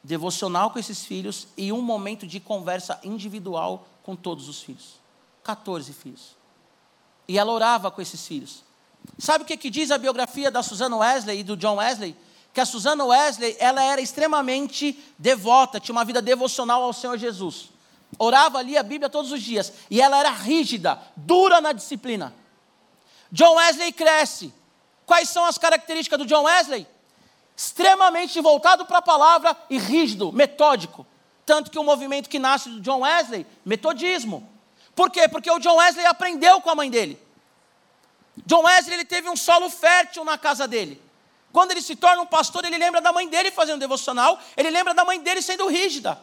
devocional 0.03 0.70
com 0.70 0.78
esses 0.78 1.05
filhos 1.05 1.49
e 1.57 1.72
um 1.72 1.82
momento 1.82 2.26
de 2.26 2.38
conversa 2.38 3.01
individual 3.03 3.86
com 4.03 4.14
todos 4.14 4.49
os 4.49 4.62
filhos. 4.62 5.01
14 5.42 5.92
filhos. 5.92 6.36
E 7.26 7.38
ela 7.38 7.53
orava 7.53 7.90
com 7.90 8.01
esses 8.01 8.26
filhos. 8.26 8.62
Sabe 9.18 9.44
o 9.44 9.46
que, 9.46 9.57
que 9.57 9.70
diz 9.70 9.90
a 9.90 9.99
biografia 9.99 10.51
da 10.51 10.62
Susana 10.62 10.96
Wesley 10.96 11.40
e 11.40 11.42
do 11.42 11.57
John 11.57 11.76
Wesley? 11.76 12.16
Que 12.53 12.61
a 12.61 12.66
Susana 12.66 13.05
Wesley, 13.05 13.57
ela 13.59 13.82
era 13.82 14.01
extremamente 14.01 14.99
devota, 15.18 15.80
tinha 15.80 15.94
uma 15.94 16.05
vida 16.05 16.20
devocional 16.20 16.82
ao 16.82 16.92
Senhor 16.92 17.16
Jesus. 17.16 17.70
Orava 18.16 18.59
ali 18.59 18.76
a 18.76 18.82
Bíblia 18.82 19.11
todos 19.11 19.32
os 19.32 19.42
dias. 19.42 19.72
E 19.90 20.00
ela 20.00 20.18
era 20.18 20.30
rígida, 20.30 21.00
dura 21.16 21.61
na 21.61 21.72
disciplina. 21.72 22.32
John 23.32 23.56
Wesley 23.56 23.92
cresce. 23.92 24.54
Quais 25.04 25.28
são 25.28 25.44
as 25.44 25.59
características 25.59 26.18
do 26.18 26.26
John 26.26 26.44
Wesley? 26.44 26.86
extremamente 27.59 28.40
voltado 28.40 28.86
para 28.86 28.98
a 28.98 29.02
palavra 29.02 29.56
e 29.68 29.78
rígido, 29.78 30.32
metódico. 30.32 31.04
Tanto 31.44 31.72
que 31.72 31.78
o 31.78 31.82
movimento 31.82 32.28
que 32.28 32.38
nasce 32.38 32.68
do 32.68 32.80
John 32.80 33.00
Wesley, 33.00 33.44
metodismo. 33.64 34.48
Por 34.94 35.11
quê? 35.11 35.26
Porque 35.26 35.50
o 35.50 35.59
John 35.59 35.74
Wesley 35.74 36.06
aprendeu 36.06 36.61
com 36.61 36.70
a 36.70 36.76
mãe 36.76 36.88
dele. 36.88 37.20
John 38.46 38.62
Wesley 38.62 38.94
ele 38.94 39.04
teve 39.04 39.28
um 39.28 39.34
solo 39.34 39.68
fértil 39.68 40.24
na 40.24 40.38
casa 40.38 40.68
dele. 40.68 41.02
Quando 41.52 41.72
ele 41.72 41.82
se 41.82 41.96
torna 41.96 42.22
um 42.22 42.26
pastor, 42.26 42.64
ele 42.64 42.78
lembra 42.78 43.00
da 43.00 43.12
mãe 43.12 43.28
dele 43.28 43.50
fazendo 43.50 43.80
devocional, 43.80 44.38
ele 44.56 44.70
lembra 44.70 44.94
da 44.94 45.04
mãe 45.04 45.20
dele 45.20 45.42
sendo 45.42 45.66
rígida. 45.66 46.16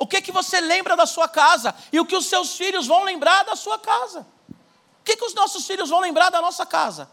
O 0.00 0.06
que 0.06 0.22
que 0.22 0.32
você 0.32 0.62
lembra 0.62 0.96
da 0.96 1.04
sua 1.04 1.28
casa 1.28 1.74
e 1.92 2.00
o 2.00 2.06
que 2.06 2.16
os 2.16 2.24
seus 2.24 2.56
filhos 2.56 2.86
vão 2.86 3.04
lembrar 3.04 3.44
da 3.44 3.54
sua 3.54 3.78
casa? 3.78 4.26
O 4.50 5.04
que 5.04 5.14
que 5.14 5.24
os 5.26 5.34
nossos 5.34 5.66
filhos 5.66 5.90
vão 5.90 6.00
lembrar 6.00 6.30
da 6.30 6.40
nossa 6.40 6.64
casa? 6.64 7.10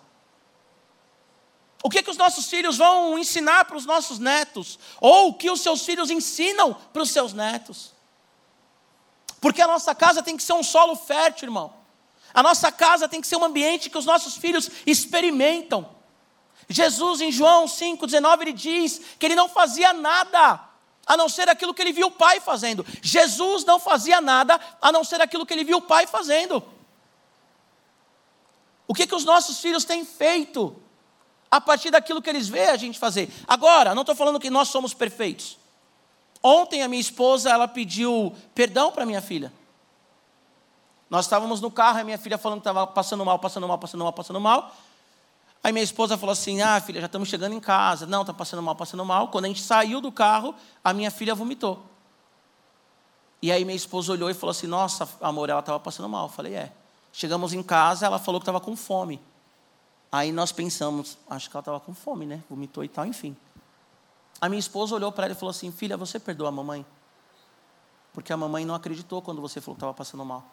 O 1.83 1.89
que, 1.89 2.01
que 2.01 2.09
os 2.09 2.17
nossos 2.17 2.49
filhos 2.49 2.77
vão 2.77 3.19
ensinar 3.19 3.65
para 3.65 3.77
os 3.77 3.85
nossos 3.85 4.19
netos? 4.19 4.79
Ou 4.99 5.29
o 5.29 5.33
que 5.33 5.51
os 5.51 5.61
seus 5.61 5.85
filhos 5.85 6.09
ensinam 6.09 6.73
para 6.73 7.01
os 7.01 7.11
seus 7.11 7.33
netos? 7.33 7.93
Porque 9.39 9.61
a 9.61 9.67
nossa 9.67 9.93
casa 9.93 10.23
tem 10.23 10.35
que 10.35 10.43
ser 10.43 10.53
um 10.53 10.63
solo 10.63 10.95
fértil, 10.95 11.47
irmão. 11.47 11.73
A 12.33 12.41
nossa 12.41 12.71
casa 12.71 13.07
tem 13.07 13.21
que 13.21 13.27
ser 13.27 13.35
um 13.35 13.43
ambiente 13.43 13.89
que 13.89 13.97
os 13.97 14.05
nossos 14.05 14.37
filhos 14.37 14.69
experimentam. 14.85 15.95
Jesus, 16.67 17.21
em 17.21 17.31
João 17.31 17.65
5,19, 17.65 18.41
ele 18.41 18.53
diz 18.53 19.01
que 19.19 19.25
ele 19.25 19.35
não 19.35 19.47
fazia 19.47 19.93
nada 19.93 20.66
a 21.07 21.15
não 21.15 21.29
ser 21.29 21.49
aquilo 21.49 21.73
que 21.73 21.81
ele 21.81 21.93
viu 21.93 22.07
o 22.07 22.11
Pai 22.11 22.39
fazendo. 22.39 22.85
Jesus 23.01 23.63
não 23.63 23.79
fazia 23.79 24.19
nada 24.19 24.59
a 24.81 24.91
não 24.91 25.03
ser 25.03 25.21
aquilo 25.21 25.45
que 25.45 25.53
ele 25.53 25.63
viu 25.63 25.77
o 25.77 25.81
Pai 25.81 26.05
fazendo. 26.05 26.63
O 28.87 28.93
que, 28.93 29.07
que 29.07 29.15
os 29.15 29.25
nossos 29.25 29.59
filhos 29.59 29.85
têm 29.85 30.05
feito? 30.05 30.75
a 31.49 31.61
partir 31.61 31.91
daquilo 31.91 32.21
que 32.21 32.29
eles 32.29 32.47
veem 32.47 32.67
a 32.67 32.77
gente 32.77 32.99
fazer. 32.99 33.33
Agora, 33.47 33.95
não 33.95 34.01
estou 34.01 34.15
falando 34.15 34.39
que 34.39 34.49
nós 34.49 34.67
somos 34.67 34.93
perfeitos. 34.93 35.57
Ontem 36.43 36.83
a 36.83 36.87
minha 36.87 37.01
esposa 37.01 37.49
ela 37.49 37.67
pediu 37.67 38.35
perdão 38.53 38.91
para 38.91 39.05
minha 39.05 39.21
filha. 39.21 39.51
Nós 41.09 41.25
estávamos 41.25 41.61
no 41.61 41.71
carro, 41.71 41.99
a 41.99 42.03
minha 42.03 42.17
filha 42.17 42.37
falando 42.37 42.59
que 42.59 42.67
estava 42.67 42.85
passando 42.85 43.23
mal, 43.23 43.39
passando 43.39 43.67
mal, 43.67 43.77
passando 43.77 44.03
mal, 44.03 44.13
passando 44.13 44.41
mal. 44.41 44.75
Aí 45.63 45.71
minha 45.71 45.83
esposa 45.83 46.17
falou 46.17 46.33
assim: 46.33 46.61
Ah, 46.61 46.79
filha, 46.79 46.99
já 46.99 47.07
estamos 47.07 47.29
chegando 47.29 47.53
em 47.53 47.59
casa. 47.59 48.05
Não, 48.05 48.21
está 48.21 48.33
passando 48.33 48.61
mal, 48.61 48.75
passando 48.75 49.03
mal. 49.03 49.29
Quando 49.29 49.45
a 49.45 49.47
gente 49.47 49.61
saiu 49.61 49.99
do 49.99 50.11
carro, 50.11 50.55
a 50.83 50.93
minha 50.93 51.11
filha 51.11 51.35
vomitou. 51.35 51.85
E 53.41 53.51
aí 53.51 53.63
minha 53.65 53.75
esposa 53.75 54.11
olhou 54.11 54.29
e 54.29 54.33
falou 54.33 54.51
assim: 54.51 54.67
Nossa, 54.67 55.07
amor, 55.21 55.49
ela 55.49 55.59
estava 55.59 55.79
passando 55.79 56.07
mal. 56.09 56.25
Eu 56.25 56.31
falei: 56.31 56.55
É. 56.55 56.71
Chegamos 57.11 57.53
em 57.53 57.63
casa, 57.63 58.05
ela 58.05 58.19
falou 58.19 58.39
que 58.39 58.43
estava 58.43 58.59
com 58.59 58.75
fome. 58.75 59.19
Aí 60.11 60.31
nós 60.31 60.51
pensamos, 60.51 61.17
acho 61.29 61.49
que 61.49 61.55
ela 61.55 61.61
estava 61.61 61.79
com 61.79 61.93
fome, 61.93 62.25
né? 62.25 62.43
Vomitou 62.49 62.83
e 62.83 62.87
tal, 62.87 63.05
enfim. 63.05 63.35
A 64.39 64.47
minha 64.47 64.59
esposa 64.59 64.95
olhou 64.95 65.11
para 65.11 65.25
ela 65.25 65.33
e 65.33 65.35
falou 65.35 65.49
assim: 65.49 65.71
Filha, 65.71 65.97
você 65.97 66.19
perdoa 66.19 66.49
a 66.49 66.51
mamãe? 66.51 66.85
Porque 68.13 68.31
a 68.31 68.37
mamãe 68.37 68.65
não 68.65 68.73
acreditou 68.73 69.21
quando 69.21 69.41
você 69.41 69.59
falou 69.59 69.75
que 69.75 69.79
estava 69.79 69.93
passando 69.93 70.23
mal. 70.23 70.43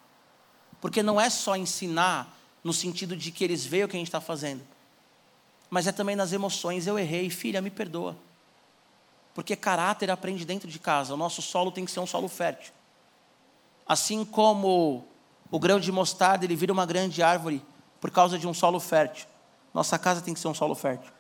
Porque 0.80 1.02
não 1.02 1.20
é 1.20 1.30
só 1.30 1.56
ensinar 1.56 2.34
no 2.62 2.72
sentido 2.72 3.16
de 3.16 3.30
que 3.30 3.44
eles 3.44 3.64
veem 3.64 3.84
o 3.84 3.88
que 3.88 3.96
a 3.96 3.98
gente 3.98 4.08
está 4.08 4.20
fazendo, 4.20 4.62
mas 5.74 5.88
é 5.88 5.92
também 5.92 6.14
nas 6.14 6.32
emoções. 6.32 6.86
Eu 6.86 6.96
errei, 6.96 7.28
filha, 7.28 7.60
me 7.60 7.68
perdoa. 7.68 8.16
Porque 9.34 9.56
caráter 9.56 10.08
aprende 10.08 10.44
dentro 10.44 10.70
de 10.70 10.78
casa. 10.78 11.12
O 11.12 11.16
nosso 11.16 11.42
solo 11.42 11.72
tem 11.72 11.84
que 11.84 11.90
ser 11.90 11.98
um 11.98 12.06
solo 12.06 12.28
fértil. 12.28 12.72
Assim 13.84 14.24
como 14.24 15.04
o 15.50 15.58
grão 15.58 15.80
de 15.80 15.90
mostarda 15.90 16.44
ele 16.44 16.54
vira 16.54 16.72
uma 16.72 16.86
grande 16.86 17.24
árvore 17.24 17.60
por 18.00 18.12
causa 18.12 18.38
de 18.38 18.46
um 18.46 18.54
solo 18.54 18.78
fértil. 18.78 19.26
Nossa 19.74 19.98
casa 19.98 20.22
tem 20.22 20.32
que 20.32 20.38
ser 20.38 20.46
um 20.46 20.54
solo 20.54 20.76
fértil. 20.76 21.10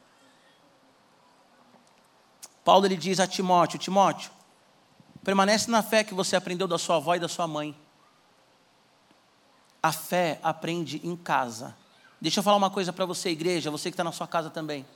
Paulo 2.64 2.86
ele 2.86 2.96
diz 2.96 3.18
a 3.18 3.26
Timóteo: 3.26 3.76
Timóteo, 3.76 4.30
permanece 5.24 5.68
na 5.68 5.82
fé 5.82 6.04
que 6.04 6.14
você 6.14 6.36
aprendeu 6.36 6.68
da 6.68 6.78
sua 6.78 6.94
avó 6.98 7.16
e 7.16 7.18
da 7.18 7.26
sua 7.26 7.48
mãe. 7.48 7.76
A 9.82 9.90
fé 9.90 10.38
aprende 10.44 11.00
em 11.02 11.16
casa. 11.16 11.74
Deixa 12.20 12.40
eu 12.40 12.44
falar 12.44 12.56
uma 12.56 12.70
coisa 12.70 12.92
para 12.92 13.04
você, 13.04 13.30
igreja, 13.30 13.70
você 13.70 13.90
que 13.90 13.94
está 13.94 14.04
na 14.04 14.12
sua 14.12 14.26
casa 14.26 14.50
também. 14.50 14.86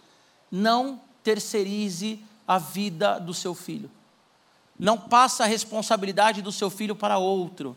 Não 0.51 1.01
terceirize 1.23 2.25
a 2.47 2.59
vida 2.59 3.19
do 3.19 3.35
seu 3.35 3.55
filho. 3.55 3.91
Não 4.79 4.97
passa 4.97 5.45
a 5.45 5.47
responsabilidade 5.47 6.41
do 6.41 6.53
seu 6.53 6.71
filho 6.71 6.95
para 6.95 7.19
outro. 7.19 7.77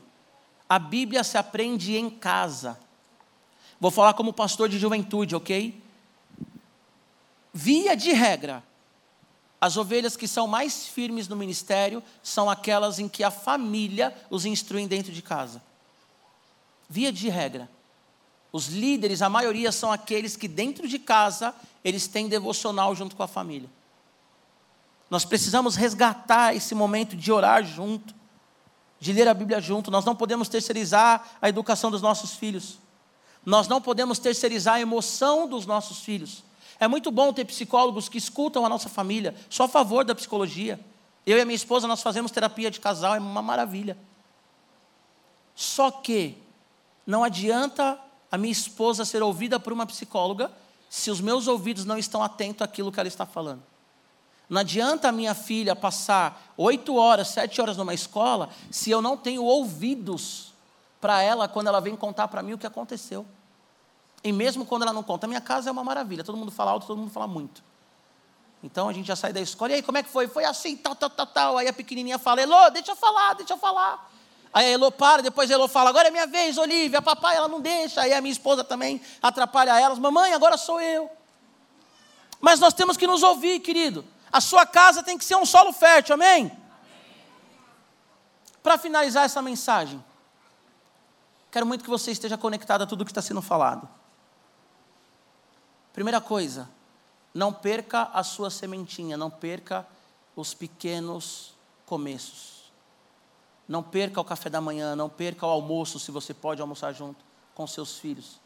A 0.70 0.80
Bíblia 0.80 1.24
se 1.24 1.38
aprende 1.38 1.98
em 1.98 2.10
casa. 2.10 2.80
Vou 3.80 3.92
falar 3.92 4.14
como 4.14 4.32
pastor 4.32 4.70
de 4.70 4.78
juventude, 4.78 5.36
ok? 5.36 5.82
Via 7.54 7.96
de 7.96 8.14
regra, 8.14 8.64
as 9.60 9.76
ovelhas 9.76 10.16
que 10.16 10.28
são 10.28 10.48
mais 10.48 10.88
firmes 10.88 11.28
no 11.28 11.36
ministério 11.36 12.02
são 12.24 12.50
aquelas 12.50 13.00
em 13.00 13.10
que 13.10 13.24
a 13.24 13.30
família 13.30 14.16
os 14.30 14.46
instrui 14.46 14.88
dentro 14.88 15.12
de 15.12 15.22
casa. 15.22 15.62
Via 16.89 17.12
de 17.12 17.28
regra. 17.28 17.70
Os 18.52 18.68
líderes, 18.68 19.22
a 19.22 19.30
maioria 19.30 19.72
são 19.72 19.91
aqueles 19.91 20.36
que 20.36 20.47
dentro 20.47 20.88
de 20.88 20.99
casa 20.99 21.56
eles 21.84 22.08
têm 22.08 22.28
devocional 22.28 22.93
junto 22.95 23.16
com 23.16 23.24
a 23.24 23.28
família. 23.28 23.70
Nós 25.10 25.26
precisamos 25.26 25.76
resgatar 25.76 26.56
esse 26.56 26.74
momento 26.76 27.16
de 27.16 27.32
orar 27.32 27.64
junto, 27.64 28.14
de 28.99 29.12
ler 29.12 29.28
a 29.28 29.34
Bíblia 29.34 29.60
junto. 29.60 29.91
Nós 29.91 30.06
não 30.06 30.16
podemos 30.16 30.47
terceirizar 30.47 31.38
a 31.41 31.49
educação 31.49 31.91
dos 31.91 32.02
nossos 32.02 32.36
filhos. 32.36 32.78
Nós 33.45 33.68
não 33.68 33.82
podemos 33.82 34.20
terceirizar 34.20 34.76
a 34.76 34.82
emoção 34.82 35.47
dos 35.47 35.66
nossos 35.66 35.99
filhos. 35.99 36.43
É 36.80 36.88
muito 36.88 37.12
bom 37.12 37.34
ter 37.34 37.45
psicólogos 37.45 38.10
que 38.10 38.18
escutam 38.18 38.66
a 38.66 38.70
nossa 38.70 38.89
família. 38.89 39.36
Sou 39.49 39.66
a 39.66 39.70
favor 39.70 40.04
da 40.04 40.16
psicologia. 40.16 40.80
Eu 41.26 41.38
e 41.38 41.41
a 41.41 41.45
minha 41.45 41.56
esposa, 41.56 41.88
nós 41.88 42.02
fazemos 42.02 42.32
terapia 42.32 42.72
de 42.72 42.80
casal, 42.80 43.16
é 43.16 43.20
uma 43.20 43.41
maravilha. 43.41 43.97
Só 45.54 45.91
que 45.91 46.38
não 47.06 47.24
adianta 47.24 47.99
a 48.32 48.38
minha 48.38 48.51
esposa 48.51 49.03
ser 49.03 49.21
ouvida 49.21 49.59
por 49.59 49.73
uma 49.73 49.86
psicóloga 49.86 50.51
se 50.89 51.11
os 51.11 51.19
meus 51.21 51.47
ouvidos 51.47 51.86
não 51.86 51.97
estão 51.97 52.23
atentos 52.23 52.61
àquilo 52.61 52.91
que 52.91 52.99
ela 52.99 53.07
está 53.07 53.25
falando. 53.25 53.63
Não 54.49 54.59
adianta 54.59 55.07
a 55.07 55.11
minha 55.11 55.34
filha 55.34 55.75
passar 55.75 56.53
oito 56.57 56.95
horas, 56.95 57.29
sete 57.29 57.61
horas 57.61 57.77
numa 57.77 57.93
escola, 57.93 58.49
se 58.69 58.91
eu 58.91 59.01
não 59.01 59.15
tenho 59.15 59.43
ouvidos 59.43 60.51
para 60.99 61.21
ela 61.21 61.47
quando 61.47 61.67
ela 61.67 61.79
vem 61.79 61.95
contar 61.95 62.27
para 62.27 62.43
mim 62.43 62.53
o 62.53 62.57
que 62.57 62.67
aconteceu. 62.67 63.25
E 64.23 64.32
mesmo 64.32 64.65
quando 64.65 64.84
ela 64.84 64.93
não 64.93 65.03
conta, 65.03 65.25
a 65.25 65.29
minha 65.29 65.41
casa 65.41 65.69
é 65.69 65.71
uma 65.71 65.84
maravilha, 65.84 66.23
todo 66.23 66.38
mundo 66.38 66.51
fala 66.51 66.71
alto, 66.71 66.88
todo 66.88 66.97
mundo 66.97 67.11
fala 67.11 67.27
muito. 67.27 67.63
Então 68.63 68.88
a 68.88 68.93
gente 68.93 69.07
já 69.07 69.15
sai 69.15 69.34
da 69.34 69.41
escola, 69.41 69.71
e 69.71 69.75
aí 69.75 69.82
como 69.82 69.97
é 69.97 70.03
que 70.03 70.09
foi? 70.09 70.27
Foi 70.27 70.45
assim, 70.45 70.77
tal, 70.77 70.95
tal, 70.95 71.09
tal, 71.09 71.27
tal. 71.27 71.57
Aí 71.57 71.67
a 71.67 71.73
pequenininha 71.73 72.19
fala, 72.19 72.41
Elô, 72.41 72.69
deixa 72.69 72.91
eu 72.91 72.95
falar, 72.95 73.34
deixa 73.34 73.53
eu 73.53 73.57
falar. 73.57 74.11
Aí 74.54 74.66
a 74.66 74.70
Elô 74.72 74.91
para, 74.91 75.22
depois 75.22 75.49
a 75.49 75.54
Elô 75.54 75.68
fala, 75.68 75.89
agora 75.89 76.10
é 76.10 76.12
minha 76.12 76.28
vez, 76.28 76.58
Olivia, 76.58 77.02
papai, 77.02 77.38
ela 77.38 77.47
não 77.47 77.62
deixa. 77.62 78.02
Aí 78.02 78.14
a 78.14 78.22
minha 78.22 78.32
esposa 78.32 78.64
também 78.64 79.02
atrapalha 79.22 79.80
elas, 79.80 79.97
mamãe, 79.97 80.34
agora 80.34 80.58
sou 80.58 80.82
eu. 80.82 81.10
Mas 82.39 82.60
nós 82.60 82.74
temos 82.74 82.97
que 82.97 83.08
nos 83.08 83.24
ouvir, 83.24 83.60
querido. 83.60 84.04
A 84.32 84.41
sua 84.41 84.66
casa 84.66 85.04
tem 85.04 85.18
que 85.18 85.24
ser 85.24 85.36
um 85.36 85.45
solo 85.45 85.72
fértil, 85.72 86.16
amém? 86.16 86.45
amém. 86.45 86.58
Para 88.62 88.78
finalizar 88.78 89.26
essa 89.26 89.41
mensagem, 89.41 90.04
quero 91.52 91.66
muito 91.66 91.84
que 91.84 91.89
você 91.89 92.12
esteja 92.12 92.38
conectado 92.38 92.82
a 92.82 92.88
tudo 92.88 93.06
que 93.06 93.12
está 93.12 93.22
sendo 93.22 93.41
falado. 93.41 93.88
Primeira 95.93 96.22
coisa, 96.22 96.70
não 97.34 97.54
perca 97.54 98.10
a 98.14 98.24
sua 98.24 98.49
sementinha, 98.49 99.16
não 99.16 99.30
perca 99.30 99.86
os 100.36 100.54
pequenos 100.54 101.54
começos. 101.86 102.51
Não 103.72 103.82
perca 103.82 104.19
o 104.19 104.26
café 104.26 104.49
da 104.49 104.59
manhã, 104.59 104.97
não 104.97 105.07
perca 105.07 105.47
o 105.47 105.49
almoço, 105.49 105.97
se 105.97 106.11
você 106.11 106.34
pode 106.34 106.61
almoçar 106.61 106.91
junto 106.91 107.24
com 107.55 107.65
seus 107.65 107.97
filhos. 107.97 108.38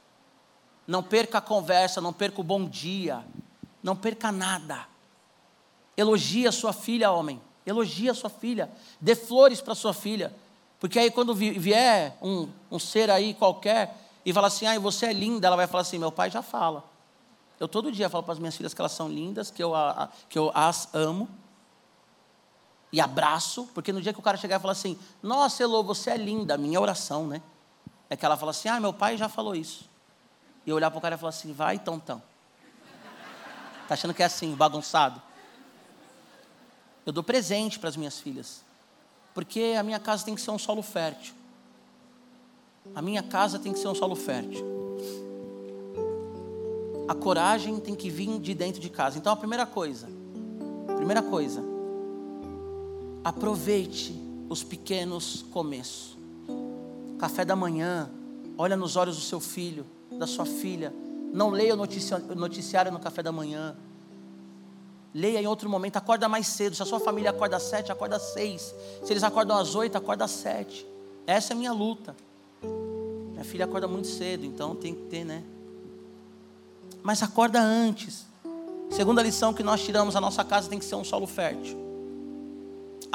Não 0.86 1.02
perca 1.02 1.40
a 1.40 1.42
conversa, 1.42 2.00
não 2.00 2.14
perca 2.14 2.42
o 2.42 2.44
bom 2.44 2.70
dia, 2.70 3.26
não 3.82 3.96
perca 3.96 4.32
nada. 4.32 4.86
Elogie 5.98 6.46
a 6.46 6.52
sua 6.52 6.72
filha, 6.72 7.10
homem. 7.10 7.42
Elogie 7.66 8.08
a 8.08 8.14
sua 8.14 8.30
filha. 8.30 8.70
Dê 9.02 9.16
flores 9.16 9.62
para 9.62 9.74
sua 9.74 9.96
filha. 9.96 10.32
Porque 10.80 11.00
aí 11.00 11.10
quando 11.10 11.34
vier 11.34 12.16
um, 12.22 12.48
um 12.70 12.78
ser 12.78 13.10
aí 13.10 13.34
qualquer 13.34 13.98
e 14.24 14.32
falar 14.32 14.50
assim, 14.50 14.68
ah, 14.68 14.78
você 14.78 15.08
é 15.08 15.14
linda, 15.14 15.48
ela 15.48 15.56
vai 15.56 15.66
falar 15.66 15.82
assim, 15.82 15.98
meu 15.98 16.12
pai 16.12 16.30
já 16.30 16.44
fala. 16.44 16.84
Eu 17.60 17.68
todo 17.68 17.92
dia 17.92 18.12
falo 18.12 18.22
para 18.22 18.34
as 18.34 18.40
minhas 18.40 18.56
filhas 18.56 18.76
que 18.76 18.80
elas 18.80 18.92
são 18.92 19.10
lindas, 19.10 19.50
que 19.50 19.64
eu, 19.64 19.74
que 20.30 20.38
eu 20.38 20.52
as 20.54 20.88
amo. 20.94 21.28
E 22.96 23.02
abraço, 23.02 23.68
porque 23.74 23.92
no 23.92 24.02
dia 24.02 24.14
que 24.14 24.20
o 24.20 24.22
cara 24.22 24.38
chegar 24.38 24.56
e 24.56 24.60
falar 24.62 24.72
assim, 24.72 24.98
nossa, 25.22 25.62
Elô, 25.62 25.84
você 25.84 26.12
é 26.12 26.16
linda, 26.16 26.58
minha 26.58 26.80
oração, 26.80 27.28
né? 27.28 27.42
É 28.10 28.16
que 28.16 28.26
ela 28.26 28.38
fala 28.38 28.52
assim, 28.52 28.70
ah, 28.70 28.80
meu 28.80 28.94
pai 28.94 29.18
já 29.18 29.28
falou 29.28 29.54
isso. 29.54 29.90
E 30.66 30.70
eu 30.70 30.78
olhar 30.78 30.90
para 30.90 30.98
o 30.98 31.02
cara 31.02 31.16
e 31.16 31.18
falar 31.18 31.32
assim, 31.32 31.52
vai, 31.52 31.78
tontão. 31.78 32.24
Tá 33.86 33.96
achando 33.96 34.14
que 34.14 34.24
é 34.24 34.26
assim, 34.26 34.56
bagunçado? 34.56 35.22
Eu 37.06 37.12
dou 37.12 37.22
presente 37.22 37.78
para 37.80 37.90
as 37.90 37.98
minhas 37.98 38.18
filhas. 38.18 38.64
Porque 39.34 39.76
a 39.78 39.84
minha 39.84 40.00
casa 40.00 40.24
tem 40.24 40.34
que 40.34 40.40
ser 40.40 40.52
um 40.52 40.58
solo 40.58 40.82
fértil. 40.82 41.36
A 42.96 43.02
minha 43.02 43.22
casa 43.22 43.60
tem 43.60 43.74
que 43.74 43.80
ser 43.80 43.90
um 43.90 43.96
solo 43.96 44.16
fértil 44.16 44.74
a 47.08 47.14
coragem 47.14 47.80
tem 47.80 47.94
que 47.94 48.10
vir 48.10 48.40
de 48.40 48.56
dentro 48.56 48.82
de 48.82 48.90
casa. 48.90 49.20
Então 49.20 49.32
a 49.32 49.36
primeira 49.36 49.66
coisa, 49.66 50.08
primeira 50.96 51.22
coisa, 51.22 51.75
aproveite 53.26 54.16
os 54.48 54.64
pequenos 54.64 55.44
começos. 55.52 56.16
Café 57.18 57.44
da 57.44 57.56
manhã, 57.56 58.10
olha 58.56 58.78
nos 58.78 58.96
olhos 58.96 59.16
do 59.16 59.22
seu 59.24 59.40
filho, 59.40 59.86
da 60.12 60.28
sua 60.28 60.46
filha. 60.46 60.94
Não 61.34 61.50
leia 61.50 61.74
o 61.74 62.36
noticiário 62.36 62.92
no 62.92 63.00
café 63.00 63.24
da 63.24 63.32
manhã. 63.32 63.76
Leia 65.12 65.42
em 65.42 65.48
outro 65.48 65.68
momento, 65.68 65.98
acorda 65.98 66.30
mais 66.30 66.46
cedo. 66.46 66.76
Se 66.76 66.84
a 66.84 66.86
sua 66.86 67.00
família 67.00 67.32
acorda 67.32 67.58
às 67.58 67.64
sete, 67.64 67.92
acorda 67.92 68.18
às 68.18 68.34
seis. 68.34 68.76
Se 69.04 69.12
eles 69.12 69.24
acordam 69.24 69.58
às 69.58 69.74
oito, 69.74 69.98
acorda 69.98 70.26
às 70.26 70.32
sete. 70.32 70.86
Essa 71.26 71.52
é 71.52 71.56
a 71.56 71.58
minha 71.58 71.74
luta. 71.74 72.16
Minha 73.32 73.44
filha 73.44 73.66
acorda 73.66 73.88
muito 73.88 74.08
cedo, 74.08 74.46
então 74.46 74.76
tem 74.76 74.94
que 74.94 75.02
ter, 75.08 75.26
né? 75.26 75.44
mas 77.06 77.22
acorda 77.22 77.62
antes. 77.62 78.26
Segunda 78.90 79.22
lição 79.22 79.54
que 79.54 79.62
nós 79.62 79.84
tiramos, 79.84 80.16
a 80.16 80.22
nossa 80.22 80.44
casa 80.44 80.68
tem 80.68 80.80
que 80.80 80.86
ser 80.86 80.96
um 80.96 81.04
solo 81.04 81.28
fértil. 81.28 81.85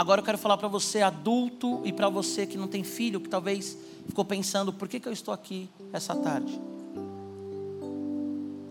Agora 0.01 0.23
eu 0.23 0.25
quero 0.25 0.39
falar 0.39 0.57
para 0.57 0.67
você, 0.67 1.03
adulto, 1.03 1.83
e 1.85 1.93
para 1.93 2.09
você 2.09 2.47
que 2.47 2.57
não 2.57 2.67
tem 2.67 2.83
filho, 2.83 3.21
que 3.21 3.29
talvez 3.29 3.77
ficou 4.07 4.25
pensando, 4.25 4.73
por 4.73 4.89
que, 4.89 4.99
que 4.99 5.07
eu 5.07 5.13
estou 5.13 5.35
aqui 5.35 5.69
essa 5.93 6.15
tarde? 6.15 6.59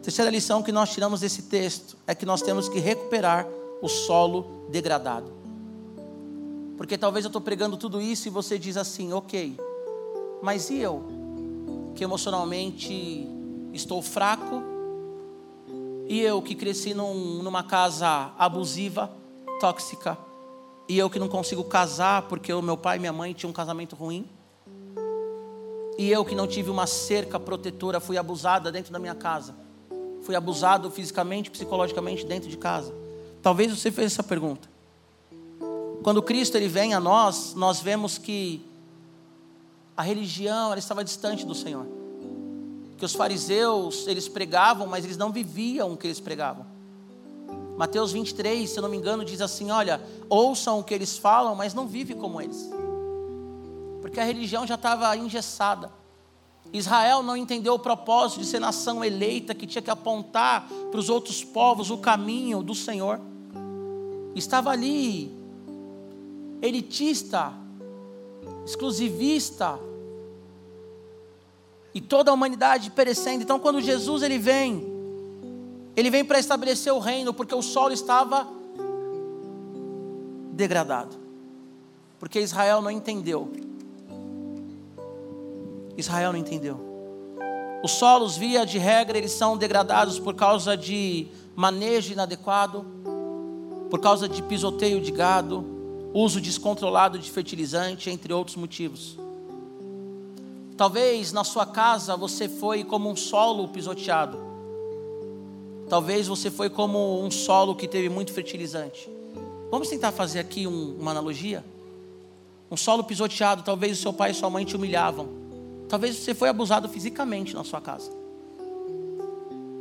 Terceira 0.02 0.32
lição 0.32 0.64
que 0.64 0.72
nós 0.72 0.92
tiramos 0.92 1.20
desse 1.20 1.44
texto 1.44 1.96
é 2.08 2.16
que 2.16 2.26
nós 2.26 2.42
temos 2.42 2.68
que 2.68 2.80
recuperar 2.80 3.46
o 3.80 3.88
solo 3.88 4.66
degradado. 4.72 5.32
Porque 6.76 6.98
talvez 6.98 7.26
eu 7.26 7.30
estou 7.30 7.44
pregando 7.44 7.78
tudo 7.78 8.02
isso 8.02 8.28
e 8.28 8.32
você 8.32 8.58
diz 8.58 8.76
assim, 8.76 9.14
ok, 9.14 9.56
mas 10.42 10.72
e 10.72 10.80
eu? 10.80 11.04
Que 11.94 12.04
emocionalmente 12.04 13.28
estou 13.72 14.02
fraco, 14.02 14.64
e 16.08 16.22
eu 16.22 16.42
que 16.42 16.56
cresci 16.56 16.96
num, 16.96 17.44
numa 17.44 17.62
casa 17.62 18.34
abusiva, 18.36 19.12
tóxica. 19.60 20.28
E 20.90 20.98
eu 20.98 21.10
que 21.10 21.20
não 21.20 21.30
consigo 21.30 21.64
casar 21.64 22.24
porque 22.24 22.52
o 22.52 22.62
meu 22.62 22.76
pai 22.76 22.98
e 22.98 23.00
minha 23.00 23.14
mãe 23.14 23.32
tinham 23.32 23.52
um 23.52 23.54
casamento 23.54 23.96
ruim. 23.96 24.28
E 25.98 26.10
eu 26.10 26.26
que 26.26 26.34
não 26.34 26.48
tive 26.48 26.72
uma 26.72 26.88
cerca 26.88 27.40
protetora, 27.40 28.00
fui 28.00 28.18
abusada 28.18 28.72
dentro 28.72 28.92
da 28.92 28.98
minha 28.98 29.14
casa. 29.14 29.56
Fui 30.24 30.36
abusado 30.36 30.90
fisicamente, 30.90 31.52
psicologicamente 31.52 32.26
dentro 32.26 32.50
de 32.50 32.58
casa. 32.58 32.94
Talvez 33.42 33.72
você 33.72 33.92
fez 33.92 34.14
essa 34.14 34.24
pergunta. 34.24 34.68
Quando 36.04 36.22
Cristo 36.24 36.58
ele 36.58 36.68
vem 36.68 36.94
a 36.96 37.00
nós, 37.00 37.54
nós 37.54 37.80
vemos 37.80 38.18
que 38.18 38.66
a 39.96 40.02
religião 40.02 40.72
ela 40.72 40.80
estava 40.80 41.04
distante 41.04 41.46
do 41.46 41.54
Senhor 41.54 42.00
que 43.00 43.06
os 43.06 43.16
fariseus, 43.16 44.06
eles 44.08 44.28
pregavam, 44.28 44.86
mas 44.86 45.06
eles 45.06 45.16
não 45.16 45.32
viviam 45.32 45.94
o 45.94 45.98
que 45.98 46.06
eles 46.06 46.20
pregavam. 46.20 46.66
Mateus 47.80 48.12
23, 48.12 48.70
se 48.70 48.78
eu 48.78 48.84
não 48.84 48.90
me 48.90 48.98
engano, 48.98 49.24
diz 49.24 49.40
assim: 49.40 49.72
Olha, 49.72 50.02
ouçam 50.28 50.80
o 50.80 50.84
que 50.84 50.94
eles 50.94 51.18
falam, 51.18 51.56
mas 51.56 51.74
não 51.74 51.88
vive 51.88 52.14
como 52.14 52.42
eles. 52.42 52.70
Porque 54.02 54.20
a 54.20 54.24
religião 54.26 54.68
já 54.68 54.76
estava 54.76 55.16
engessada. 55.16 55.90
Israel 56.74 57.24
não 57.24 57.38
entendeu 57.38 57.76
o 57.76 57.80
propósito 57.80 58.42
de 58.42 58.48
ser 58.48 58.60
nação 58.60 59.02
eleita, 59.02 59.56
que 59.56 59.66
tinha 59.66 59.82
que 59.82 59.90
apontar 59.90 60.68
para 60.92 61.00
os 61.00 61.10
outros 61.10 61.42
povos 61.42 61.90
o 61.90 61.98
caminho 61.98 62.62
do 62.62 62.76
Senhor. 62.76 63.18
Estava 64.36 64.72
ali, 64.72 65.34
elitista, 66.62 67.54
exclusivista, 68.66 69.80
e 71.94 72.02
toda 72.02 72.30
a 72.30 72.34
humanidade 72.34 72.92
perecendo. 72.92 73.42
Então, 73.42 73.58
quando 73.58 73.80
Jesus 73.80 74.22
ele 74.22 74.38
vem, 74.38 74.99
ele 76.00 76.10
vem 76.10 76.24
para 76.24 76.40
estabelecer 76.40 76.94
o 76.94 77.00
reino, 77.00 77.34
porque 77.34 77.54
o 77.54 77.62
solo 77.62 77.94
estava 77.94 78.48
degradado. 80.54 81.18
Porque 82.20 82.40
Israel 82.40 82.82
não 82.82 82.90
entendeu. 82.90 83.52
Israel 85.98 86.32
não 86.32 86.40
entendeu. 86.40 86.80
Os 87.84 87.92
solos, 87.92 88.38
via 88.38 88.66
de 88.66 88.78
regra, 88.78 89.18
eles 89.18 89.32
são 89.32 89.58
degradados 89.58 90.20
por 90.20 90.34
causa 90.36 90.78
de 90.78 91.28
manejo 91.56 92.14
inadequado, 92.14 92.86
por 93.90 94.00
causa 94.00 94.28
de 94.28 94.42
pisoteio 94.44 95.02
de 95.02 95.12
gado, 95.12 95.66
uso 96.14 96.40
descontrolado 96.40 97.20
de 97.20 97.30
fertilizante, 97.30 98.10
entre 98.10 98.34
outros 98.34 98.56
motivos. 98.56 99.18
Talvez 100.78 101.34
na 101.34 101.44
sua 101.44 101.66
casa 101.66 102.16
você 102.16 102.48
foi 102.48 102.86
como 102.86 103.10
um 103.10 103.16
solo 103.16 103.68
pisoteado. 103.68 104.49
Talvez 105.90 106.28
você 106.28 106.52
foi 106.52 106.70
como 106.70 107.24
um 107.24 107.32
solo 107.32 107.76
que 107.76 107.88
teve 107.88 108.10
muito 108.10 108.32
fertilizante. 108.32 109.10
Vamos 109.72 109.90
tentar 109.90 110.12
fazer 110.12 110.40
aqui 110.40 110.68
um, 110.68 110.96
uma 111.00 111.10
analogia? 111.10 111.66
Um 112.70 112.78
solo 112.78 113.04
pisoteado, 113.04 113.64
talvez 113.64 113.98
o 113.98 114.02
seu 114.02 114.14
pai 114.14 114.30
e 114.30 114.34
sua 114.36 114.52
mãe 114.52 114.64
te 114.64 114.76
humilhavam. 114.76 115.28
Talvez 115.90 116.16
você 116.16 116.36
foi 116.36 116.48
abusado 116.48 116.88
fisicamente 116.88 117.56
na 117.56 117.64
sua 117.64 117.82
casa. 117.82 118.12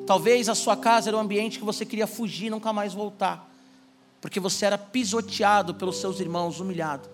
Talvez 0.06 0.48
a 0.48 0.54
sua 0.54 0.74
casa 0.74 1.10
era 1.10 1.16
um 1.16 1.20
ambiente 1.20 1.58
que 1.58 1.64
você 1.64 1.84
queria 1.84 2.06
fugir 2.06 2.46
e 2.46 2.50
nunca 2.50 2.72
mais 2.72 2.94
voltar, 2.94 3.46
porque 4.22 4.40
você 4.40 4.64
era 4.64 4.78
pisoteado 4.78 5.74
pelos 5.74 5.98
seus 5.98 6.18
irmãos, 6.18 6.58
humilhado. 6.58 7.06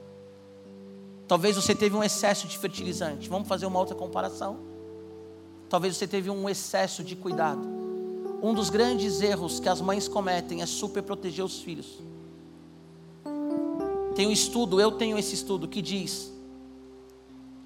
Talvez 1.26 1.56
você 1.56 1.74
teve 1.74 1.96
um 1.96 2.04
excesso 2.04 2.46
de 2.46 2.56
fertilizante. 2.56 3.28
Vamos 3.28 3.48
fazer 3.48 3.66
uma 3.66 3.80
outra 3.80 3.96
comparação? 3.96 4.58
Talvez 5.68 5.96
você 5.96 6.06
teve 6.06 6.30
um 6.30 6.48
excesso 6.48 7.02
de 7.02 7.16
cuidado. 7.16 7.83
Um 8.44 8.52
dos 8.52 8.68
grandes 8.68 9.22
erros 9.22 9.58
que 9.58 9.70
as 9.70 9.80
mães 9.80 10.06
cometem 10.06 10.60
é 10.60 10.66
super 10.66 11.02
proteger 11.02 11.42
os 11.42 11.60
filhos. 11.60 11.98
Tem 14.14 14.26
um 14.26 14.30
estudo, 14.30 14.78
eu 14.78 14.92
tenho 14.92 15.16
esse 15.16 15.34
estudo 15.34 15.66
que 15.66 15.80
diz 15.80 16.30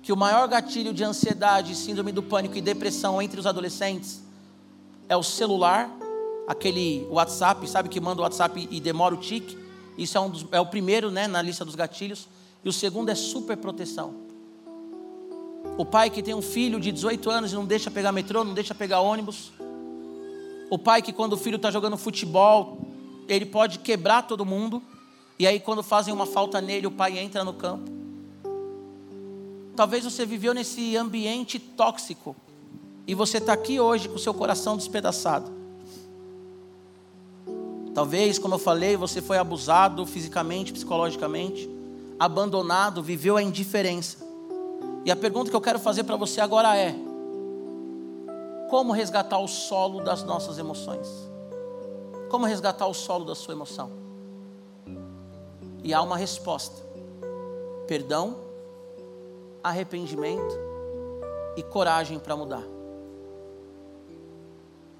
que 0.01 0.12
o 0.12 0.16
maior 0.16 0.47
gatilho 0.47 0.95
de 0.95 1.03
ansiedade, 1.03 1.74
síndrome 1.74 2.12
do 2.12 2.22
pânico 2.22 2.57
e 2.57 2.61
depressão 2.61 3.20
entre 3.20 3.41
os 3.41 3.45
adolescentes 3.45 4.22
é 5.09 5.16
o 5.16 5.22
celular, 5.24 5.91
aquele 6.47 7.05
WhatsApp, 7.11 7.68
sabe 7.68 7.89
que 7.89 8.01
manda 8.01 8.20
o 8.20 8.22
WhatsApp 8.22 8.68
e 8.70 8.79
demora 8.79 9.16
o 9.16 9.18
tique. 9.18 9.59
Isso 9.99 10.16
é, 10.16 10.20
um 10.20 10.31
dos, 10.31 10.47
é 10.53 10.61
o 10.61 10.66
primeiro 10.66 11.11
né, 11.11 11.26
na 11.26 11.43
lista 11.43 11.64
dos 11.64 11.74
gatilhos. 11.74 12.29
E 12.64 12.68
o 12.68 12.72
segundo 12.72 13.09
é 13.09 13.16
superproteção. 13.16 14.14
O 15.76 15.85
pai 15.85 16.09
que 16.09 16.22
tem 16.22 16.35
um 16.35 16.43
filho 16.43 16.79
de 16.79 16.93
18 16.93 17.29
anos 17.31 17.53
e 17.53 17.57
não 17.57 17.64
deixa 17.66 17.91
pegar 17.91 18.12
metrô, 18.12 18.45
não 18.45 18.55
deixa 18.55 18.76
pegar 18.76 19.01
ônibus. 19.01 19.51
O 20.71 20.79
pai 20.79 21.01
que 21.01 21.12
quando 21.12 21.33
o 21.33 21.37
filho 21.37 21.57
está 21.57 21.71
jogando 21.71 21.97
futebol, 21.97 22.79
ele 23.27 23.47
pode 23.47 23.79
quebrar 23.79 24.23
todo 24.23 24.45
mundo. 24.45 24.83
E 25.39 25.47
aí 25.47 25.61
quando 25.61 25.83
fazem 25.83 26.12
uma 26.12 26.27
falta 26.27 26.61
nele, 26.61 26.87
o 26.87 26.91
pai 26.91 27.19
entra 27.19 27.45
no 27.45 27.53
campo. 27.53 27.91
Talvez 29.75 30.05
você 30.05 30.27
viveu 30.27 30.53
nesse 30.53 30.97
ambiente 30.97 31.59
tóxico 31.59 32.35
e 33.07 33.14
você 33.14 33.39
está 33.39 33.53
aqui 33.53 33.79
hoje 33.79 34.09
com 34.09 34.16
o 34.16 34.19
seu 34.19 34.35
coração 34.35 34.77
despedaçado. 34.77 35.51
Talvez, 37.95 38.39
como 38.39 38.55
eu 38.55 38.59
falei, 38.59 38.97
você 38.97 39.23
foi 39.23 39.39
abusado 39.39 40.05
fisicamente, 40.05 40.73
psicologicamente, 40.73 41.69
abandonado, 42.19 43.03
viveu 43.03 43.37
a 43.37 43.43
indiferença. 43.43 44.19
E 45.05 45.11
a 45.11 45.16
pergunta 45.16 45.51
que 45.51 45.57
eu 45.57 45.61
quero 45.61 45.79
fazer 45.79 46.05
para 46.05 46.16
você 46.16 46.41
agora 46.41 46.77
é: 46.77 46.95
como 48.69 48.93
resgatar 48.93 49.39
o 49.39 49.49
solo 49.49 50.03
das 50.03 50.23
nossas 50.23 50.59
emoções? 50.59 51.09
Como 52.31 52.47
resgatar 52.47 52.87
o 52.87 52.95
solo 52.95 53.25
da 53.25 53.35
sua 53.35 53.55
emoção? 53.55 53.91
E 55.83 55.95
há 55.95 56.03
uma 56.03 56.16
resposta: 56.16 56.83
perdão, 57.87 58.37
arrependimento 59.62 60.55
e 61.57 61.62
coragem 61.62 62.19
para 62.19 62.37
mudar. 62.37 62.64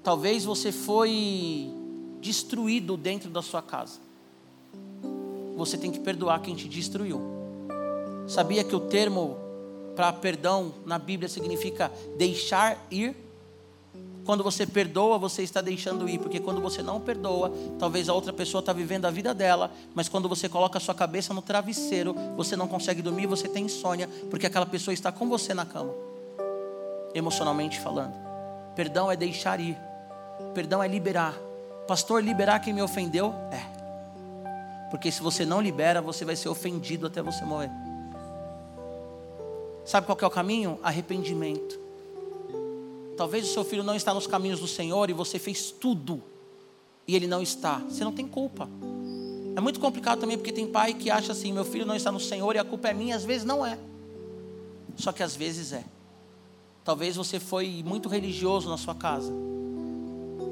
Talvez 0.03 0.43
você 0.45 0.71
foi 0.71 1.71
destruído 2.19 2.97
dentro 2.97 3.29
da 3.29 3.41
sua 3.41 3.61
casa. 3.61 3.99
Você 5.55 5.77
tem 5.77 5.91
que 5.91 5.99
perdoar 5.99 6.41
quem 6.41 6.55
te 6.55 6.67
destruiu. 6.67 7.21
Sabia 8.27 8.63
que 8.63 8.75
o 8.75 8.79
termo 8.79 9.37
para 9.95 10.13
perdão 10.13 10.73
na 10.85 10.97
Bíblia 10.97 11.27
significa 11.27 11.91
deixar 12.17 12.87
ir? 12.89 13.28
Quando 14.29 14.43
você 14.43 14.63
perdoa, 14.67 15.17
você 15.17 15.41
está 15.41 15.59
deixando 15.59 16.07
ir, 16.07 16.19
porque 16.19 16.39
quando 16.39 16.61
você 16.61 16.83
não 16.83 17.01
perdoa, 17.01 17.51
talvez 17.79 18.07
a 18.07 18.13
outra 18.13 18.31
pessoa 18.31 18.59
está 18.59 18.71
vivendo 18.71 19.05
a 19.05 19.09
vida 19.09 19.33
dela, 19.33 19.71
mas 19.95 20.07
quando 20.07 20.29
você 20.29 20.47
coloca 20.47 20.77
a 20.77 20.79
sua 20.79 20.93
cabeça 20.93 21.33
no 21.33 21.41
travesseiro, 21.41 22.13
você 22.37 22.55
não 22.55 22.67
consegue 22.67 23.01
dormir, 23.01 23.25
você 23.25 23.47
tem 23.47 23.65
insônia, 23.65 24.07
porque 24.29 24.45
aquela 24.45 24.67
pessoa 24.67 24.93
está 24.93 25.11
com 25.11 25.27
você 25.27 25.51
na 25.55 25.65
cama, 25.65 25.91
emocionalmente 27.15 27.79
falando. 27.79 28.13
Perdão 28.75 29.11
é 29.11 29.15
deixar 29.15 29.59
ir. 29.59 29.75
Perdão 30.53 30.83
é 30.83 30.87
liberar. 30.87 31.33
Pastor, 31.87 32.23
liberar 32.23 32.59
quem 32.59 32.71
me 32.71 32.83
ofendeu? 32.83 33.33
É. 33.51 34.89
Porque 34.91 35.11
se 35.11 35.23
você 35.23 35.43
não 35.43 35.59
libera, 35.59 36.03
você 36.03 36.23
vai 36.23 36.35
ser 36.35 36.49
ofendido 36.49 37.07
até 37.07 37.23
você 37.23 37.43
morrer. 37.43 37.71
Sabe 39.83 40.05
qual 40.05 40.19
é 40.21 40.25
o 40.27 40.29
caminho? 40.29 40.77
Arrependimento. 40.83 41.88
Talvez 43.19 43.49
o 43.49 43.51
seu 43.51 43.65
filho 43.65 43.83
não 43.83 43.95
está 43.97 44.13
nos 44.13 44.25
caminhos 44.25 44.61
do 44.61 44.67
Senhor 44.67 45.09
e 45.09 45.13
você 45.13 45.37
fez 45.37 45.71
tudo 45.71 46.23
e 47.05 47.17
ele 47.17 47.27
não 47.27 47.41
está. 47.41 47.79
Você 47.79 48.01
não 48.01 48.13
tem 48.13 48.25
culpa. 48.25 48.69
É 49.57 49.59
muito 49.59 49.77
complicado 49.77 50.21
também 50.21 50.37
porque 50.37 50.53
tem 50.53 50.65
pai 50.65 50.93
que 50.93 51.11
acha 51.11 51.33
assim: 51.33 51.51
meu 51.51 51.65
filho 51.65 51.85
não 51.85 51.97
está 51.97 52.13
no 52.13 52.19
Senhor 52.21 52.55
e 52.55 52.59
a 52.59 52.63
culpa 52.63 52.87
é 52.87 52.93
minha. 52.93 53.17
Às 53.17 53.25
vezes 53.25 53.45
não 53.45 53.65
é. 53.65 53.77
Só 54.95 55.11
que 55.11 55.21
às 55.21 55.35
vezes 55.35 55.73
é. 55.73 55.83
Talvez 56.85 57.17
você 57.17 57.41
foi 57.41 57.83
muito 57.85 58.07
religioso 58.07 58.69
na 58.69 58.77
sua 58.77 58.95
casa. 58.95 59.33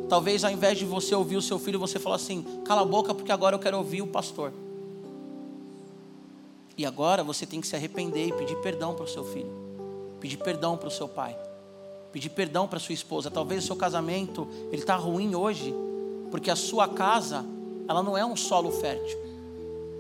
Talvez 0.10 0.44
ao 0.44 0.52
invés 0.52 0.78
de 0.78 0.84
você 0.84 1.16
ouvir 1.16 1.38
o 1.38 1.42
seu 1.42 1.58
filho, 1.58 1.80
você 1.80 1.98
fala 1.98 2.18
assim: 2.18 2.44
cala 2.66 2.82
a 2.82 2.86
boca, 2.86 3.16
porque 3.16 3.32
agora 3.32 3.56
eu 3.56 3.60
quero 3.60 3.78
ouvir 3.78 4.02
o 4.02 4.08
pastor. 4.08 4.52
E 6.78 6.86
agora 6.86 7.24
você 7.24 7.46
tem 7.46 7.62
que 7.62 7.68
se 7.68 7.78
arrepender 7.78 8.28
e 8.28 8.34
pedir 8.34 8.58
perdão 8.58 8.94
para 8.94 9.06
o 9.06 9.08
seu 9.08 9.24
filho, 9.24 9.54
pedir 10.20 10.36
perdão 10.36 10.76
para 10.76 10.90
o 10.90 10.92
seu 10.92 11.08
pai, 11.08 11.34
pedir 12.12 12.30
perdão 12.30 12.68
para 12.68 12.80
sua 12.80 12.94
esposa. 12.94 13.30
Talvez 13.30 13.64
o 13.64 13.68
seu 13.68 13.76
casamento 13.76 14.48
ele 14.72 14.82
está 14.82 14.96
ruim 14.96 15.36
hoje, 15.36 15.74
porque 16.32 16.50
a 16.50 16.56
sua 16.56 16.88
casa 16.88 17.46
ela 17.88 18.04
não 18.04 18.18
é 18.18 18.26
um 18.26 18.36
solo 18.36 18.72
fértil, 18.72 19.18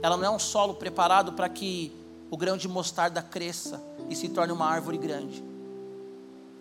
ela 0.01 0.17
não 0.17 0.25
é 0.25 0.29
um 0.29 0.39
solo 0.39 0.73
preparado 0.73 1.33
para 1.33 1.47
que 1.47 1.91
o 2.29 2.37
grão 2.37 2.57
de 2.57 2.67
mostarda 2.67 3.21
cresça 3.21 3.81
e 4.09 4.15
se 4.15 4.29
torne 4.29 4.51
uma 4.51 4.67
árvore 4.67 4.97
grande. 4.97 5.43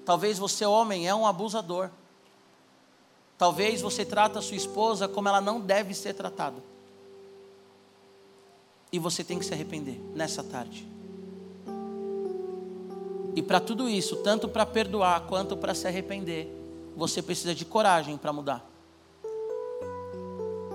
Talvez 0.04 0.38
você, 0.38 0.64
homem, 0.64 1.08
é 1.08 1.14
um 1.14 1.26
abusador. 1.26 1.90
Talvez 3.36 3.82
você 3.82 4.04
trata 4.04 4.38
a 4.38 4.42
sua 4.42 4.56
esposa 4.56 5.08
como 5.08 5.28
ela 5.28 5.40
não 5.40 5.60
deve 5.60 5.92
ser 5.94 6.14
tratada. 6.14 6.62
E 8.92 8.98
você 8.98 9.24
tem 9.24 9.38
que 9.38 9.44
se 9.44 9.52
arrepender 9.52 10.00
nessa 10.14 10.44
tarde. 10.44 10.95
E 13.36 13.42
para 13.42 13.60
tudo 13.60 13.86
isso, 13.86 14.16
tanto 14.16 14.48
para 14.48 14.64
perdoar 14.64 15.20
quanto 15.26 15.58
para 15.58 15.74
se 15.74 15.86
arrepender, 15.86 16.50
você 16.96 17.20
precisa 17.20 17.54
de 17.54 17.66
coragem 17.66 18.16
para 18.16 18.32
mudar. 18.32 18.66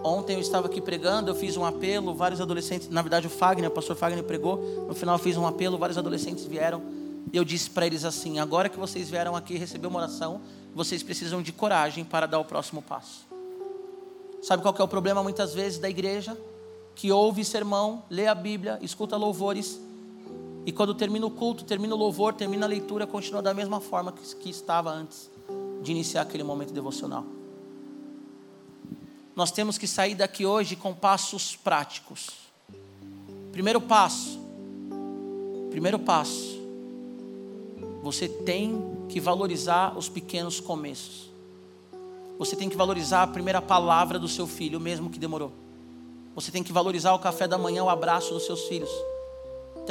Ontem 0.03 0.33
eu 0.33 0.39
estava 0.39 0.67
aqui 0.67 0.79
pregando, 0.79 1.31
eu 1.31 1.35
fiz 1.35 1.57
um 1.57 1.65
apelo, 1.65 2.13
vários 2.13 2.39
adolescentes, 2.39 2.87
na 2.87 3.01
verdade 3.01 3.25
o 3.25 3.29
Fagner, 3.31 3.69
o 3.69 3.73
pastor 3.73 3.95
Fagner 3.95 4.23
pregou, 4.23 4.85
no 4.87 4.93
final 4.93 5.15
eu 5.15 5.19
fiz 5.19 5.37
um 5.37 5.45
apelo, 5.45 5.77
vários 5.77 5.97
adolescentes 5.97 6.45
vieram, 6.45 6.83
e 7.33 7.37
eu 7.37 7.43
disse 7.43 7.69
para 7.69 7.85
eles 7.85 8.05
assim: 8.05 8.39
agora 8.39 8.69
que 8.69 8.77
vocês 8.77 9.09
vieram 9.09 9.35
aqui 9.35 9.57
receber 9.57 9.87
uma 9.87 9.99
oração, 9.99 10.41
vocês 10.73 11.01
precisam 11.01 11.41
de 11.41 11.51
coragem 11.51 12.03
para 12.03 12.27
dar 12.27 12.39
o 12.39 12.45
próximo 12.45 12.81
passo. 12.81 13.25
Sabe 14.41 14.61
qual 14.61 14.75
é 14.77 14.83
o 14.83 14.87
problema 14.87 15.23
muitas 15.23 15.53
vezes 15.53 15.79
da 15.79 15.89
igreja? 15.89 16.37
Que 16.93 17.11
ouve 17.11 17.43
sermão, 17.43 18.03
lê 18.09 18.27
a 18.27 18.35
Bíblia, 18.35 18.77
escuta 18.81 19.17
louvores, 19.17 19.79
e 20.65 20.71
quando 20.71 20.93
termina 20.93 21.25
o 21.25 21.31
culto, 21.31 21.63
termina 21.63 21.95
o 21.95 21.97
louvor, 21.97 22.33
termina 22.33 22.65
a 22.65 22.69
leitura, 22.69 23.07
continua 23.07 23.41
da 23.41 23.53
mesma 23.53 23.79
forma 23.79 24.11
que, 24.11 24.35
que 24.35 24.49
estava 24.49 24.91
antes 24.91 25.29
de 25.81 25.91
iniciar 25.91 26.21
aquele 26.21 26.43
momento 26.43 26.71
devocional. 26.71 27.25
Nós 29.35 29.51
temos 29.51 29.77
que 29.77 29.87
sair 29.87 30.13
daqui 30.13 30.45
hoje 30.45 30.75
com 30.75 30.93
passos 30.93 31.55
práticos. 31.55 32.29
Primeiro 33.51 33.81
passo. 33.81 34.39
Primeiro 35.71 35.97
passo. 35.97 36.61
Você 38.03 38.27
tem 38.27 39.05
que 39.09 39.19
valorizar 39.19 39.97
os 39.97 40.09
pequenos 40.09 40.59
começos. 40.59 41.31
Você 42.37 42.55
tem 42.55 42.69
que 42.69 42.75
valorizar 42.75 43.23
a 43.23 43.27
primeira 43.27 43.61
palavra 43.61 44.19
do 44.19 44.27
seu 44.27 44.45
filho, 44.45 44.79
mesmo 44.79 45.09
que 45.09 45.17
demorou. 45.17 45.51
Você 46.35 46.51
tem 46.51 46.63
que 46.63 46.71
valorizar 46.71 47.13
o 47.13 47.19
café 47.19 47.47
da 47.47 47.57
manhã, 47.57 47.83
o 47.83 47.89
abraço 47.89 48.33
dos 48.33 48.45
seus 48.45 48.61
filhos. 48.63 48.89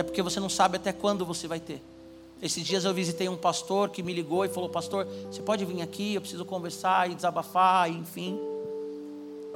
Até 0.00 0.02
porque 0.02 0.22
você 0.22 0.40
não 0.40 0.48
sabe 0.48 0.76
até 0.76 0.94
quando 0.94 1.26
você 1.26 1.46
vai 1.46 1.60
ter. 1.60 1.82
Esses 2.40 2.64
dias 2.64 2.86
eu 2.86 2.94
visitei 2.94 3.28
um 3.28 3.36
pastor 3.36 3.90
que 3.90 4.02
me 4.02 4.14
ligou 4.14 4.46
e 4.46 4.48
falou: 4.48 4.70
Pastor, 4.70 5.06
você 5.30 5.42
pode 5.42 5.62
vir 5.66 5.82
aqui? 5.82 6.14
Eu 6.14 6.22
preciso 6.22 6.42
conversar 6.46 7.10
e 7.10 7.14
desabafar, 7.14 7.90
e 7.90 7.98
enfim. 7.98 8.40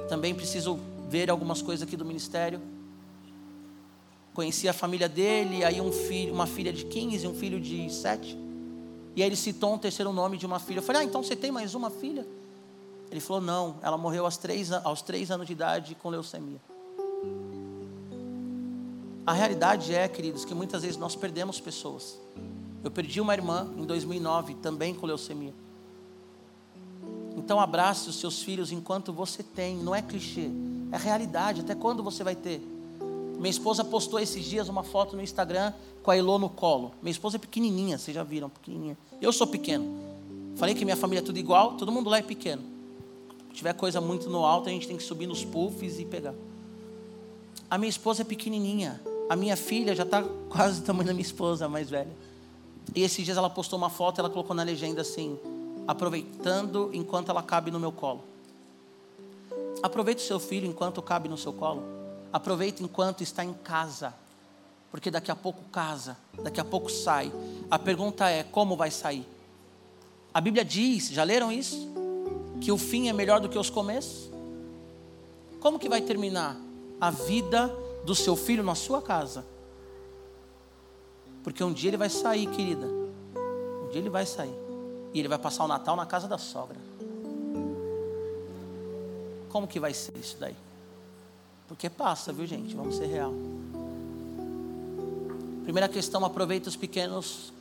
Também 0.07 0.35
preciso 0.35 0.79
ver 1.09 1.31
algumas 1.31 1.63
coisas 1.63 1.81
aqui 1.81 1.97
do 1.97 2.05
ministério. 2.05 2.61
Conheci 4.35 4.69
a 4.69 4.73
família 4.73 5.09
dele, 5.09 5.63
aí 5.63 5.81
um 5.81 5.91
filho, 5.91 6.31
uma 6.31 6.45
filha 6.45 6.71
de 6.71 6.85
15 6.85 7.25
e 7.25 7.27
um 7.27 7.33
filho 7.33 7.59
de 7.59 7.91
7. 7.91 8.37
E 9.15 9.23
aí 9.23 9.27
ele 9.27 9.35
citou 9.35 9.73
um 9.73 9.79
terceiro 9.79 10.13
nome 10.13 10.37
de 10.37 10.45
uma 10.45 10.59
filha. 10.59 10.77
Eu 10.77 10.83
falei, 10.83 11.01
ah, 11.01 11.05
então 11.05 11.23
você 11.23 11.35
tem 11.35 11.49
mais 11.49 11.73
uma 11.73 11.89
filha? 11.89 12.23
Ele 13.09 13.19
falou, 13.19 13.41
não, 13.41 13.77
ela 13.81 13.97
morreu 13.97 14.25
aos 14.25 14.37
três, 14.37 14.71
aos 14.71 15.01
três 15.01 15.31
anos 15.31 15.47
de 15.47 15.53
idade 15.53 15.95
com 15.95 16.09
leucemia. 16.09 16.61
A 19.25 19.33
realidade 19.33 19.93
é, 19.93 20.07
queridos, 20.07 20.45
que 20.45 20.53
muitas 20.53 20.83
vezes 20.83 20.97
nós 20.97 21.15
perdemos 21.15 21.59
pessoas. 21.59 22.19
Eu 22.83 22.91
perdi 22.91 23.19
uma 23.19 23.33
irmã 23.33 23.67
em 23.75 23.83
2009, 23.83 24.53
também 24.55 24.93
com 24.93 25.07
leucemia. 25.07 25.53
Então 27.35 27.59
abrace 27.59 28.07
os 28.07 28.19
seus 28.19 28.43
filhos 28.43 28.71
enquanto 28.71 29.11
você 29.11 29.41
tem, 29.41 29.77
não 29.77 29.95
é 29.95 30.01
clichê, 30.01 30.49
é 30.91 30.97
realidade. 30.97 31.61
Até 31.61 31.73
quando 31.73 32.03
você 32.03 32.23
vai 32.23 32.35
ter? 32.35 32.61
Minha 33.37 33.49
esposa 33.49 33.83
postou 33.83 34.19
esses 34.19 34.45
dias 34.45 34.69
uma 34.69 34.83
foto 34.83 35.15
no 35.15 35.21
Instagram 35.23 35.73
com 36.03 36.11
a 36.11 36.17
Elô 36.17 36.37
no 36.37 36.49
colo. 36.49 36.91
Minha 37.01 37.11
esposa 37.11 37.37
é 37.37 37.39
pequenininha, 37.39 37.97
vocês 37.97 38.13
já 38.13 38.23
viram, 38.23 38.49
pequenininha. 38.49 38.95
Eu 39.19 39.33
sou 39.33 39.47
pequeno. 39.47 39.99
Falei 40.55 40.75
que 40.75 40.85
minha 40.85 40.95
família 40.95 41.21
é 41.21 41.25
tudo 41.25 41.39
igual, 41.39 41.73
todo 41.73 41.91
mundo 41.91 42.09
lá 42.11 42.19
é 42.19 42.21
pequeno. 42.21 42.61
Se 43.49 43.55
tiver 43.55 43.73
coisa 43.73 43.99
muito 43.99 44.29
no 44.29 44.45
alto, 44.45 44.69
a 44.69 44.71
gente 44.71 44.87
tem 44.87 44.95
que 44.95 45.03
subir 45.03 45.25
nos 45.25 45.43
puffs 45.43 45.99
e 45.99 46.05
pegar. 46.05 46.35
A 47.69 47.77
minha 47.77 47.89
esposa 47.89 48.21
é 48.21 48.25
pequenininha. 48.25 49.01
A 49.29 49.35
minha 49.35 49.55
filha 49.55 49.95
já 49.95 50.03
está 50.03 50.23
quase 50.49 50.81
do 50.81 50.85
tamanho 50.85 51.07
da 51.07 51.13
minha 51.13 51.25
esposa, 51.25 51.65
a 51.65 51.69
mais 51.69 51.89
velha. 51.89 52.11
E 52.93 53.01
esses 53.01 53.25
dias 53.25 53.37
ela 53.37 53.49
postou 53.49 53.77
uma 53.77 53.89
foto, 53.89 54.19
ela 54.19 54.29
colocou 54.29 54.55
na 54.55 54.63
legenda 54.63 55.01
assim: 55.01 55.39
aproveitando 55.87 56.89
enquanto 56.93 57.29
ela 57.29 57.41
cabe 57.41 57.71
no 57.71 57.79
meu 57.79 57.91
colo. 57.91 58.23
Aproveite 59.81 60.23
o 60.23 60.27
seu 60.27 60.39
filho 60.39 60.67
enquanto 60.67 61.01
cabe 61.01 61.29
no 61.29 61.37
seu 61.37 61.53
colo. 61.53 61.83
Aproveite 62.31 62.83
enquanto 62.83 63.21
está 63.21 63.43
em 63.43 63.53
casa. 63.53 64.13
Porque 64.91 65.11
daqui 65.11 65.29
a 65.29 65.35
pouco 65.35 65.63
casa, 65.71 66.15
daqui 66.41 66.59
a 66.59 66.65
pouco 66.65 66.89
sai. 66.89 67.31
A 67.69 67.77
pergunta 67.77 68.29
é: 68.29 68.43
como 68.43 68.75
vai 68.75 68.91
sair? 68.91 69.25
A 70.33 70.41
Bíblia 70.41 70.65
diz, 70.65 71.09
já 71.09 71.23
leram 71.23 71.51
isso? 71.51 71.87
Que 72.61 72.71
o 72.71 72.77
fim 72.77 73.07
é 73.09 73.13
melhor 73.13 73.39
do 73.39 73.49
que 73.49 73.57
os 73.57 73.69
começos? 73.69 74.29
Como 75.59 75.79
que 75.79 75.87
vai 75.87 76.01
terminar 76.01 76.57
a 76.99 77.09
vida 77.09 77.73
do 78.05 78.15
seu 78.15 78.35
filho 78.35 78.63
na 78.63 78.75
sua 78.75 79.01
casa? 79.01 79.45
Porque 81.43 81.63
um 81.63 81.73
dia 81.73 81.89
ele 81.89 81.97
vai 81.97 82.09
sair, 82.09 82.47
querida. 82.47 82.85
Um 82.85 83.89
dia 83.91 83.99
ele 83.99 84.09
vai 84.09 84.25
sair. 84.25 84.55
E 85.13 85.19
ele 85.19 85.27
vai 85.27 85.37
passar 85.37 85.63
o 85.63 85.67
Natal 85.67 85.95
na 85.95 86.05
casa 86.05 86.27
da 86.27 86.37
sogra. 86.37 86.77
Como 89.49 89.67
que 89.67 89.79
vai 89.79 89.93
ser 89.93 90.17
isso 90.17 90.37
daí? 90.39 90.55
Porque 91.67 91.89
passa, 91.89 92.31
viu 92.31 92.45
gente? 92.45 92.75
Vamos 92.75 92.97
ser 92.97 93.05
real. 93.05 93.33
Primeira 95.63 95.87
questão, 95.87 96.23
aproveita 96.23 96.69
os 96.69 96.75
pequenos 96.75 97.51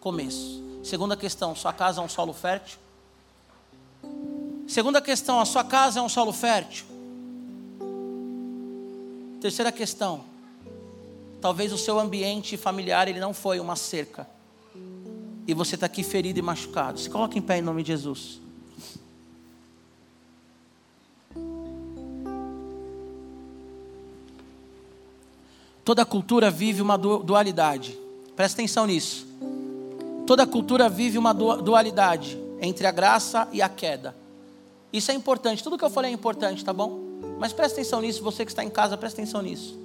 começos. 0.00 0.62
Segunda 0.82 1.16
questão, 1.16 1.54
sua 1.54 1.72
casa 1.72 2.00
é 2.00 2.04
um 2.04 2.08
solo 2.08 2.32
fértil? 2.32 2.78
Segunda 4.66 5.00
questão, 5.00 5.40
a 5.40 5.44
sua 5.44 5.62
casa 5.62 6.00
é 6.00 6.02
um 6.02 6.08
solo 6.08 6.32
fértil? 6.32 6.95
Terceira 9.40 9.70
questão, 9.70 10.24
talvez 11.40 11.72
o 11.72 11.78
seu 11.78 11.98
ambiente 11.98 12.56
familiar 12.56 13.08
ele 13.08 13.20
não 13.20 13.34
foi 13.34 13.60
uma 13.60 13.76
cerca. 13.76 14.26
E 15.46 15.54
você 15.54 15.76
está 15.76 15.86
aqui 15.86 16.02
ferido 16.02 16.38
e 16.38 16.42
machucado. 16.42 16.98
Se 16.98 17.08
coloque 17.08 17.38
em 17.38 17.42
pé 17.42 17.58
em 17.58 17.62
nome 17.62 17.82
de 17.82 17.88
Jesus. 17.88 18.40
Toda 25.84 26.04
cultura 26.04 26.50
vive 26.50 26.82
uma 26.82 26.98
dualidade. 26.98 27.96
Presta 28.34 28.60
atenção 28.60 28.86
nisso. 28.86 29.24
Toda 30.26 30.44
cultura 30.44 30.88
vive 30.88 31.16
uma 31.16 31.32
dualidade 31.32 32.36
entre 32.60 32.88
a 32.88 32.90
graça 32.90 33.48
e 33.52 33.62
a 33.62 33.68
queda. 33.68 34.16
Isso 34.92 35.12
é 35.12 35.14
importante. 35.14 35.62
Tudo 35.62 35.78
que 35.78 35.84
eu 35.84 35.90
falei 35.90 36.10
é 36.10 36.14
importante, 36.14 36.64
tá 36.64 36.72
bom? 36.72 37.05
Mas 37.38 37.52
presta 37.52 37.80
atenção 37.80 38.00
nisso. 38.00 38.22
Você 38.22 38.44
que 38.44 38.50
está 38.50 38.64
em 38.64 38.70
casa, 38.70 38.96
presta 38.96 39.20
atenção 39.20 39.42
nisso. 39.42 39.78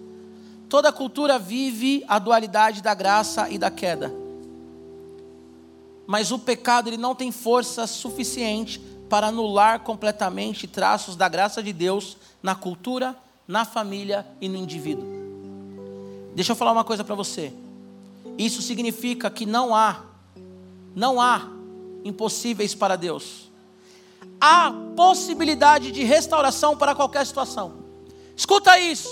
Toda 0.70 0.92
cultura 0.92 1.38
vive 1.38 2.04
a 2.08 2.18
dualidade 2.18 2.82
da 2.82 2.94
graça 2.94 3.50
e 3.50 3.58
da 3.58 3.70
queda. 3.70 4.14
Mas 6.08 6.32
o 6.32 6.40
pecado 6.40 6.88
ele 6.88 6.98
não 6.98 7.14
tem 7.14 7.32
força 7.32 7.86
suficiente 7.86 8.80
para 9.10 9.28
anular 9.28 9.82
completamente 9.82 10.68
traços 10.68 11.18
da 11.18 11.28
graça 11.28 11.62
de 11.62 11.74
Deus 11.74 12.16
na 12.42 12.56
cultura, 12.56 13.16
na 13.46 13.66
família 13.66 14.26
e 14.40 14.48
no 14.48 14.56
indivíduo. 14.56 15.06
Deixa 16.34 16.54
eu 16.54 16.56
falar 16.56 16.72
uma 16.72 16.86
coisa 16.86 17.04
para 17.04 17.16
você. 17.16 17.54
Isso 18.38 18.62
significa 18.62 19.30
que 19.30 19.46
não 19.46 19.76
há, 19.76 20.06
não 20.96 21.20
há 21.20 21.50
impossíveis 22.06 22.74
para 22.74 22.96
Deus. 22.96 23.51
Há 24.40 24.72
possibilidade 24.96 25.92
de 25.92 26.04
restauração 26.04 26.78
para 26.78 26.96
qualquer 26.96 27.26
situação. 27.26 27.74
Escuta 28.36 28.80
isso. 28.80 29.10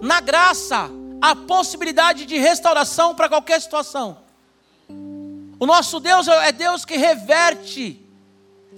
Na 0.00 0.20
graça, 0.20 0.90
há 1.20 1.34
possibilidade 1.34 2.26
de 2.26 2.36
restauração 2.38 3.14
para 3.14 3.28
qualquer 3.28 3.60
situação. 3.60 4.18
O 5.58 5.66
nosso 5.66 6.00
Deus 6.00 6.28
é 6.28 6.52
Deus 6.52 6.84
que 6.84 6.96
reverte, 6.96 8.04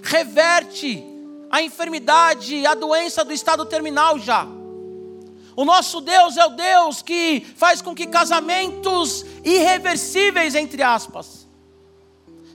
reverte 0.01 1.03
a 1.49 1.61
enfermidade, 1.61 2.65
a 2.65 2.73
doença 2.73 3.25
do 3.25 3.33
estado 3.33 3.65
terminal 3.65 4.19
já. 4.19 4.47
O 5.55 5.65
nosso 5.65 6.01
Deus 6.01 6.37
é 6.37 6.45
o 6.45 6.49
Deus 6.49 7.01
que 7.01 7.45
faz 7.55 7.81
com 7.81 7.95
que 7.95 8.05
casamentos 8.05 9.25
irreversíveis, 9.43 10.53
entre 10.53 10.83
aspas, 10.83 11.46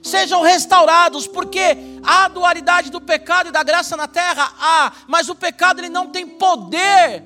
sejam 0.03 0.41
restaurados, 0.41 1.25
porque 1.25 1.77
há 2.03 2.27
dualidade 2.27 2.91
do 2.91 2.99
pecado 2.99 3.47
e 3.47 3.51
da 3.51 3.63
graça 3.63 3.95
na 3.95 4.07
terra, 4.07 4.53
há, 4.59 4.91
mas 5.07 5.29
o 5.29 5.35
pecado 5.35 5.79
ele 5.79 5.89
não 5.89 6.07
tem 6.07 6.27
poder 6.27 7.23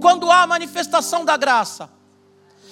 quando 0.00 0.30
há 0.30 0.46
manifestação 0.46 1.24
da 1.24 1.36
graça. 1.36 1.90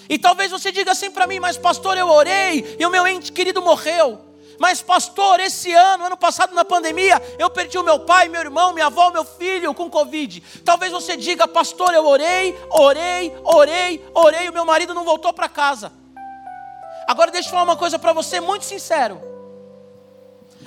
E 0.09 0.19
talvez 0.19 0.51
você 0.51 0.71
diga 0.71 0.93
assim 0.93 1.11
para 1.11 1.27
mim, 1.27 1.41
mas 1.41 1.57
pastor, 1.57 1.97
eu 1.97 2.09
orei 2.09 2.77
e 2.79 2.85
o 2.85 2.91
meu 2.91 3.07
ente 3.07 3.33
querido 3.33 3.63
morreu. 3.63 4.27
Mas, 4.59 4.83
pastor, 4.83 5.41
esse 5.41 5.73
ano, 5.73 6.05
ano 6.05 6.19
passado 6.19 6.55
na 6.55 6.67
pandemia, 6.67 7.19
eu 7.39 7.49
perdi 7.49 7.79
o 7.79 7.83
meu 7.83 8.01
pai, 8.01 8.29
meu 8.29 8.43
irmão, 8.43 8.75
minha 8.75 8.87
avó, 8.87 9.09
meu 9.11 9.25
filho 9.25 9.73
com 9.73 9.89
Covid. 9.89 10.43
Talvez 10.63 10.93
você 10.93 11.17
diga, 11.17 11.49
pastor, 11.49 11.95
eu 11.95 12.05
orei, 12.05 12.55
orei, 12.69 13.35
orei, 13.43 14.05
orei, 14.13 14.49
o 14.51 14.53
meu 14.53 14.67
marido 14.67 14.93
não 14.93 15.03
voltou 15.03 15.33
para 15.33 15.49
casa. 15.49 15.91
Agora, 17.09 17.31
deixa 17.31 17.49
eu 17.49 17.53
falar 17.53 17.63
uma 17.63 17.77
coisa 17.77 17.99
para 17.99 18.13
você, 18.13 18.39
muito 18.39 18.67
sincero. 18.67 19.30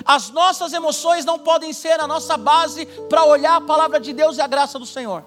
As 0.06 0.30
nossas 0.30 0.74
emoções 0.74 1.26
não 1.26 1.40
podem 1.40 1.72
ser 1.74 2.00
a 2.00 2.08
nossa 2.08 2.38
base 2.38 2.86
para 3.10 3.24
olhar 3.24 3.56
a 3.56 3.62
palavra 3.62 4.00
de 4.00 4.14
Deus 4.14 4.38
e 4.38 4.42
a 4.42 4.48
graça 4.48 4.78
do 4.78 4.86
Senhor. 4.86 5.24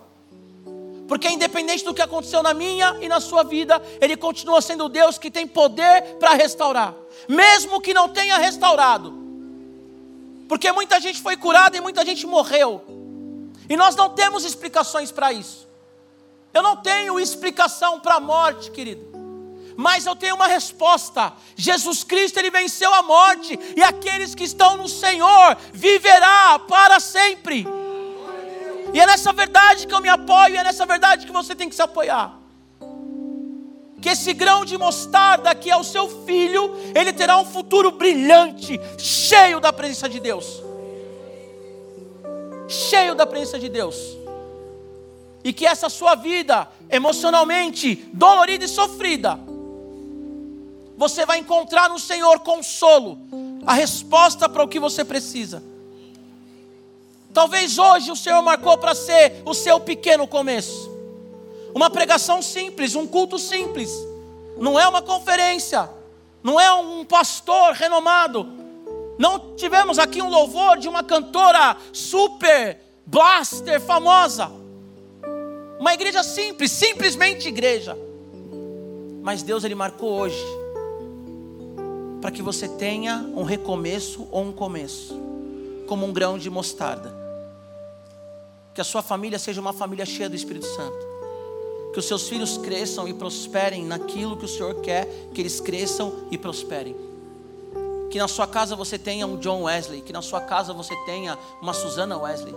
Porque 1.09 1.29
independente 1.29 1.85
do 1.85 1.95
que 1.95 2.03
aconteceu 2.03 2.43
na 2.43 2.53
minha 2.53 2.97
e 3.01 3.09
na 3.09 3.21
sua 3.21 3.45
vida, 3.45 3.81
Ele 4.01 4.17
continua 4.17 4.61
sendo 4.61 4.89
Deus 4.89 5.19
que 5.19 5.31
tem 5.31 5.47
poder 5.47 6.17
para 6.19 6.31
restaurar 6.31 6.95
mesmo 7.29 7.81
que 7.81 7.95
não 7.95 8.09
tenha 8.09 8.37
restaurado. 8.37 9.13
Porque 10.49 10.71
muita 10.73 11.01
gente 11.01 11.21
foi 11.21 11.37
curada 11.37 11.77
e 11.77 11.81
muita 11.81 12.05
gente 12.05 12.27
morreu. 12.27 12.85
E 13.69 13.77
nós 13.77 13.97
não 13.97 14.11
temos 14.11 14.45
explicações 14.45 15.11
para 15.11 15.33
isso. 15.33 15.67
Eu 16.55 16.63
não 16.63 16.77
tenho 16.77 17.19
explicação 17.19 17.99
para 17.99 18.17
a 18.17 18.21
morte, 18.21 18.71
querido. 18.71 19.16
Mas 19.77 20.07
eu 20.07 20.17
tenho 20.17 20.35
uma 20.35 20.47
resposta. 20.47 21.33
Jesus 21.55 22.03
Cristo 22.03 22.39
ele 22.39 22.51
venceu 22.51 22.93
a 22.95 23.03
morte 23.03 23.59
e 23.77 23.83
aqueles 23.83 24.35
que 24.35 24.45
estão 24.45 24.77
no 24.77 24.89
Senhor 24.89 25.57
viverá 25.73 26.59
para 26.61 26.99
sempre. 26.99 27.67
E 28.93 29.01
é 29.01 29.07
nessa 29.07 29.33
verdade 29.33 29.87
que 29.87 29.95
eu 29.95 30.01
me 30.01 30.09
apoio, 30.09 30.57
é 30.57 30.65
nessa 30.65 30.87
verdade 30.87 31.27
que 31.27 31.33
você 31.33 31.55
tem 31.55 31.69
que 31.69 31.75
se 31.75 31.83
apoiar 31.83 32.47
que 34.07 34.11
esse 34.11 34.33
grão 34.33 34.65
de 34.65 34.79
mostarda 34.79 35.53
que 35.53 35.69
é 35.69 35.77
o 35.77 35.83
seu 35.83 36.25
filho, 36.25 36.71
ele 36.95 37.13
terá 37.13 37.39
um 37.39 37.45
futuro 37.45 37.91
brilhante, 37.91 38.79
cheio 38.97 39.59
da 39.59 39.73
presença 39.73 40.09
de 40.09 40.21
Deus. 40.21 40.63
Cheio 42.69 43.17
da 43.17 43.27
presença 43.27 43.59
de 43.59 43.69
Deus. 43.69 43.97
E 45.43 45.53
que 45.53 45.67
essa 45.67 45.89
sua 45.89 46.15
vida, 46.15 46.69
emocionalmente 46.89 47.97
dolorida 48.13 48.65
e 48.65 48.69
sofrida, 48.69 49.41
você 50.97 51.27
vai 51.27 51.39
encontrar 51.39 51.89
no 51.91 51.99
Senhor 51.99 52.41
consolo, 52.41 53.19
a 53.67 53.75
resposta 53.75 54.49
para 54.49 54.63
o 54.63 54.69
que 54.69 54.81
você 54.81 55.05
precisa. 55.05 55.63
Talvez 57.35 57.79
hoje 57.79 58.11
o 58.11 58.17
Senhor 58.17 58.41
marcou 58.41 58.79
para 58.79 58.95
ser 58.95 59.43
o 59.45 59.53
seu 59.53 59.79
pequeno 59.79 60.27
começo. 60.27 60.91
Uma 61.75 61.91
pregação 61.91 62.41
simples, 62.41 62.95
um 62.95 63.07
culto 63.07 63.39
simples. 63.39 63.91
Não 64.57 64.81
é 64.81 64.89
uma 64.89 65.03
conferência, 65.03 65.91
não 66.43 66.59
é 66.59 66.73
um 66.73 67.05
pastor 67.05 67.75
renomado. 67.75 68.47
Não 69.19 69.55
tivemos 69.55 69.99
aqui 69.99 70.23
um 70.23 70.31
louvor 70.31 70.79
de 70.79 70.89
uma 70.89 71.03
cantora 71.03 71.77
super 71.93 72.81
blaster 73.05 73.81
famosa. 73.83 74.51
Uma 75.79 75.93
igreja 75.93 76.23
simples, 76.23 76.73
simplesmente 76.73 77.49
igreja. 77.49 77.97
Mas 79.23 79.43
Deus 79.43 79.63
ele 79.63 79.75
marcou 79.75 80.11
hoje 80.11 80.66
para 82.21 82.31
que 82.31 82.43
você 82.43 82.69
tenha 82.69 83.29
um 83.35 83.43
recomeço 83.43 84.27
ou 84.31 84.45
um 84.45 84.53
começo, 84.53 85.19
como 85.87 86.07
um 86.07 86.13
grão 86.13 86.39
de 86.39 86.49
mostarda. 86.51 87.15
Que 88.75 88.81
a 88.81 88.85
sua 88.85 89.03
família 89.03 89.39
seja 89.39 89.61
uma 89.61 89.73
família 89.73 90.05
cheia 90.05 90.29
do 90.29 90.37
Espírito 90.37 90.67
Santo 90.67 91.07
Que 91.95 91.99
os 91.99 92.05
seus 92.05 92.29
filhos 92.29 92.59
cresçam 92.59 93.09
e 93.09 93.15
prosperem 93.15 93.87
naquilo 93.87 94.37
que 94.37 94.45
o 94.45 94.49
Senhor 94.49 94.75
quer 94.83 95.09
que 95.33 95.41
eles 95.41 95.61
cresçam 95.61 96.13
e 96.31 96.37
prosperem. 96.37 96.95
Que 98.11 98.19
na 98.19 98.29
sua 98.29 98.47
casa 98.47 98.77
você 98.77 98.99
tenha 98.99 99.27
um 99.27 99.39
John 99.39 99.63
Wesley, 99.63 100.03
que 100.03 100.13
na 100.13 100.21
sua 100.21 100.43
casa 100.43 100.75
você 100.75 100.95
tenha 101.07 101.39
uma 101.61 101.73
Susana 101.73 102.19
Wesley. 102.19 102.55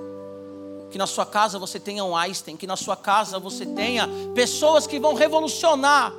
Que 0.92 0.98
na 0.98 1.08
sua 1.08 1.26
casa 1.26 1.58
você 1.58 1.80
tenha 1.80 2.04
um 2.04 2.16
Einstein, 2.16 2.58
que 2.58 2.68
na 2.68 2.76
sua 2.76 2.98
casa 2.98 3.40
você 3.40 3.66
tenha 3.66 4.10
pessoas 4.36 4.86
que 4.86 5.00
vão 5.00 5.14
revolucionar 5.14 6.14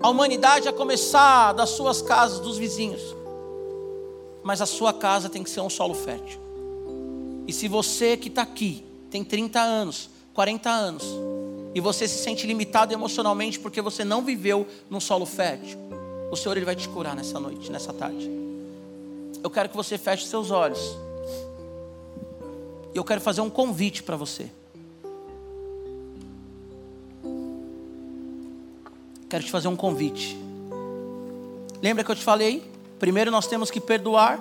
a 0.00 0.08
humanidade 0.08 0.68
a 0.68 0.72
começar 0.72 1.52
das 1.52 1.70
suas 1.70 2.02
casas, 2.02 2.40
dos 2.40 2.58
vizinhos. 2.58 3.02
Mas 4.42 4.60
a 4.60 4.66
sua 4.66 4.92
casa 4.92 5.28
tem 5.28 5.42
que 5.42 5.50
ser 5.50 5.60
um 5.60 5.70
solo 5.70 5.94
fértil. 5.94 6.38
E 7.46 7.52
se 7.52 7.68
você 7.68 8.16
que 8.16 8.28
está 8.28 8.42
aqui 8.42 8.84
tem 9.10 9.24
30 9.24 9.60
anos, 9.60 10.10
40 10.34 10.70
anos, 10.70 11.04
e 11.74 11.80
você 11.80 12.06
se 12.06 12.22
sente 12.22 12.46
limitado 12.46 12.92
emocionalmente 12.92 13.58
porque 13.58 13.80
você 13.80 14.04
não 14.04 14.22
viveu 14.22 14.66
num 14.88 15.00
solo 15.00 15.26
fértil, 15.26 15.78
o 16.30 16.36
Senhor 16.36 16.56
ele 16.56 16.66
vai 16.66 16.76
te 16.76 16.88
curar 16.88 17.16
nessa 17.16 17.38
noite, 17.40 17.70
nessa 17.70 17.92
tarde. 17.92 18.30
Eu 19.42 19.50
quero 19.50 19.68
que 19.68 19.76
você 19.76 19.98
feche 19.98 20.26
seus 20.26 20.50
olhos. 20.50 20.80
E 22.94 22.96
eu 22.96 23.04
quero 23.04 23.20
fazer 23.20 23.40
um 23.40 23.50
convite 23.50 24.02
para 24.02 24.16
você. 24.16 24.48
Quero 29.34 29.42
te 29.42 29.50
fazer 29.50 29.66
um 29.66 29.74
convite. 29.74 30.38
Lembra 31.82 32.04
que 32.04 32.10
eu 32.12 32.14
te 32.14 32.22
falei? 32.22 32.70
Primeiro 33.00 33.32
nós 33.32 33.48
temos 33.48 33.68
que 33.68 33.80
perdoar. 33.80 34.38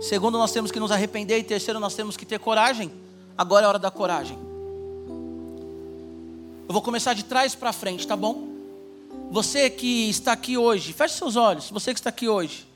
Segundo 0.00 0.38
nós 0.38 0.50
temos 0.50 0.70
que 0.70 0.80
nos 0.80 0.90
arrepender. 0.90 1.38
E 1.38 1.42
terceiro 1.42 1.78
nós 1.78 1.94
temos 1.94 2.16
que 2.16 2.24
ter 2.24 2.38
coragem. 2.38 2.90
Agora 3.36 3.66
é 3.66 3.68
hora 3.68 3.78
da 3.78 3.90
coragem. 3.90 4.38
Eu 6.66 6.72
vou 6.72 6.80
começar 6.80 7.12
de 7.12 7.26
trás 7.26 7.54
para 7.54 7.74
frente, 7.74 8.06
tá 8.06 8.16
bom? 8.16 8.48
Você 9.30 9.68
que 9.68 10.08
está 10.08 10.32
aqui 10.32 10.56
hoje, 10.56 10.94
feche 10.94 11.14
seus 11.14 11.36
olhos. 11.36 11.68
Você 11.68 11.92
que 11.92 12.00
está 12.00 12.08
aqui 12.08 12.26
hoje. 12.26 12.66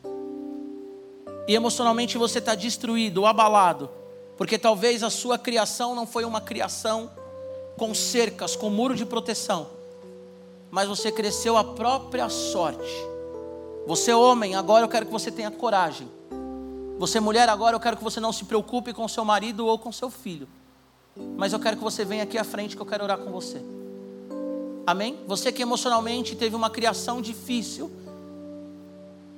E 1.48 1.54
emocionalmente 1.54 2.18
você 2.18 2.38
está 2.38 2.54
destruído 2.54 3.24
abalado. 3.24 3.88
Porque 4.36 4.58
talvez 4.58 5.02
a 5.02 5.08
sua 5.08 5.38
criação 5.38 5.94
não 5.94 6.06
foi 6.06 6.26
uma 6.26 6.42
criação 6.42 7.10
com 7.78 7.94
cercas, 7.94 8.54
com 8.54 8.68
muro 8.68 8.94
de 8.94 9.06
proteção. 9.06 9.75
Mas 10.70 10.88
você 10.88 11.10
cresceu 11.12 11.56
a 11.56 11.64
própria 11.64 12.28
sorte. 12.28 12.92
Você, 13.86 14.12
homem, 14.12 14.54
agora 14.54 14.84
eu 14.84 14.88
quero 14.88 15.06
que 15.06 15.12
você 15.12 15.30
tenha 15.30 15.50
coragem. 15.50 16.08
Você, 16.98 17.20
mulher, 17.20 17.48
agora 17.48 17.76
eu 17.76 17.80
quero 17.80 17.96
que 17.96 18.02
você 18.02 18.18
não 18.18 18.32
se 18.32 18.44
preocupe 18.44 18.92
com 18.92 19.06
seu 19.06 19.24
marido 19.24 19.66
ou 19.66 19.78
com 19.78 19.92
seu 19.92 20.10
filho. 20.10 20.48
Mas 21.36 21.52
eu 21.52 21.60
quero 21.60 21.76
que 21.76 21.82
você 21.82 22.04
venha 22.04 22.24
aqui 22.24 22.36
à 22.36 22.44
frente 22.44 22.74
que 22.74 22.82
eu 22.82 22.86
quero 22.86 23.04
orar 23.04 23.18
com 23.18 23.30
você. 23.30 23.62
Amém? 24.86 25.18
Você 25.26 25.50
que 25.52 25.62
emocionalmente 25.62 26.34
teve 26.36 26.54
uma 26.54 26.70
criação 26.70 27.20
difícil. 27.20 27.90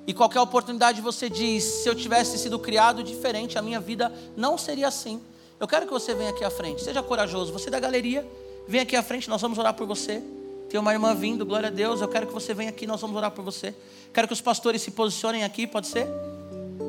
E 0.06 0.14
qualquer 0.14 0.40
oportunidade 0.40 1.00
você 1.00 1.28
diz: 1.28 1.64
se 1.64 1.88
eu 1.88 1.94
tivesse 1.94 2.38
sido 2.38 2.58
criado 2.58 3.02
diferente, 3.02 3.58
a 3.58 3.62
minha 3.62 3.80
vida 3.80 4.12
não 4.36 4.56
seria 4.56 4.88
assim. 4.88 5.20
Eu 5.60 5.66
quero 5.66 5.86
que 5.86 5.92
você 5.92 6.14
venha 6.14 6.30
aqui 6.30 6.44
à 6.44 6.50
frente. 6.50 6.82
Seja 6.82 7.02
corajoso. 7.02 7.52
Você 7.52 7.70
da 7.70 7.80
galeria, 7.80 8.26
vem 8.66 8.80
aqui 8.80 8.96
à 8.96 9.02
frente, 9.02 9.28
nós 9.28 9.40
vamos 9.42 9.58
orar 9.58 9.74
por 9.74 9.86
você. 9.86 10.22
Tem 10.68 10.78
uma 10.78 10.92
irmã 10.92 11.14
vindo, 11.14 11.46
glória 11.46 11.68
a 11.68 11.72
Deus. 11.72 12.00
Eu 12.00 12.08
quero 12.08 12.26
que 12.26 12.32
você 12.32 12.52
venha 12.52 12.68
aqui, 12.68 12.86
nós 12.86 13.00
vamos 13.00 13.16
orar 13.16 13.30
por 13.30 13.42
você. 13.42 13.74
Quero 14.12 14.26
que 14.26 14.34
os 14.34 14.40
pastores 14.40 14.82
se 14.82 14.90
posicionem 14.90 15.44
aqui, 15.44 15.66
pode 15.66 15.86
ser? 15.86 16.06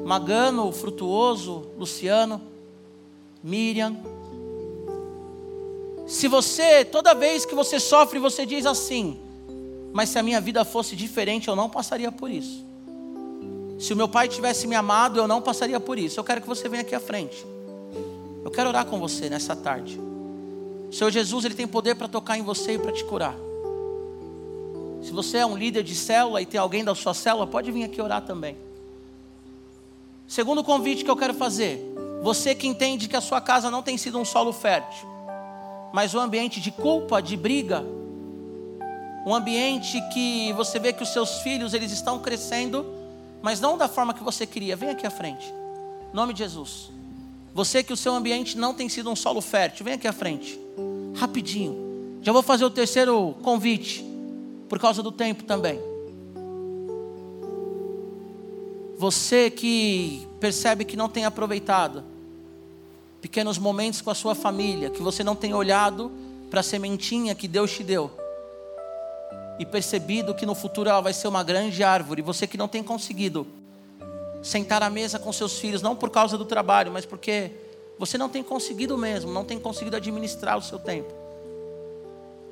Magano, 0.06 0.72
Frutuoso, 0.72 1.68
Luciano, 1.78 2.42
Miriam. 3.44 3.96
Se 6.08 6.28
você, 6.28 6.84
toda 6.84 7.14
vez 7.14 7.46
que 7.46 7.56
você 7.56 7.80
sofre, 7.80 8.20
você 8.20 8.46
diz 8.46 8.66
assim: 8.66 9.20
Mas 9.94 10.10
se 10.10 10.20
a 10.20 10.24
minha 10.24 10.42
vida 10.42 10.66
fosse 10.66 10.96
diferente, 10.96 11.48
eu 11.48 11.56
não 11.56 11.70
passaria 11.70 12.12
por 12.12 12.30
isso. 12.30 12.66
Se 13.80 13.94
o 13.94 13.96
meu 13.96 14.10
pai 14.10 14.28
tivesse 14.28 14.68
me 14.68 14.76
amado, 14.76 15.20
eu 15.20 15.28
não 15.28 15.42
passaria 15.42 15.80
por 15.80 15.98
isso. 15.98 16.20
Eu 16.20 16.24
quero 16.24 16.42
que 16.42 16.48
você 16.48 16.68
venha 16.68 16.82
aqui 16.82 16.94
à 16.94 17.00
frente. 17.00 17.46
Eu 18.44 18.52
quero 18.52 18.68
orar 18.70 18.86
com 18.86 19.00
você 19.00 19.30
nessa 19.30 19.56
tarde. 19.56 19.98
O 20.90 20.94
Senhor 20.94 21.12
Jesus, 21.12 21.46
Ele 21.46 21.54
tem 21.54 21.68
poder 21.68 21.96
para 21.96 22.08
tocar 22.08 22.38
em 22.38 22.42
você 22.42 22.74
e 22.74 22.80
para 22.80 22.92
te 22.92 23.06
curar. 23.06 23.36
Se 25.02 25.12
você 25.12 25.38
é 25.38 25.46
um 25.46 25.58
líder 25.58 25.84
de 25.84 25.96
célula 25.96 26.42
e 26.42 26.46
tem 26.46 26.60
alguém 26.60 26.84
da 26.84 26.94
sua 26.94 27.14
célula, 27.14 27.48
pode 27.48 27.72
vir 27.72 27.84
aqui 27.84 28.02
orar 28.02 28.22
também. 28.22 28.58
Segundo 30.28 30.64
convite 30.64 31.04
que 31.04 31.10
eu 31.10 31.16
quero 31.16 31.34
fazer, 31.34 31.82
você 32.22 32.54
que 32.54 32.68
entende 32.68 33.08
que 33.08 33.16
a 33.16 33.22
sua 33.22 33.42
casa 33.42 33.72
não 33.72 33.82
tem 33.82 33.98
sido 33.98 34.20
um 34.20 34.26
solo 34.26 34.52
fértil, 34.52 35.08
mas 35.94 36.14
um 36.14 36.20
ambiente 36.20 36.60
de 36.60 36.70
culpa, 36.70 37.22
de 37.22 37.36
briga, 37.36 37.84
um 39.26 39.34
ambiente 39.34 40.02
que 40.14 40.54
você 40.54 40.80
vê 40.80 40.94
que 40.94 41.04
os 41.04 41.10
seus 41.10 41.40
filhos 41.40 41.74
eles 41.74 41.92
estão 41.92 42.20
crescendo, 42.20 42.86
mas 43.42 43.60
não 43.60 43.78
da 43.78 43.88
forma 43.88 44.14
que 44.14 44.24
você 44.24 44.46
queria. 44.46 44.76
Vem 44.76 44.90
aqui 44.90 45.06
à 45.08 45.10
frente. 45.10 45.54
Em 46.12 46.16
nome 46.16 46.34
de 46.34 46.40
Jesus. 46.40 46.92
Você 47.54 47.82
que 47.84 47.94
o 47.94 47.98
seu 47.98 48.14
ambiente 48.14 48.58
não 48.58 48.74
tem 48.74 48.88
sido 48.88 49.10
um 49.10 49.16
solo 49.16 49.42
fértil, 49.42 49.86
vem 49.86 49.96
aqui 49.96 50.08
à 50.08 50.14
frente. 50.14 50.60
Rapidinho. 51.16 52.20
Já 52.22 52.32
vou 52.32 52.42
fazer 52.42 52.66
o 52.66 52.70
terceiro 52.70 53.36
convite, 53.42 54.06
por 54.70 54.80
causa 54.80 55.04
do 55.04 55.12
tempo 55.12 55.44
também. 55.44 55.82
Você 58.98 59.50
que 59.50 60.28
percebe 60.40 60.86
que 60.86 60.96
não 60.96 61.10
tem 61.10 61.26
aproveitado 61.26 62.04
pequenos 63.22 63.58
momentos 63.58 64.02
com 64.02 64.10
a 64.10 64.16
sua 64.16 64.36
família, 64.36 64.90
que 64.90 65.02
você 65.02 65.24
não 65.24 65.36
tem 65.36 65.54
olhado 65.54 66.12
para 66.50 66.62
a 66.62 66.64
sementinha 66.64 67.36
que 67.36 67.48
Deus 67.48 67.72
te 67.72 67.84
deu 67.84 68.12
e 69.58 69.66
percebido 69.66 70.34
que 70.34 70.46
no 70.46 70.56
futuro 70.56 70.90
ela 70.90 71.02
vai 71.02 71.14
ser 71.14 71.28
uma 71.28 71.44
grande 71.44 71.84
árvore, 71.84 72.22
você 72.22 72.48
que 72.48 72.58
não 72.58 72.68
tem 72.68 72.82
conseguido 72.82 73.46
sentar 74.42 74.82
à 74.82 74.90
mesa 74.90 75.20
com 75.20 75.34
seus 75.34 75.60
filhos, 75.60 75.82
não 75.82 75.96
por 75.96 76.10
causa 76.10 76.38
do 76.38 76.46
trabalho, 76.46 76.92
mas 76.92 77.06
porque 77.06 77.52
você 77.98 78.18
não 78.18 78.30
tem 78.30 78.42
conseguido 78.42 78.98
mesmo, 78.98 79.34
não 79.34 79.44
tem 79.44 79.60
conseguido 79.60 79.98
administrar 79.98 80.58
o 80.58 80.62
seu 80.62 80.80
tempo. 80.80 81.19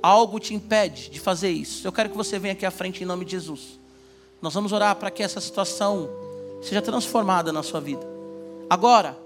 Algo 0.07 0.39
te 0.39 0.53
impede 0.53 1.09
de 1.09 1.19
fazer 1.19 1.49
isso. 1.49 1.85
Eu 1.85 1.91
quero 1.91 2.09
que 2.09 2.15
você 2.15 2.39
venha 2.39 2.53
aqui 2.53 2.65
à 2.65 2.71
frente 2.71 3.03
em 3.03 3.05
nome 3.05 3.25
de 3.25 3.31
Jesus. 3.31 3.77
Nós 4.41 4.53
vamos 4.53 4.71
orar 4.71 4.95
para 4.95 5.11
que 5.11 5.21
essa 5.21 5.41
situação 5.41 6.09
seja 6.61 6.81
transformada 6.81 7.51
na 7.51 7.61
sua 7.61 7.81
vida. 7.81 8.07
Agora, 8.69 9.17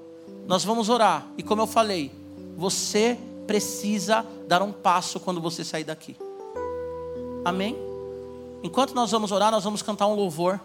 nós 0.47 0.63
vamos 0.63 0.89
orar. 0.89 1.27
E 1.37 1.43
como 1.43 1.61
eu 1.61 1.67
falei, 1.67 2.11
você 2.57 3.15
precisa 3.45 4.25
dar 4.47 4.63
um 4.63 4.71
passo 4.71 5.19
quando 5.19 5.39
você 5.39 5.63
sair 5.63 5.83
daqui. 5.83 6.17
Amém? 7.45 7.77
Enquanto 8.63 8.95
nós 8.95 9.11
vamos 9.11 9.31
orar, 9.31 9.51
nós 9.51 9.63
vamos 9.63 9.83
cantar 9.83 10.07
um 10.07 10.15
louvor. 10.15 10.59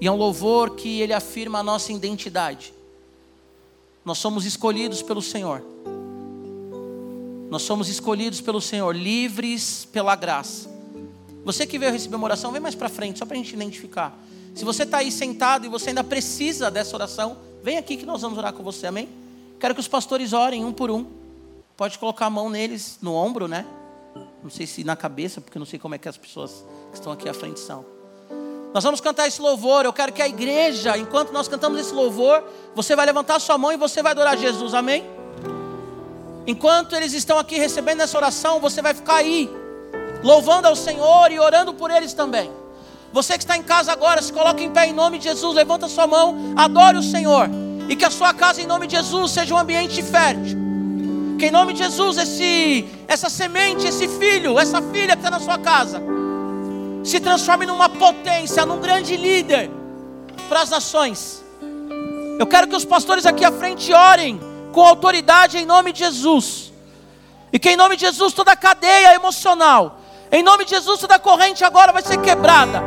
E 0.00 0.06
é 0.06 0.10
um 0.10 0.16
louvor 0.16 0.70
que 0.70 1.02
ele 1.02 1.12
afirma 1.12 1.58
a 1.58 1.62
nossa 1.62 1.92
identidade. 1.92 2.72
Nós 4.02 4.16
somos 4.16 4.46
escolhidos 4.46 5.02
pelo 5.02 5.20
Senhor. 5.20 5.75
Nós 7.50 7.62
somos 7.62 7.88
escolhidos 7.88 8.40
pelo 8.40 8.60
Senhor, 8.60 8.94
livres 8.94 9.86
pela 9.92 10.14
graça. 10.16 10.68
Você 11.44 11.66
que 11.66 11.78
veio 11.78 11.92
receber 11.92 12.16
uma 12.16 12.24
oração, 12.24 12.50
vem 12.50 12.60
mais 12.60 12.74
para 12.74 12.88
frente, 12.88 13.18
só 13.18 13.26
para 13.26 13.34
a 13.34 13.38
gente 13.38 13.54
identificar. 13.54 14.16
Se 14.54 14.64
você 14.64 14.82
está 14.82 14.98
aí 14.98 15.12
sentado 15.12 15.66
e 15.66 15.68
você 15.68 15.90
ainda 15.90 16.02
precisa 16.02 16.70
dessa 16.70 16.96
oração, 16.96 17.36
Vem 17.66 17.78
aqui 17.78 17.96
que 17.96 18.06
nós 18.06 18.22
vamos 18.22 18.38
orar 18.38 18.52
com 18.52 18.62
você, 18.62 18.86
amém? 18.86 19.08
Quero 19.58 19.74
que 19.74 19.80
os 19.80 19.88
pastores 19.88 20.32
orem 20.32 20.64
um 20.64 20.72
por 20.72 20.88
um. 20.88 21.04
Pode 21.76 21.98
colocar 21.98 22.26
a 22.26 22.30
mão 22.30 22.48
neles, 22.48 22.96
no 23.02 23.12
ombro, 23.12 23.48
né? 23.48 23.66
Não 24.40 24.48
sei 24.48 24.68
se 24.68 24.84
na 24.84 24.94
cabeça, 24.94 25.40
porque 25.40 25.58
não 25.58 25.66
sei 25.66 25.76
como 25.76 25.92
é 25.92 25.98
que 25.98 26.08
as 26.08 26.16
pessoas 26.16 26.64
que 26.92 26.94
estão 26.94 27.10
aqui 27.10 27.28
à 27.28 27.34
frente 27.34 27.58
são. 27.58 27.84
Nós 28.72 28.84
vamos 28.84 29.00
cantar 29.00 29.26
esse 29.26 29.42
louvor. 29.42 29.84
Eu 29.84 29.92
quero 29.92 30.12
que 30.12 30.22
a 30.22 30.28
igreja, 30.28 30.96
enquanto 30.96 31.32
nós 31.32 31.48
cantamos 31.48 31.80
esse 31.80 31.92
louvor, 31.92 32.44
você 32.72 32.94
vai 32.94 33.04
levantar 33.04 33.40
sua 33.40 33.58
mão 33.58 33.72
e 33.72 33.76
você 33.76 34.00
vai 34.00 34.12
adorar 34.12 34.38
Jesus, 34.38 34.72
amém? 34.72 35.04
Enquanto 36.46 36.94
eles 36.94 37.12
estão 37.12 37.38
aqui 37.38 37.58
recebendo 37.58 38.02
essa 38.02 38.16
oração, 38.16 38.60
você 38.60 38.80
vai 38.80 38.94
ficar 38.94 39.16
aí, 39.16 39.50
louvando 40.22 40.68
ao 40.68 40.76
Senhor 40.76 41.32
e 41.32 41.40
orando 41.40 41.74
por 41.74 41.90
eles 41.90 42.12
também. 42.12 42.50
Você 43.12 43.32
que 43.32 43.44
está 43.44 43.56
em 43.56 43.62
casa 43.62 43.92
agora, 43.92 44.22
se 44.22 44.32
coloque 44.32 44.62
em 44.62 44.70
pé 44.70 44.86
em 44.86 44.92
nome 44.92 45.18
de 45.18 45.24
Jesus, 45.24 45.54
levanta 45.54 45.88
sua 45.88 46.06
mão, 46.06 46.54
adore 46.56 46.98
o 46.98 47.02
Senhor. 47.02 47.48
E 47.88 47.96
que 47.96 48.04
a 48.04 48.10
sua 48.10 48.32
casa, 48.32 48.60
em 48.60 48.66
nome 48.66 48.86
de 48.86 48.94
Jesus, 48.96 49.32
seja 49.32 49.54
um 49.54 49.58
ambiente 49.58 50.02
fértil. 50.02 50.56
Que 51.38 51.46
em 51.46 51.50
nome 51.50 51.72
de 51.72 51.80
Jesus, 51.80 52.16
esse, 52.16 52.88
essa 53.08 53.28
semente, 53.28 53.86
esse 53.86 54.06
filho, 54.06 54.58
essa 54.58 54.80
filha 54.80 55.16
que 55.16 55.22
está 55.22 55.30
na 55.30 55.40
sua 55.40 55.58
casa, 55.58 56.00
se 57.02 57.20
transforme 57.20 57.66
numa 57.66 57.88
potência, 57.88 58.64
num 58.64 58.80
grande 58.80 59.16
líder 59.16 59.70
para 60.48 60.62
as 60.62 60.70
nações. 60.70 61.44
Eu 62.38 62.46
quero 62.46 62.68
que 62.68 62.76
os 62.76 62.84
pastores 62.84 63.26
aqui 63.26 63.44
à 63.44 63.52
frente 63.52 63.92
orem 63.92 64.40
com 64.76 64.84
autoridade 64.84 65.56
em 65.56 65.64
nome 65.64 65.90
de 65.90 66.00
Jesus. 66.00 66.70
E 67.50 67.58
que 67.58 67.70
em 67.70 67.76
nome 67.76 67.96
de 67.96 68.04
Jesus 68.04 68.34
toda 68.34 68.54
cadeia 68.54 69.14
emocional, 69.14 70.00
em 70.30 70.42
nome 70.42 70.66
de 70.66 70.72
Jesus 70.72 71.00
toda 71.00 71.18
corrente 71.18 71.64
agora 71.64 71.94
vai 71.94 72.02
ser 72.02 72.18
quebrada. 72.18 72.82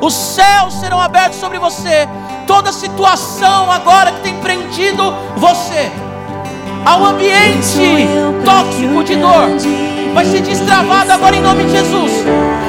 Os 0.00 0.14
céus 0.14 0.72
serão 0.80 0.98
abertos 0.98 1.38
sobre 1.38 1.58
você. 1.58 2.08
Toda 2.46 2.72
situação 2.72 3.70
agora 3.70 4.12
que 4.12 4.22
tem 4.22 4.40
prendido 4.40 5.02
você 5.36 5.92
ao 6.86 7.04
ambiente 7.04 8.08
tóxico 8.42 9.04
de 9.04 9.16
dor. 9.16 10.14
vai 10.14 10.24
ser 10.24 10.40
destravado 10.40 11.12
agora 11.12 11.36
em 11.36 11.42
nome 11.42 11.64
de 11.64 11.72
Jesus. 11.72 12.12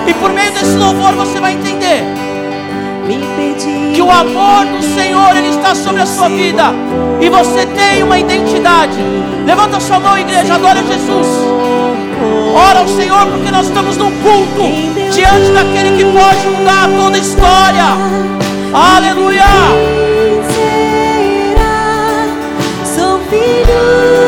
E 0.05 0.13
por 0.15 0.34
meio 0.34 0.51
desse 0.51 0.76
louvor 0.76 1.13
você 1.13 1.39
vai 1.39 1.53
entender 1.53 2.26
que 3.93 4.01
o 4.01 4.11
amor 4.11 4.65
do 4.65 4.83
Senhor 4.83 5.35
ele 5.35 5.49
está 5.49 5.73
sobre 5.73 6.01
a 6.01 6.05
sua 6.05 6.29
vida 6.29 6.73
e 7.21 7.29
você 7.29 7.65
tem 7.65 8.03
uma 8.03 8.19
identidade. 8.19 8.97
Levanta 9.45 9.79
sua 9.79 9.99
mão, 9.99 10.17
igreja, 10.17 10.55
adora 10.55 10.83
Jesus. 10.83 11.27
Ora 12.53 12.79
ao 12.79 12.87
Senhor 12.87 13.25
porque 13.27 13.51
nós 13.51 13.67
estamos 13.67 13.97
num 13.97 14.11
culto 14.21 14.63
diante 15.13 15.51
daquele 15.51 15.97
que 15.97 16.05
pode 16.05 16.47
mudar 16.47 16.89
toda 16.97 17.15
a 17.15 17.19
história. 17.19 17.85
Aleluia! 18.73 19.45
Pai, 23.29 24.26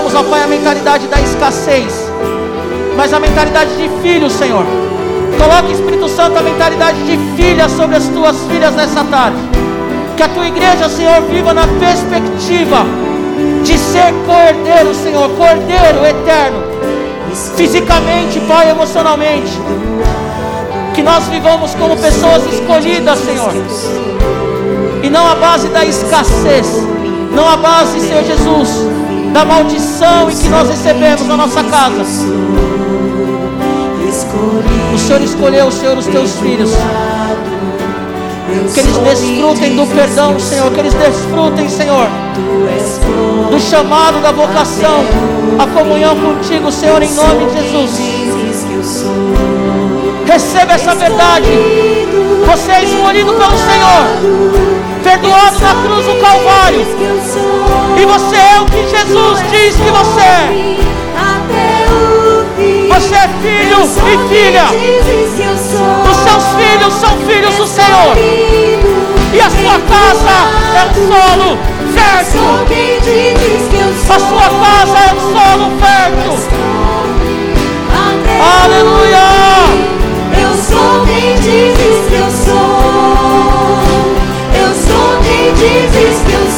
tenhamos, 0.00 0.14
ó 0.14 0.22
Pai, 0.22 0.42
a 0.42 0.46
mentalidade 0.46 1.06
da 1.08 1.20
escassez, 1.20 2.10
mas 2.96 3.12
a 3.12 3.20
mentalidade 3.20 3.70
de 3.76 3.88
filho, 4.02 4.30
Senhor. 4.30 4.64
Coloque, 5.38 5.72
Espírito 5.72 6.08
Santo, 6.08 6.38
a 6.38 6.42
mentalidade 6.42 6.98
de 7.04 7.18
filha 7.36 7.68
sobre 7.68 7.96
as 7.96 8.08
tuas 8.08 8.36
filhas 8.50 8.74
nessa 8.74 9.04
tarde. 9.04 9.36
Que 10.16 10.22
a 10.22 10.28
tua 10.28 10.46
igreja, 10.46 10.88
Senhor, 10.88 11.20
viva 11.22 11.52
na 11.52 11.66
perspectiva 11.66 12.84
de 13.62 13.78
ser 13.78 14.12
cordeiro, 14.26 14.94
Senhor, 14.94 15.30
cordeiro 15.30 16.04
eterno, 16.04 16.62
fisicamente, 17.56 18.40
Pai, 18.40 18.70
emocionalmente. 18.70 19.52
Que 20.94 21.02
nós 21.02 21.24
vivamos 21.28 21.74
como 21.74 21.96
pessoas 21.96 22.44
escolhidas, 22.46 23.18
Senhor 23.18 23.52
e 25.02 25.08
não 25.08 25.26
a 25.26 25.34
base 25.34 25.66
da 25.68 25.82
escassez, 25.82 26.66
não 27.34 27.48
a 27.48 27.56
base, 27.56 28.00
Senhor 28.00 28.22
Jesus, 28.22 28.86
da 29.32 29.44
maldição 29.44 30.30
em 30.30 30.36
que 30.36 30.48
nós 30.48 30.68
recebemos 30.68 31.26
na 31.26 31.36
nossa 31.36 31.62
casa. 31.64 32.02
O 34.94 34.98
Senhor 34.98 35.22
escolheu, 35.22 35.70
Senhor, 35.70 35.96
os 35.96 36.06
teus 36.06 36.36
filhos. 36.40 36.70
Que 38.74 38.80
eles 38.80 38.96
desfrutem 38.98 39.76
do 39.76 39.86
perdão, 39.86 40.38
Senhor. 40.38 40.70
Que 40.72 40.80
eles 40.80 40.94
desfrutem, 40.94 41.68
Senhor, 41.68 42.08
do 43.50 43.60
chamado, 43.60 44.20
da 44.20 44.32
vocação, 44.32 45.04
a 45.58 45.66
comunhão 45.66 46.16
contigo, 46.16 46.70
Senhor, 46.72 47.02
em 47.02 47.12
nome 47.14 47.46
de 47.46 47.70
Jesus. 47.70 49.04
Receba 50.26 50.72
essa 50.72 50.94
verdade. 50.94 51.48
Você 52.46 52.72
é 52.72 52.84
escolhido 52.84 53.32
pelo 53.32 53.56
Senhor 53.58 54.70
perdoado 55.02 55.58
na 55.60 55.82
cruz 55.82 56.06
do 56.06 56.14
Calvário. 56.20 57.49
E 58.00 58.06
você 58.06 58.36
é 58.36 58.58
o 58.58 58.64
que 58.64 58.88
Jesus 58.88 59.40
diz 59.50 59.76
que 59.76 59.90
você 59.90 60.20
é. 60.20 60.76
Você 62.88 63.14
é 63.14 63.28
filho 63.42 63.80
e 63.82 64.16
filha. 64.28 64.64
Os 66.10 66.16
seus 66.16 66.44
filhos 66.56 66.94
são 66.94 67.10
filhos 67.26 67.54
do 67.56 67.66
Senhor. 67.66 68.16
E 68.16 69.40
a 69.40 69.50
sua 69.50 69.78
casa 69.80 70.36
é 70.76 70.82
um 70.86 70.94
solo 71.12 71.58
fértil. 71.92 72.40
A 74.08 74.18
sua 74.18 74.48
casa 74.48 74.98
é 74.98 75.12
um 75.12 75.20
solo 75.20 75.66
fértil. 75.78 76.34
Aleluia! 78.64 79.28
Eu 80.40 80.52
sou 80.56 81.04
quem 81.04 81.34
dizes 81.34 81.98
que 82.08 82.14
eu 82.14 82.30
sou 82.30 83.10
dizes 85.60 86.22
que 86.22 86.32
eu 86.32 86.40
sou. 86.40 86.49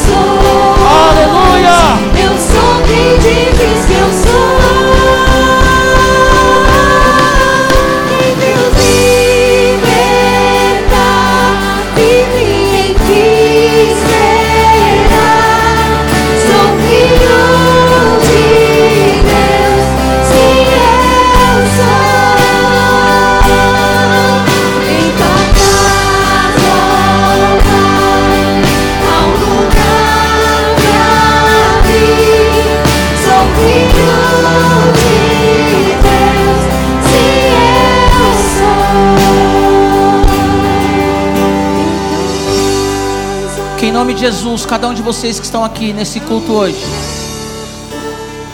Jesus, 44.23 44.65
cada 44.65 44.87
um 44.87 44.93
de 44.93 45.01
vocês 45.01 45.37
que 45.37 45.43
estão 45.43 45.65
aqui 45.65 45.91
nesse 45.91 46.21
culto 46.21 46.53
hoje, 46.53 46.81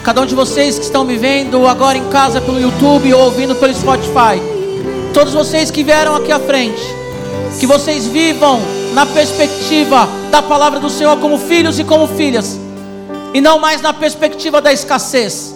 cada 0.03 0.19
um 0.19 0.25
de 0.25 0.33
vocês 0.33 0.79
que 0.79 0.83
estão 0.83 1.03
me 1.03 1.15
vendo 1.15 1.67
agora 1.67 1.95
em 1.95 2.09
casa 2.09 2.41
pelo 2.41 2.59
YouTube 2.59 3.13
ou 3.13 3.25
ouvindo 3.25 3.53
pelo 3.53 3.71
Spotify, 3.75 4.41
todos 5.13 5.31
vocês 5.31 5.69
que 5.69 5.83
vieram 5.83 6.15
aqui 6.15 6.31
à 6.31 6.39
frente, 6.39 6.81
que 7.59 7.67
vocês 7.67 8.07
vivam 8.07 8.59
na 8.95 9.05
perspectiva 9.05 10.09
da 10.31 10.41
palavra 10.41 10.79
do 10.79 10.89
Senhor 10.89 11.15
como 11.19 11.37
filhos 11.37 11.77
e 11.77 11.83
como 11.83 12.07
filhas, 12.07 12.59
e 13.31 13.39
não 13.39 13.59
mais 13.59 13.79
na 13.79 13.93
perspectiva 13.93 14.59
da 14.59 14.73
escassez. 14.73 15.53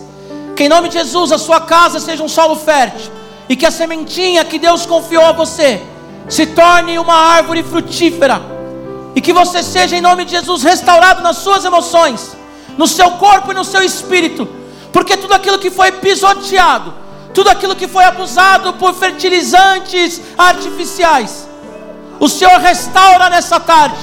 Que 0.55 0.65
em 0.65 0.69
nome 0.69 0.89
de 0.89 0.93
Jesus 0.99 1.31
a 1.31 1.39
sua 1.39 1.61
casa 1.61 1.99
seja 1.99 2.21
um 2.21 2.29
solo 2.29 2.55
fértil. 2.55 3.11
E 3.49 3.55
que 3.55 3.65
a 3.65 3.71
sementinha 3.71 4.45
que 4.45 4.59
Deus 4.59 4.85
confiou 4.85 5.25
a 5.25 5.31
você 5.31 5.81
se 6.29 6.45
torne 6.45 6.99
uma 6.99 7.15
árvore 7.15 7.63
frutífera 7.63 8.52
e 9.15 9.21
que 9.21 9.33
você 9.33 9.61
seja 9.61 9.95
em 9.95 10.01
nome 10.01 10.25
de 10.25 10.31
Jesus 10.31 10.63
restaurado 10.63 11.21
nas 11.21 11.37
suas 11.37 11.63
emoções, 11.63 12.35
no 12.77 12.87
seu 12.87 13.11
corpo 13.11 13.51
e 13.51 13.55
no 13.55 13.63
seu 13.63 13.83
espírito, 13.83 14.47
porque 14.91 15.15
tudo 15.17 15.33
aquilo 15.33 15.59
que 15.59 15.69
foi 15.69 15.91
pisoteado, 15.91 16.93
tudo 17.33 17.49
aquilo 17.49 17.75
que 17.75 17.87
foi 17.87 18.03
abusado 18.03 18.73
por 18.73 18.93
fertilizantes 18.93 20.21
artificiais, 20.37 21.47
o 22.19 22.29
Senhor 22.29 22.59
restaura 22.59 23.29
nessa 23.29 23.59
tarde, 23.59 23.97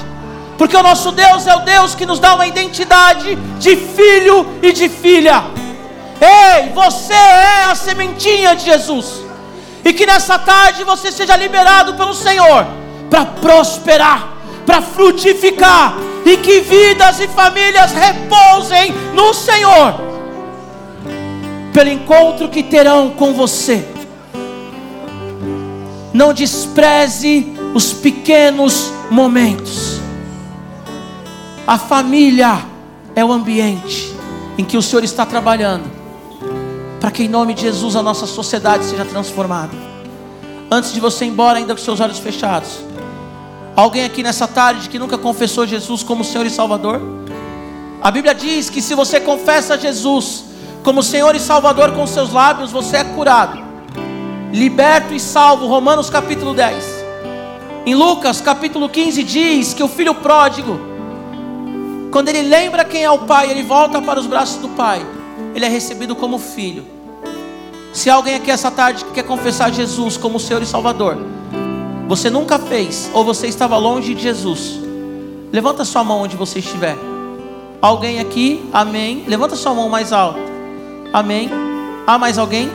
porque 0.59 0.77
o 0.77 0.83
nosso 0.83 1.11
Deus 1.13 1.47
é 1.47 1.55
o 1.55 1.61
Deus 1.61 1.95
que 1.95 2.05
nos 2.05 2.19
dá 2.19 2.35
uma 2.35 2.47
identidade 2.47 3.37
de 3.59 3.77
filho 3.77 4.47
e 4.63 4.73
de 4.73 4.89
filha. 4.89 5.45
Ei, 6.21 6.71
você 6.75 7.15
é 7.15 7.65
a 7.71 7.75
sementinha 7.75 8.55
de 8.55 8.65
Jesus, 8.65 9.23
e 9.85 9.93
que 9.93 10.05
nessa 10.05 10.39
tarde 10.39 10.85
você 10.85 11.11
seja 11.11 11.37
liberado 11.37 11.95
pelo 11.95 12.13
Senhor 12.13 12.67
para 13.09 13.25
prosperar, 13.25 14.29
para 14.71 14.83
frutificar, 14.83 15.97
e 16.25 16.37
que 16.37 16.61
vidas 16.61 17.19
e 17.19 17.27
famílias 17.27 17.91
repousem 17.91 18.95
no 19.13 19.35
Senhor, 19.35 19.95
pelo 21.73 21.91
encontro 21.91 22.49
que 22.49 22.63
terão 22.63 23.11
com 23.11 23.35
você. 23.35 23.85
Não 26.13 26.33
despreze 26.33 27.53
os 27.75 27.93
pequenos 27.93 28.93
momentos. 29.11 29.99
A 31.67 31.77
família 31.77 32.65
é 33.17 33.25
o 33.25 33.33
ambiente 33.33 34.15
em 34.57 34.65
que 34.65 34.77
o 34.77 34.83
Senhor 34.83 35.03
está 35.03 35.27
trabalhando, 35.27 35.91
para 37.01 37.11
que 37.11 37.25
em 37.25 37.29
nome 37.29 37.55
de 37.55 37.63
Jesus 37.63 37.97
a 37.97 38.05
nossa 38.05 38.25
sociedade 38.25 38.85
seja 38.85 39.05
transformada. 39.05 39.73
Antes 40.71 40.93
de 40.93 41.01
você 41.01 41.25
ir 41.25 41.29
embora, 41.31 41.59
ainda 41.59 41.75
com 41.75 41.83
seus 41.83 41.99
olhos 41.99 42.21
fechados, 42.21 42.85
alguém 43.81 44.05
aqui 44.05 44.23
nessa 44.23 44.47
tarde 44.47 44.89
que 44.89 44.99
nunca 44.99 45.17
confessou 45.17 45.67
Jesus 45.67 46.03
como 46.03 46.23
Senhor 46.23 46.47
e 46.47 46.51
Salvador? 46.51 47.01
A 48.03 48.11
Bíblia 48.11 48.35
diz 48.35 48.69
que 48.69 48.83
se 48.83 48.95
você 48.95 49.21
confessa 49.21 49.79
Jesus 49.79 50.45
como 50.83 51.03
Senhor 51.03 51.35
e 51.35 51.41
Salvador 51.41 51.93
com 51.93 52.07
seus 52.07 52.33
lábios, 52.33 52.71
você 52.71 52.99
é 52.99 53.05
curado, 53.05 53.63
liberto 54.53 55.15
e 55.15 55.21
salvo. 55.21 55.67
Romanos 55.67 56.11
capítulo 56.11 56.55
10. 56.55 56.85
Em 57.87 57.95
Lucas 57.95 58.41
capítulo 58.41 58.89
15 58.89 59.23
diz 59.23 59.75
que 59.75 59.83
o 59.83 59.89
filho 59.89 60.15
pródigo, 60.15 60.79
quando 62.13 62.29
ele 62.29 62.43
lembra 62.43 62.85
quem 62.85 63.03
é 63.03 63.11
o 63.11 63.21
pai, 63.21 63.51
ele 63.51 63.63
volta 63.63 64.03
para 64.03 64.21
os 64.21 64.27
braços 64.27 64.61
do 64.61 64.69
pai, 64.69 65.05
ele 65.55 65.65
é 65.65 65.69
recebido 65.69 66.15
como 66.15 66.39
filho. 66.39 66.85
Se 67.93 68.11
alguém 68.11 68.35
aqui 68.35 68.51
essa 68.51 68.71
tarde 68.71 69.05
quer 69.15 69.25
confessar 69.25 69.73
Jesus 69.73 70.17
como 70.17 70.39
Senhor 70.39 70.63
e 70.63 70.67
Salvador, 70.67 71.19
você 72.11 72.29
nunca 72.29 72.59
fez, 72.59 73.09
ou 73.15 73.25
você 73.25 73.47
estava 73.47 73.77
longe 73.77 74.17
de 74.17 74.21
Jesus, 74.21 74.81
levanta 75.53 75.85
sua 75.85 76.03
mão 76.03 76.23
onde 76.23 76.37
você 76.37 76.59
estiver. 76.59 76.97
Alguém 77.81 78.19
aqui, 78.19 78.69
amém. 78.73 79.23
Levanta 79.29 79.55
sua 79.55 79.73
mão 79.73 79.89
mais 79.89 80.13
alto, 80.13 80.41
amém. 81.13 81.49
Há 82.09 82.19
mais 82.19 82.37
alguém? 82.37 82.69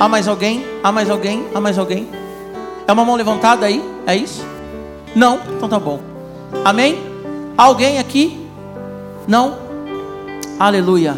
Há 0.00 0.08
mais 0.08 0.26
alguém? 0.26 0.64
Há 0.82 0.90
mais 0.90 1.10
alguém? 1.10 1.46
Há 1.54 1.60
mais 1.60 1.78
alguém? 1.78 2.08
É 2.88 2.92
uma 2.94 3.04
mão 3.04 3.16
levantada 3.16 3.66
aí? 3.66 3.84
É 4.06 4.16
isso? 4.16 4.42
Não? 5.14 5.38
Então 5.54 5.68
tá 5.68 5.78
bom. 5.78 6.00
Amém? 6.64 6.98
Alguém 7.54 7.98
aqui? 7.98 8.48
Não? 9.28 9.58
Aleluia. 10.58 11.14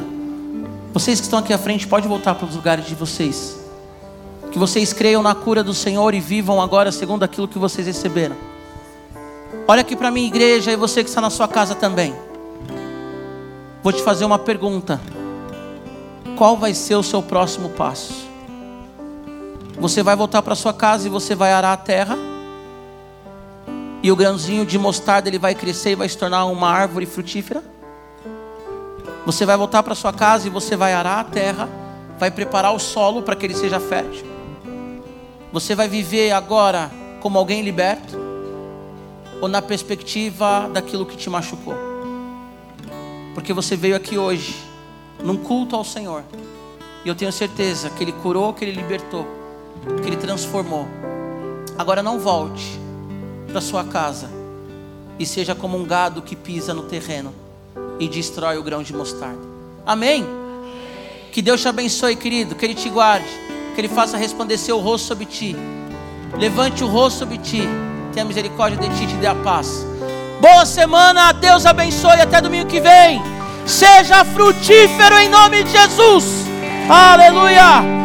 Vocês 0.93 1.21
que 1.21 1.27
estão 1.27 1.39
aqui 1.39 1.53
à 1.53 1.59
frente, 1.59 1.87
pode 1.87 2.09
voltar 2.09 2.35
para 2.35 2.49
os 2.49 2.57
lugares 2.57 2.85
de 2.87 2.97
vocês. 2.97 3.64
Que 4.55 4.59
vocês 4.61 4.93
creiam 4.93 5.21
na 5.21 5.35
cura 5.35 5.65
do 5.65 5.75
Senhor 5.75 6.15
e 6.15 6.21
vivam 6.21 6.63
agora 6.63 6.93
segundo 6.93 7.25
aquilo 7.25 7.49
que 7.49 7.59
vocês 7.59 7.89
receberam. 7.89 8.37
Olha 9.67 9.81
aqui 9.81 9.97
para 9.97 10.13
minha 10.13 10.29
igreja 10.29 10.71
e 10.71 10.77
você 10.77 11.03
que 11.03 11.09
está 11.09 11.21
na 11.21 11.29
sua 11.29 11.49
casa 11.49 11.75
também. 11.75 12.15
Vou 13.83 13.93
te 13.93 14.01
fazer 14.01 14.25
uma 14.25 14.39
pergunta. 14.39 15.01
Qual 16.37 16.57
vai 16.57 16.73
ser 16.73 16.95
o 16.95 17.03
seu 17.03 17.21
próximo 17.21 17.71
passo? 17.71 18.15
Você 19.77 20.05
vai 20.05 20.15
voltar 20.15 20.41
para 20.41 20.55
sua 20.55 20.73
casa 20.73 21.09
e 21.09 21.11
você 21.11 21.35
vai 21.35 21.53
arar 21.53 21.73
a 21.73 21.77
terra. 21.77 22.17
E 24.05 24.13
o 24.13 24.15
grãozinho 24.15 24.65
de 24.65 24.79
mostarda 24.79 25.29
ele 25.29 25.39
vai 25.41 25.57
crescer 25.57 25.91
e 25.91 25.97
vai 25.97 26.09
se 26.09 26.17
tornar 26.17 26.45
uma 26.45 26.71
árvore 26.71 27.07
frutífera. 27.07 27.61
Você 29.27 29.45
vai 29.45 29.57
voltar 29.57 29.83
para 29.83 29.97
sua 29.97 30.13
casa 30.13 30.47
e 30.47 30.51
você 30.51 30.77
vai 30.77 30.93
arar 30.93 31.19
a 31.19 31.25
terra, 31.25 31.69
vai 32.21 32.31
preparar 32.31 32.73
o 32.73 32.79
solo 32.79 33.21
para 33.21 33.35
que 33.35 33.47
ele 33.47 33.55
seja 33.55 33.81
fértil. 33.81 34.34
Você 35.55 35.75
vai 35.75 35.89
viver 35.89 36.33
agora 36.33 36.91
como 37.23 37.39
alguém 37.39 37.63
liberto 37.63 38.19
ou 39.41 39.49
na 39.49 39.63
perspectiva 39.63 40.69
daquilo 40.71 41.07
que 41.07 41.17
te 41.17 41.31
machucou. 41.31 41.75
Porque 43.33 43.55
você 43.55 43.75
veio 43.75 43.97
aqui 43.97 44.19
hoje 44.19 44.55
num 45.23 45.39
culto 45.39 45.75
ao 45.75 45.85
Senhor. 45.85 46.23
E 47.03 47.09
eu 47.09 47.15
tenho 47.15 47.33
certeza 47.33 47.89
que 47.89 48.05
ele 48.05 48.13
curou, 48.13 48.53
que 48.53 48.63
ele 48.63 48.73
libertou 48.73 49.27
que 50.03 50.09
Ele 50.09 50.17
transformou. 50.17 50.87
Agora 51.77 52.03
não 52.03 52.19
volte 52.19 52.79
para 53.51 53.61
sua 53.61 53.85
casa 53.85 54.31
e 55.19 55.27
seja 55.27 55.55
como 55.55 55.77
um 55.77 55.85
gado 55.85 56.23
que 56.23 56.35
pisa 56.35 56.73
no 56.73 56.85
terreno 56.85 57.35
e 57.99 58.09
destrói 58.09 58.57
o 58.57 58.63
grão 58.63 58.83
de 58.83 58.95
mostarda. 58.95 59.43
Amém? 59.85 60.25
Que 61.33 61.43
Deus 61.43 61.61
te 61.61 61.69
abençoe, 61.69 62.17
querido, 62.17 62.55
que 62.55 62.65
Ele 62.65 62.75
te 62.75 62.89
guarde, 62.89 63.29
que 63.75 63.81
Ele 63.81 63.89
faça 63.89 64.17
resplandecer 64.17 64.75
o 64.75 64.79
rosto 64.79 65.09
sobre 65.09 65.27
ti. 65.27 65.57
Levante 66.39 66.83
o 66.83 66.87
rosto 66.87 67.19
sobre 67.21 67.39
ti, 67.39 67.63
tenha 68.13 68.25
misericórdia 68.25 68.79
de 68.79 68.97
ti 68.97 69.05
e 69.05 69.07
te 69.07 69.15
dê 69.17 69.27
a 69.27 69.35
paz. 69.35 69.87
Boa 70.41 70.65
semana, 70.65 71.33
Deus 71.33 71.67
abençoe 71.67 72.21
até 72.21 72.41
domingo 72.41 72.69
que 72.69 72.81
vem. 72.81 73.23
Seja 73.67 74.25
frutífero 74.25 75.17
em 75.19 75.29
nome 75.29 75.65
de 75.65 75.71
Jesus. 75.71 76.25
Aleluia. 76.89 78.04